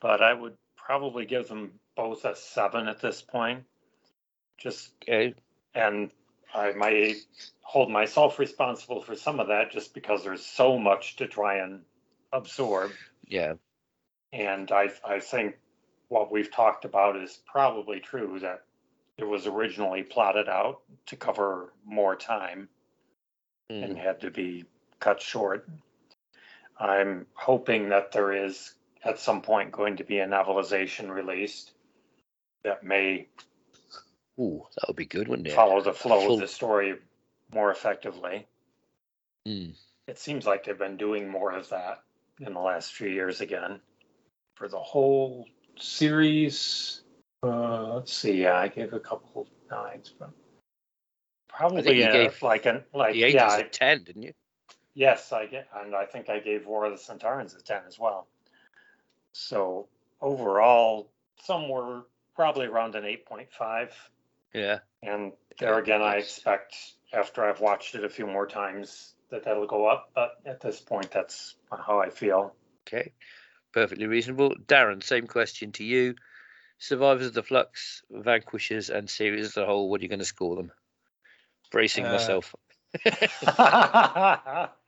[0.00, 3.64] but I would probably give them both a seven at this point.
[4.58, 5.34] Just Okay.
[5.74, 6.12] and
[6.54, 7.16] I might
[7.62, 11.84] hold myself responsible for some of that just because there's so much to try and
[12.32, 12.92] absorb.
[13.26, 13.54] Yeah.
[14.32, 15.56] And I, I think
[16.08, 18.64] what we've talked about is probably true that
[19.16, 22.68] it was originally plotted out to cover more time
[23.70, 23.96] and Mm.
[23.96, 24.66] had to be
[25.00, 25.68] cut short.
[26.78, 31.72] I'm hoping that there is at some point going to be a novelization released
[32.64, 33.28] that may
[34.40, 35.54] Ooh, that would be good, wouldn't it?
[35.54, 36.94] follow the flow Full- of the story
[37.52, 38.46] more effectively.
[39.46, 39.74] Mm.
[40.08, 42.02] it seems like they've been doing more of that
[42.40, 43.78] in the last few years again.
[44.56, 45.46] For the whole
[45.76, 47.02] series,
[47.42, 48.42] uh, let's see.
[48.42, 50.30] Yeah, I gave a couple nines, but
[51.48, 54.32] probably you uh, gave like an like yeah, I- ten, didn't you?
[54.94, 57.98] Yes, I get, and I think I gave War of the Sontarans a ten as
[57.98, 58.28] well.
[59.32, 59.88] So
[60.20, 61.10] overall,
[61.42, 62.02] somewhere
[62.36, 63.92] probably around an eight point five.
[64.52, 64.78] Yeah.
[65.02, 66.76] And there again, I expect
[67.12, 70.10] after I've watched it a few more times that that'll go up.
[70.14, 72.54] But at this point, that's how I feel.
[72.86, 73.12] Okay.
[73.72, 74.54] Perfectly reasonable.
[74.66, 76.14] Darren, same question to you.
[76.78, 80.24] Survivors of the Flux, Vanquishers, and series as a whole, what are you going to
[80.24, 80.70] score them?
[81.72, 82.54] Bracing Uh, myself.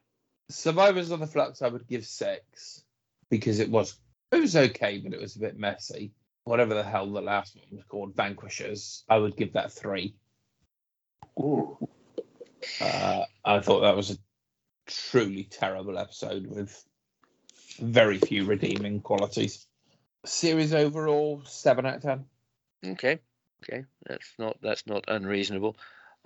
[0.49, 2.85] Survivors of the Flux, I would give six
[3.31, 3.97] because it was
[4.33, 6.13] it was okay, but it was a bit messy.
[6.45, 10.15] Whatever the hell the last one was called, Vanquishers, I would give that three.
[11.39, 11.77] Ooh.
[12.81, 14.19] Uh, I thought that was a
[14.87, 16.85] truly terrible episode with
[17.81, 19.67] very few redeeming qualities.
[20.25, 22.25] Series overall, seven out of ten.
[22.85, 23.19] Okay.
[23.63, 23.85] Okay.
[24.07, 25.77] That's not that's not unreasonable.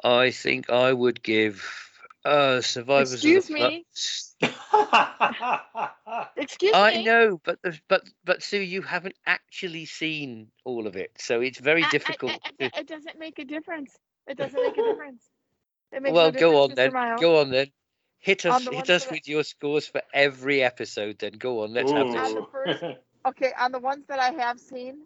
[0.03, 1.90] I think I would give
[2.25, 3.87] uh Survivors Excuse of the me?
[3.95, 4.37] Flux.
[6.37, 7.05] Excuse I me.
[7.05, 11.59] know, but the, but but Sue, you haven't actually seen all of it, so it's
[11.59, 12.33] very I- I- difficult.
[12.33, 12.79] I- to...
[12.81, 13.97] It doesn't make a difference.
[14.27, 15.23] It doesn't make a difference.
[15.93, 16.93] It makes Well, no go on difference, then.
[16.93, 17.21] Miles.
[17.21, 17.67] Go on then.
[18.21, 21.19] Hit us, the hit us that I- with your scores for every episode.
[21.19, 21.73] Then go on.
[21.73, 22.33] Let's have On this.
[22.33, 22.85] the first-
[23.27, 25.05] Okay, on the ones that I have seen,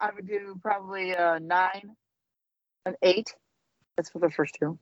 [0.00, 1.96] I would do probably a nine,
[2.86, 3.34] an eight.
[3.96, 4.78] That's for the first two,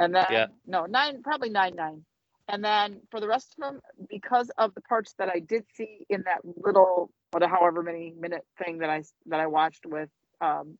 [0.00, 0.48] and then Yeah.
[0.66, 2.04] no nine, probably nine nine,
[2.48, 6.06] and then for the rest of them, because of the parts that I did see
[6.10, 10.10] in that little, what however many minute thing that I that I watched with
[10.42, 10.78] um,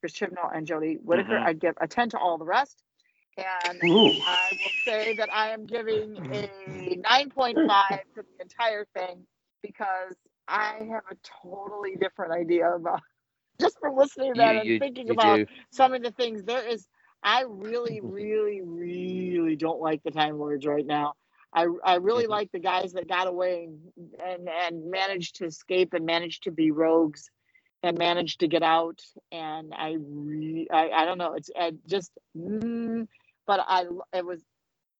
[0.00, 1.44] Chris Chibnall and Jodie Whittaker, Mhm.
[1.44, 2.84] I'd give a ten to all the rest,
[3.38, 4.24] and Ooh.
[4.26, 7.58] I will say that I am giving a 9.5
[8.14, 9.26] to the entire thing
[9.62, 10.16] because
[10.48, 13.02] I have a totally different idea about
[13.60, 15.46] just from listening to that You, and you, thinking you about do.
[15.70, 16.44] some of the things.
[16.44, 16.86] There is,
[17.26, 21.14] I really, really, really don't like the Time Lords right now.
[21.54, 22.30] I, I really Mhm.
[22.30, 26.52] like the guys that got away and, and and managed to escape and managed to
[26.52, 27.30] be rogues
[27.84, 29.02] and managed to get out.
[29.32, 31.34] And I re, I, I don't know.
[31.34, 33.08] It's I just, mm,
[33.46, 34.44] but I it was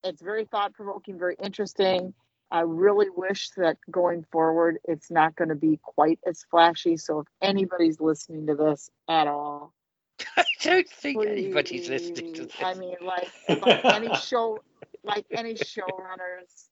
[0.04, 2.14] it's very thought provoking, very interesting.
[2.52, 6.96] I really wish that going forward, it's not going to be quite as flashy.
[6.98, 9.74] So if anybody's listening to this at all,
[10.36, 12.62] I don't think anybody's listening to please, this.
[12.62, 13.30] I mean, like,
[13.62, 14.58] like any show,
[15.04, 16.68] like any showrunners,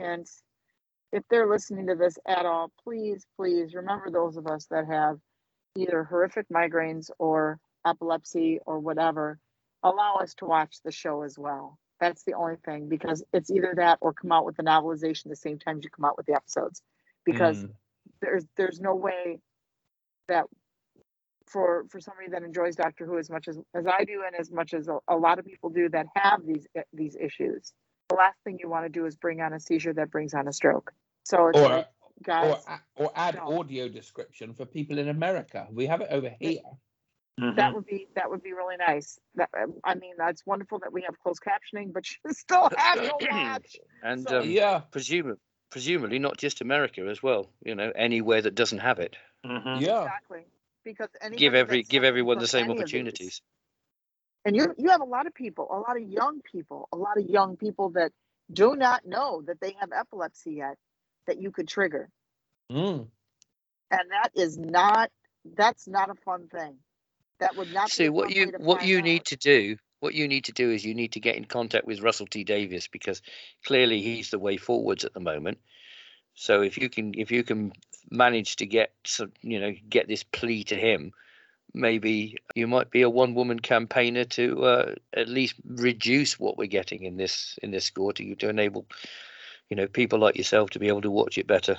[0.00, 0.26] and
[1.12, 5.18] if they're listening to this at all, please, please remember those of us that have
[5.76, 9.38] either horrific migraines or epilepsy or whatever.
[9.82, 11.78] Allow us to watch the show as well.
[12.00, 15.36] That's the only thing because it's either that or come out with the novelization the
[15.36, 16.82] same time you come out with the episodes,
[17.24, 17.74] because Mm.
[18.20, 19.40] there's there's no way
[20.28, 20.46] that
[21.46, 24.50] for for somebody that enjoys Doctor Who as much as as I do and as
[24.50, 27.72] much as a, a lot of people do that have these eh, these issues,
[28.08, 30.48] the last thing you want to do is bring on a seizure that brings on
[30.48, 30.92] a stroke.
[31.24, 31.86] So it's Or, like,
[32.22, 32.62] guys,
[32.96, 33.52] or, or add don't.
[33.58, 35.66] audio description for people in America.
[35.72, 36.60] We have it over here.
[37.56, 39.18] that would be that would be really nice.
[39.34, 42.96] That um, I mean, that's wonderful that we have closed captioning, but you still have
[43.02, 43.76] to watch.
[44.02, 45.40] And So- um, Yeah, presumably,
[45.70, 47.50] presumably not just America as well.
[47.64, 49.16] You know, anywhere that doesn't have it.
[49.44, 49.80] Mhm.
[49.80, 50.02] yeah.
[50.04, 50.46] Exactly.
[50.84, 53.42] Because anybody Give every give everyone the same any of these- opportunities.
[54.44, 57.16] and you you have a lot of people, a lot of young people, a lot
[57.18, 58.12] of young people that
[58.52, 60.76] do not know that they have epilepsy yet
[61.26, 62.10] that you could trigger.
[62.70, 63.08] Mm.
[63.90, 65.10] And that is not
[65.56, 66.76] that's not a fun thing.
[67.40, 69.04] That would not be See what you what you out.
[69.04, 69.76] need to do.
[70.00, 72.44] What you need to do is you need to get in contact with Russell T
[72.44, 73.22] Davies because
[73.64, 75.58] clearly he's the way forwards at the moment.
[76.34, 77.72] So if you can if you can
[78.10, 78.92] manage to get
[79.42, 81.12] you know get this plea to him,
[81.74, 86.66] maybe you might be a one woman campaigner to uh, at least reduce what we're
[86.66, 88.86] getting in this in this score to to enable
[89.70, 91.78] you know people like yourself to be able to watch it better.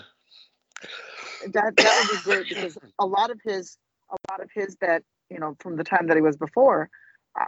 [1.53, 3.77] that that would be great because a lot of his
[4.09, 6.89] a lot of his that you know from the time that he was before
[7.39, 7.45] uh,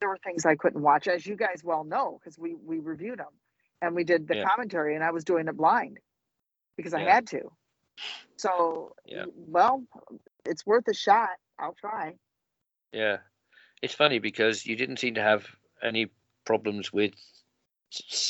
[0.00, 3.18] there were things i couldn't watch as you guys well know because we we reviewed
[3.18, 3.32] them
[3.82, 4.44] and we did the Yeah.
[4.46, 5.98] commentary and i was doing it blind
[6.78, 7.42] because i had to
[8.36, 9.26] so Yeah.
[9.34, 9.84] well
[10.46, 12.14] it's worth a shot i'll try
[12.92, 13.18] Yeah,
[13.82, 15.44] it's funny because you didn't seem to have
[15.82, 16.06] any
[16.46, 17.12] problems with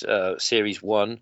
[0.07, 1.21] uh, series one.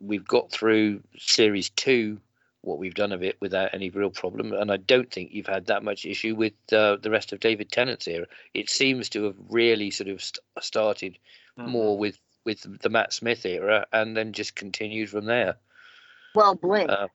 [0.00, 2.20] We've got through series two,
[2.60, 5.66] what we've done of it, without any real problem, and I don't think you've had
[5.66, 8.26] that much issue with uh, the rest of David Tennant's era.
[8.52, 11.18] It seems to have really sort of st- started
[11.56, 11.70] Mhm.
[11.72, 15.56] more with with the Matt Smith era, and then just continued from there.
[16.38, 16.90] Well, Blink.
[16.90, 17.08] Uh,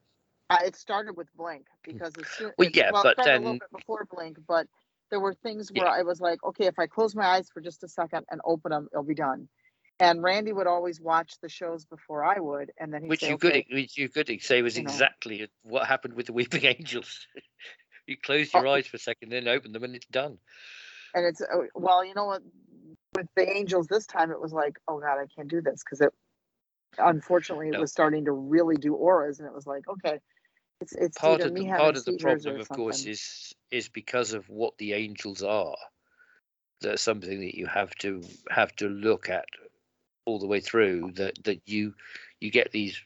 [0.49, 3.53] Uh, it started with Blink because as soon Well, yeah, well, but started a little
[3.53, 4.67] bit before Blink, but
[5.11, 5.83] there were things Yeah.
[5.83, 8.41] where I was like, okay, if I close my eyes for just a second and
[8.45, 9.47] open them, it'll be done.
[10.01, 13.35] And Randy would always watch the shows before I would, and then which say, you
[13.35, 14.91] okay, could which you could say was you know.
[14.91, 17.27] exactly what happened with the Weeping Angels.
[18.07, 18.73] you close your Oh.
[18.73, 20.39] eyes for a second, then open them, and it's done.
[21.15, 21.45] and it's uh,
[21.75, 22.43] well, you know what?
[23.15, 26.01] With the Angels this time, it was like, oh god, I can't do this because
[26.01, 26.13] it.
[26.97, 27.81] Unfortunately, it No.
[27.81, 30.19] was starting to really do auras, and it was like, okay,
[30.81, 34.33] it's it's Part of me the part of the problem, of course, is is because
[34.33, 35.75] of what the Angels are.
[36.81, 39.45] That's something that you have to have to look at
[40.25, 41.11] all the way through.
[41.13, 41.93] That that you
[42.41, 43.01] you get these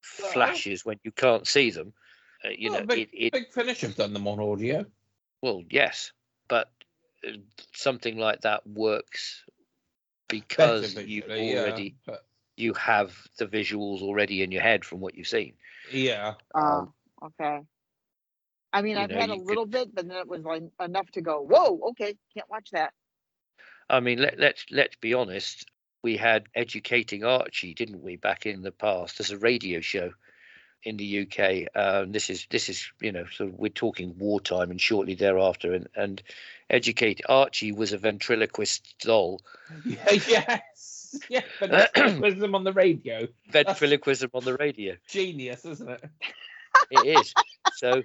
[0.00, 1.92] flashes when you can't see them.
[2.44, 4.86] Uh, you Well, know, big, it, it big Finish have done them on audio.
[5.42, 6.12] Well, yes,
[6.48, 6.70] but
[7.26, 7.32] uh,
[7.74, 9.44] something like that works
[10.28, 12.24] because you visually, yeah, already but-
[12.58, 15.54] you have the visuals already in your head from what you've seen.
[15.92, 16.34] yeah.
[16.54, 17.60] Oh, okay.
[18.72, 20.62] I mean, I've know, had a you could- little bit, but then it was like
[20.80, 22.92] enough to go, whoa, okay, can't watch that.
[23.90, 25.64] I mean, let, let's let's be honest.
[26.02, 30.12] We had educating Archie, didn't we, back in the past as a radio show
[30.84, 31.68] in the UK.
[31.74, 35.88] Um, this is this is you know, so we're talking wartime and shortly thereafter, and
[35.96, 36.22] and
[36.68, 39.40] educate Archie was a ventriloquist doll,
[39.84, 40.60] Yeah,
[41.12, 41.22] yes.
[41.28, 43.28] Yeah, but that's wisdom on the radio.
[43.50, 44.96] ventriloquism on the radio.
[45.08, 46.04] Genius, isn't it?
[46.90, 47.34] it is.
[47.74, 48.02] So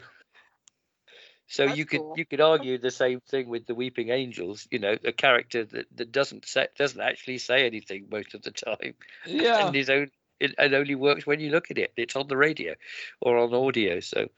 [1.48, 2.14] so That's you could cool.
[2.18, 5.86] you could argue the same thing with the Weeping Angels, you know, a character that,
[5.96, 8.96] that doesn't say doesn't actually say anything most of the time.
[9.26, 9.68] Yeah.
[9.68, 10.10] And his own
[10.40, 11.92] it, it only works when you look at it.
[11.98, 12.74] It's on the radio
[13.22, 14.30] or on audio, so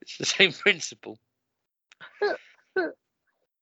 [0.00, 1.18] it's the same principle.
[2.22, 2.38] well,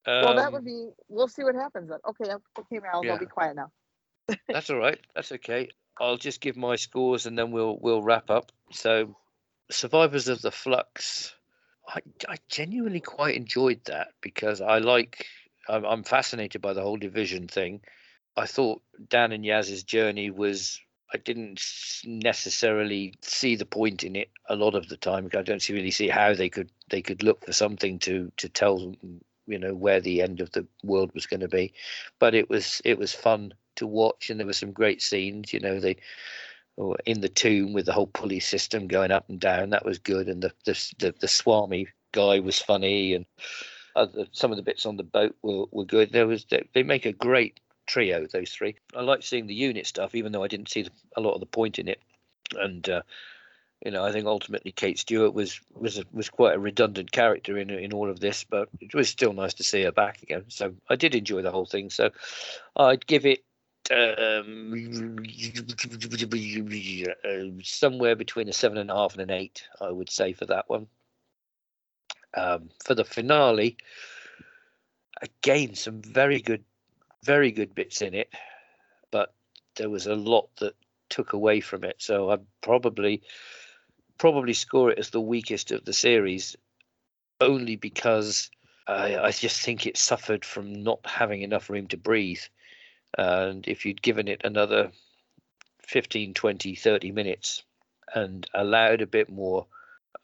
[0.05, 0.91] that Um, would be.
[1.09, 1.99] We'll see what happens then.
[2.07, 3.13] Okay, okay, Mal, Yeah.
[3.15, 3.71] I'll be quiet now.
[4.49, 4.99] That's all right.
[5.15, 5.69] That's okay.
[6.01, 8.53] I'll just give my scores and then we'll we'll wrap up.
[8.71, 9.17] So,
[9.71, 11.35] Survivors of the Flux.
[11.89, 15.27] I, I genuinely quite enjoyed that because I like
[15.69, 17.81] I'm, I'm fascinated by the whole division thing.
[18.37, 20.81] I thought Dan and Yaz's journey was
[21.13, 21.63] I didn't
[22.05, 25.29] necessarily see the point in it a lot of the time.
[25.37, 28.95] I don't really see how they could they could look for something to to tell
[29.47, 31.75] you know where the end of the world was going to be.
[32.19, 35.53] But it was it was fun to watch, and there were some great scenes.
[35.53, 35.97] You know they
[36.77, 39.71] or in the tomb with the whole pulley system going up and down.
[39.71, 43.27] That was good, and the the the, the Swami guy was funny, and
[43.97, 46.13] other, some of the bits on the boat were, were good.
[46.13, 48.27] There was they, make a great trio.
[48.27, 48.77] Those three.
[48.97, 51.47] I like seeing the unit stuff, even though I didn't see a lot of the
[51.47, 52.01] point in it.
[52.55, 53.03] And uh,
[53.85, 57.59] you know, I think ultimately Kate Stewart was was a, was quite a redundant character
[57.59, 60.45] in in all of this, but it was still nice to see her back again.
[60.49, 61.91] So I did enjoy the whole thing.
[61.91, 62.11] So
[62.77, 63.45] I'd give it
[63.91, 65.19] um,
[67.65, 70.69] somewhere between a seven and a half and an eight, I would say for that
[70.69, 70.87] one.
[72.35, 73.77] Um, for the finale,
[75.21, 76.65] again, some very good,
[77.25, 78.33] very good bits in it,
[79.11, 79.35] but
[79.77, 80.75] there was a lot that
[81.11, 81.97] took away from it.
[81.99, 83.23] So I'd probably
[84.19, 86.57] probably score it as the weakest of the series,
[87.41, 88.51] only because
[88.87, 92.43] I, I just think it suffered from not having enough room to breathe.
[93.17, 94.91] And if you'd given it another
[95.87, 97.65] 15 20 30 minutes
[98.15, 99.67] and allowed a bit more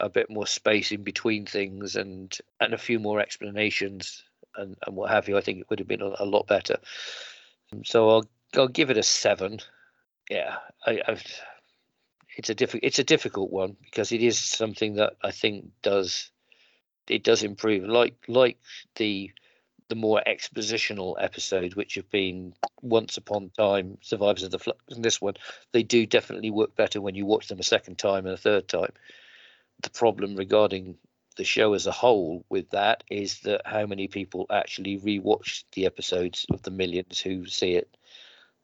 [0.00, 4.22] a bit more space in between things and and a few more explanations
[4.56, 6.78] and, and what have you i think it would have been a, a lot better.
[7.84, 8.24] So i'll
[8.56, 9.60] i'll give it a seven.
[10.30, 10.56] Yeah
[10.86, 11.24] i I've,
[12.38, 16.30] it's a difficult it's a difficult one because it is something that i think does
[17.10, 17.84] it does improve.
[17.84, 18.58] Like like
[18.96, 19.32] the
[19.88, 22.52] the more expositional episodes, which have been
[22.82, 25.34] once upon time survivors of the flux and this one
[25.72, 28.68] they do definitely work better when you watch them a second time and a third
[28.68, 28.92] time.
[29.82, 30.98] The problem regarding
[31.36, 35.86] the show as a whole with that is that how many people actually rewatch the
[35.86, 37.96] episodes of the millions who see it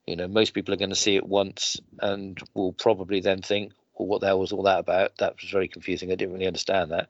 [0.06, 3.72] you know most people are going to see it once and will probably then think
[3.94, 5.16] well what the hell was all that about?
[5.18, 6.10] That was very confusing.
[6.10, 7.08] I didn't really understand that.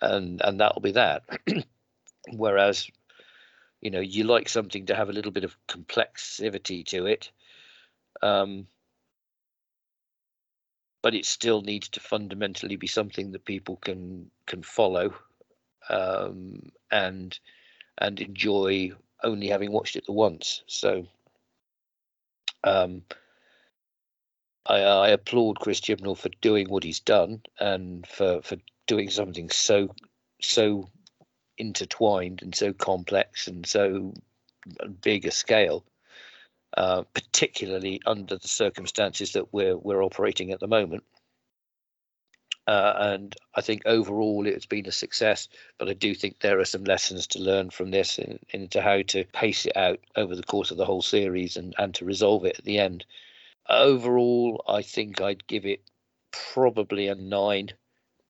[0.00, 1.22] And and that'll be that.
[2.32, 2.88] Whereas
[3.80, 7.30] you know you like something to have a little bit of complexity to it
[8.22, 8.66] um,
[11.02, 15.14] but it still needs to fundamentally be something that people can can follow
[15.90, 17.38] um, and
[17.98, 18.92] and enjoy
[19.22, 20.62] only having watched it the once.
[20.66, 21.06] So
[22.64, 23.02] um,
[24.66, 29.50] I, I applaud Chris Chibnall for doing what he's done and for for doing something
[29.50, 29.94] so
[30.42, 30.88] so
[31.58, 34.14] intertwined and so complex and so
[35.02, 35.84] big a scale.
[36.76, 41.04] uh, particularly under the circumstances that we're we're operating at the moment.
[42.66, 46.64] Uh, and I think overall it's been a success, but I do think there are
[46.64, 50.42] some lessons to learn from this in, into how to pace it out over the
[50.42, 53.04] course of the whole series and, and to resolve it at the end.
[53.68, 55.82] Overall, I think I'd give it
[56.52, 57.70] probably a nine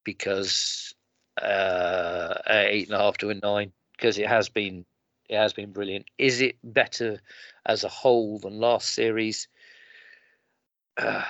[0.02, 0.94] because
[1.40, 4.84] uh, eight and a half to a nine because it has been
[5.28, 6.06] it has been brilliant.
[6.18, 7.20] Is it better
[7.64, 9.48] as a whole than last series?
[10.96, 11.24] Uh,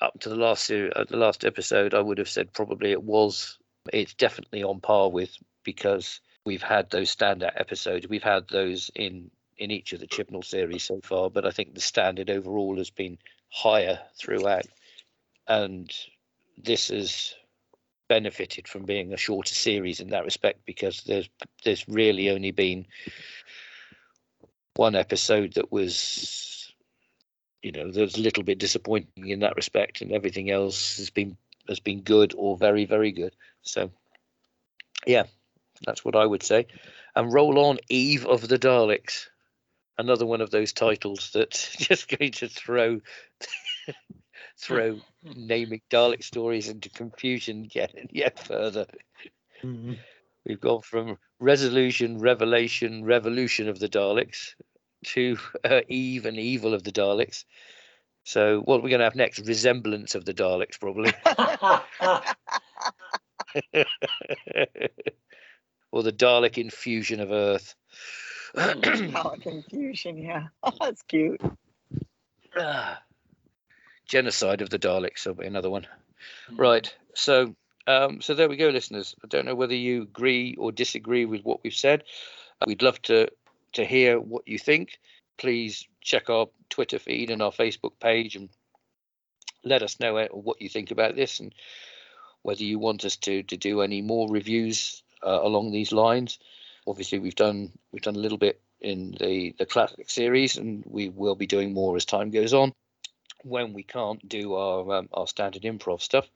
[0.00, 3.58] up to the last uh, the last episode, I would have said probably it was.
[3.92, 8.08] It's definitely on par with because we've had those standout episodes.
[8.08, 11.74] We've had those in in each of the Chibnall series so far, but I think
[11.74, 13.18] the standard overall has been
[13.50, 14.66] higher throughout,
[15.46, 15.90] and
[16.56, 17.34] this has
[18.08, 21.28] benefited from being a shorter series in that respect because there's
[21.64, 22.86] there's really only been
[24.74, 26.59] one episode that was
[27.62, 31.36] you know there's a little bit disappointing in that respect and everything else has been
[31.68, 33.90] has been good or very very good so
[35.06, 35.24] yeah
[35.86, 36.66] that's what i would say
[37.14, 39.26] and roll on eve of the daleks
[39.98, 43.00] another one of those titles that's just going to throw
[44.58, 48.86] throw naming Dalek stories into confusion yet yet further.
[49.62, 49.98] Mhm.
[50.46, 54.54] We've gone from resolution, revelation, revolution of the Daleks
[55.04, 57.44] to uh, Eve and evil of the Daleks.
[58.24, 59.40] So what we're we going to have next?
[59.40, 61.12] Resemblance of the Daleks, probably,
[65.90, 67.74] or the Dalek infusion of Earth.
[68.56, 70.48] Oh, confusion, yeah.
[70.80, 71.40] That's cute.
[72.56, 73.00] Ah.
[74.08, 75.86] Genocide of the Daleks will be another one.
[76.50, 76.92] Right.
[77.14, 77.54] So,
[77.86, 79.14] um, so there we go, listeners.
[79.22, 82.02] I don't know whether you agree or disagree with what we've said.
[82.66, 83.28] We'd love to
[83.72, 84.98] to hear what you think.
[85.38, 88.48] Please check our Twitter feed and our Facebook page and
[89.64, 91.54] let us know uh, what you think about this and
[92.42, 96.38] whether you want us to to do any more reviews uh, along these lines.
[96.86, 101.08] Obviously, we've done we've done a little bit in the the classic series, and we
[101.08, 102.72] will be doing more as time goes on
[103.42, 106.28] when we can't do our um, our standard improv stuff.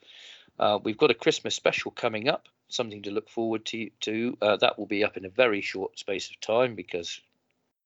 [0.58, 3.90] Uh, we've got a Christmas special coming up, something to look forward to.
[4.02, 7.20] To uh, that will be up in a very short space of time because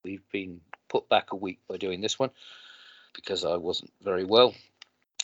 [0.05, 2.31] we've been put back a week by doing this one
[3.15, 4.55] because I wasn't very well,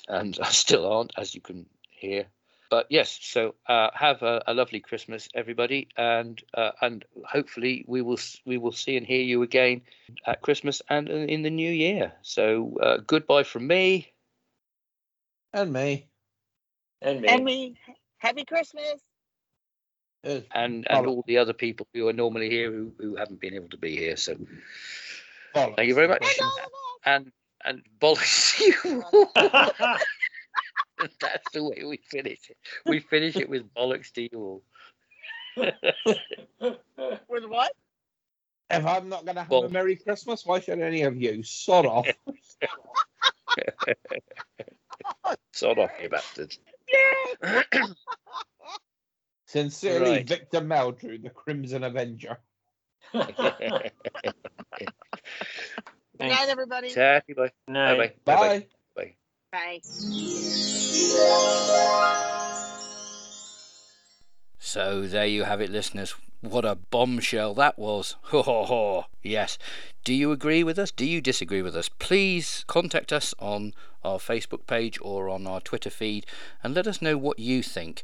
[0.09, 2.27] and I still aren't, as you can hear.
[2.70, 8.03] But yes, so uh, have a, a lovely Christmas, everybody, and uh, and hopefully we
[8.03, 9.82] will we will see and hear you again
[10.27, 12.12] at Christmas and in in the new year.
[12.23, 14.12] So uh, goodbye from me.
[15.53, 16.09] And me.
[17.01, 17.28] and me.
[17.28, 17.77] And we,
[18.19, 19.01] happy Christmas.
[20.24, 21.06] Uh, and and Bollocks.
[21.09, 23.96] all the other people who are normally here who, who haven't been able to be
[23.96, 24.16] here.
[24.16, 24.34] So
[25.55, 25.76] bollocks.
[25.76, 26.22] thank you very much.
[26.22, 26.70] And all of us.
[27.05, 27.32] And
[27.64, 29.02] and bollocks you.
[31.20, 32.56] That's the way we finish it.
[32.86, 34.62] We finish it with bollocks to you all.
[37.28, 37.72] With what?
[38.70, 41.42] If I'm not going to have Well- a Merry Christmas, why should any of you?
[41.42, 42.06] Sod off.
[45.52, 46.59] Sod off, you bastards.
[49.55, 49.62] Yeah.
[49.62, 50.28] Sincerely, Right.
[50.28, 52.39] Victor Meldrew, the Crimson Avenger.
[53.12, 53.32] Good
[56.20, 56.90] night, everybody.
[56.90, 57.51] Tatty, bye.
[57.68, 58.24] Night.
[58.24, 58.66] Bye bye.
[58.97, 59.14] Bye.
[59.52, 59.81] Bye.
[59.81, 59.81] Bye.
[64.59, 66.14] So there you have it, listeners.
[66.40, 68.16] What a bombshell that was.
[68.24, 69.06] Ho ho ho.
[69.22, 69.56] Yes.
[70.05, 70.90] Do you agree with us?
[70.90, 71.89] Do you disagree with us?
[71.89, 73.72] Please contact us on
[74.02, 76.26] our Facebook page or on our Twitter feed
[76.62, 78.02] and let us know what you think.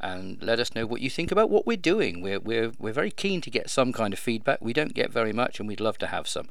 [0.00, 2.20] And let us know what you think about what we're doing.
[2.20, 4.60] We're, we're, we're very keen to get some kind of feedback.
[4.60, 6.48] We don't get very much, and we'd love to have some.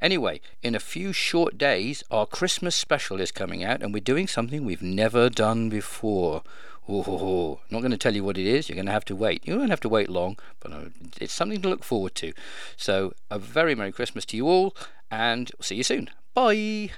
[0.00, 4.28] Anyway, in a few short days, our Christmas special is coming out, and we're doing
[4.28, 6.42] something we've never done before.
[6.86, 7.60] Hoo, hoo.
[7.70, 8.68] not going to tell you what it is.
[8.68, 9.46] You're going to have to wait.
[9.46, 10.84] You won't have to wait long, but uh,
[11.18, 12.34] it's something to look forward to.
[12.76, 14.76] So, a very Merry Christmas to you all,
[15.10, 16.10] and see you soon.
[16.34, 16.90] Bye.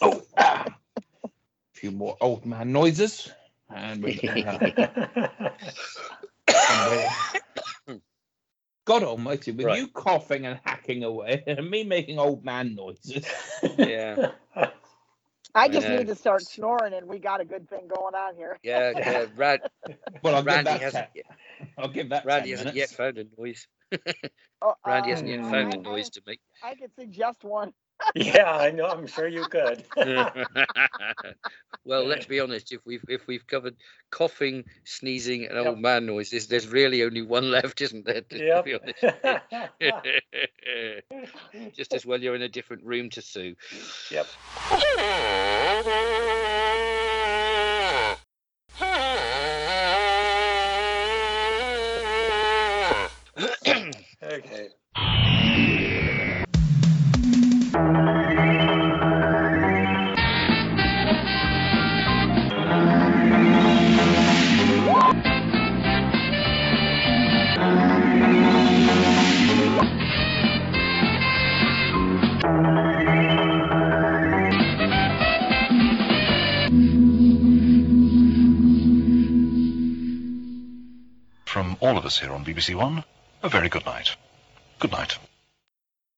[0.00, 0.22] Oh.
[0.36, 0.72] A
[1.72, 3.32] few more old man noises.
[3.74, 4.14] And we
[8.86, 9.78] God almighty, with Right.
[9.78, 13.24] you coughing and hacking away and me making old man noises.
[13.78, 14.32] Yeah.
[15.54, 15.96] I just Yeah.
[15.98, 18.58] need to start snoring, and we got a good thing going on here.
[18.62, 19.26] Yeah, yeah.
[19.36, 19.60] Rad,
[20.22, 21.26] Well, I'll give Randy that hasn't yet,
[21.78, 22.92] I'll give that Randy hasn't minutes.
[22.92, 23.66] yet found a noise.
[24.62, 25.50] Oh, Randy uh, hasn't yet Mm.
[25.50, 26.40] found a I- noise to make.
[26.62, 27.72] I, I could suggest one.
[28.14, 28.86] Yeah, I know.
[28.86, 29.84] I'm sure you could.
[31.84, 32.72] well, let's be honest.
[32.72, 33.76] If we've if we've covered
[34.10, 38.22] coughing, sneezing, and old man noises, there's really only one left, isn't there?
[38.22, 38.64] To Yep.
[38.64, 39.04] be honest.
[41.76, 43.54] Just as well you're in a different room to Sue.
[44.10, 44.26] Yep.
[54.22, 54.68] Okay.
[81.50, 83.02] From all of us here on BBC One,
[83.42, 84.14] a very good night.
[84.78, 85.18] Good night.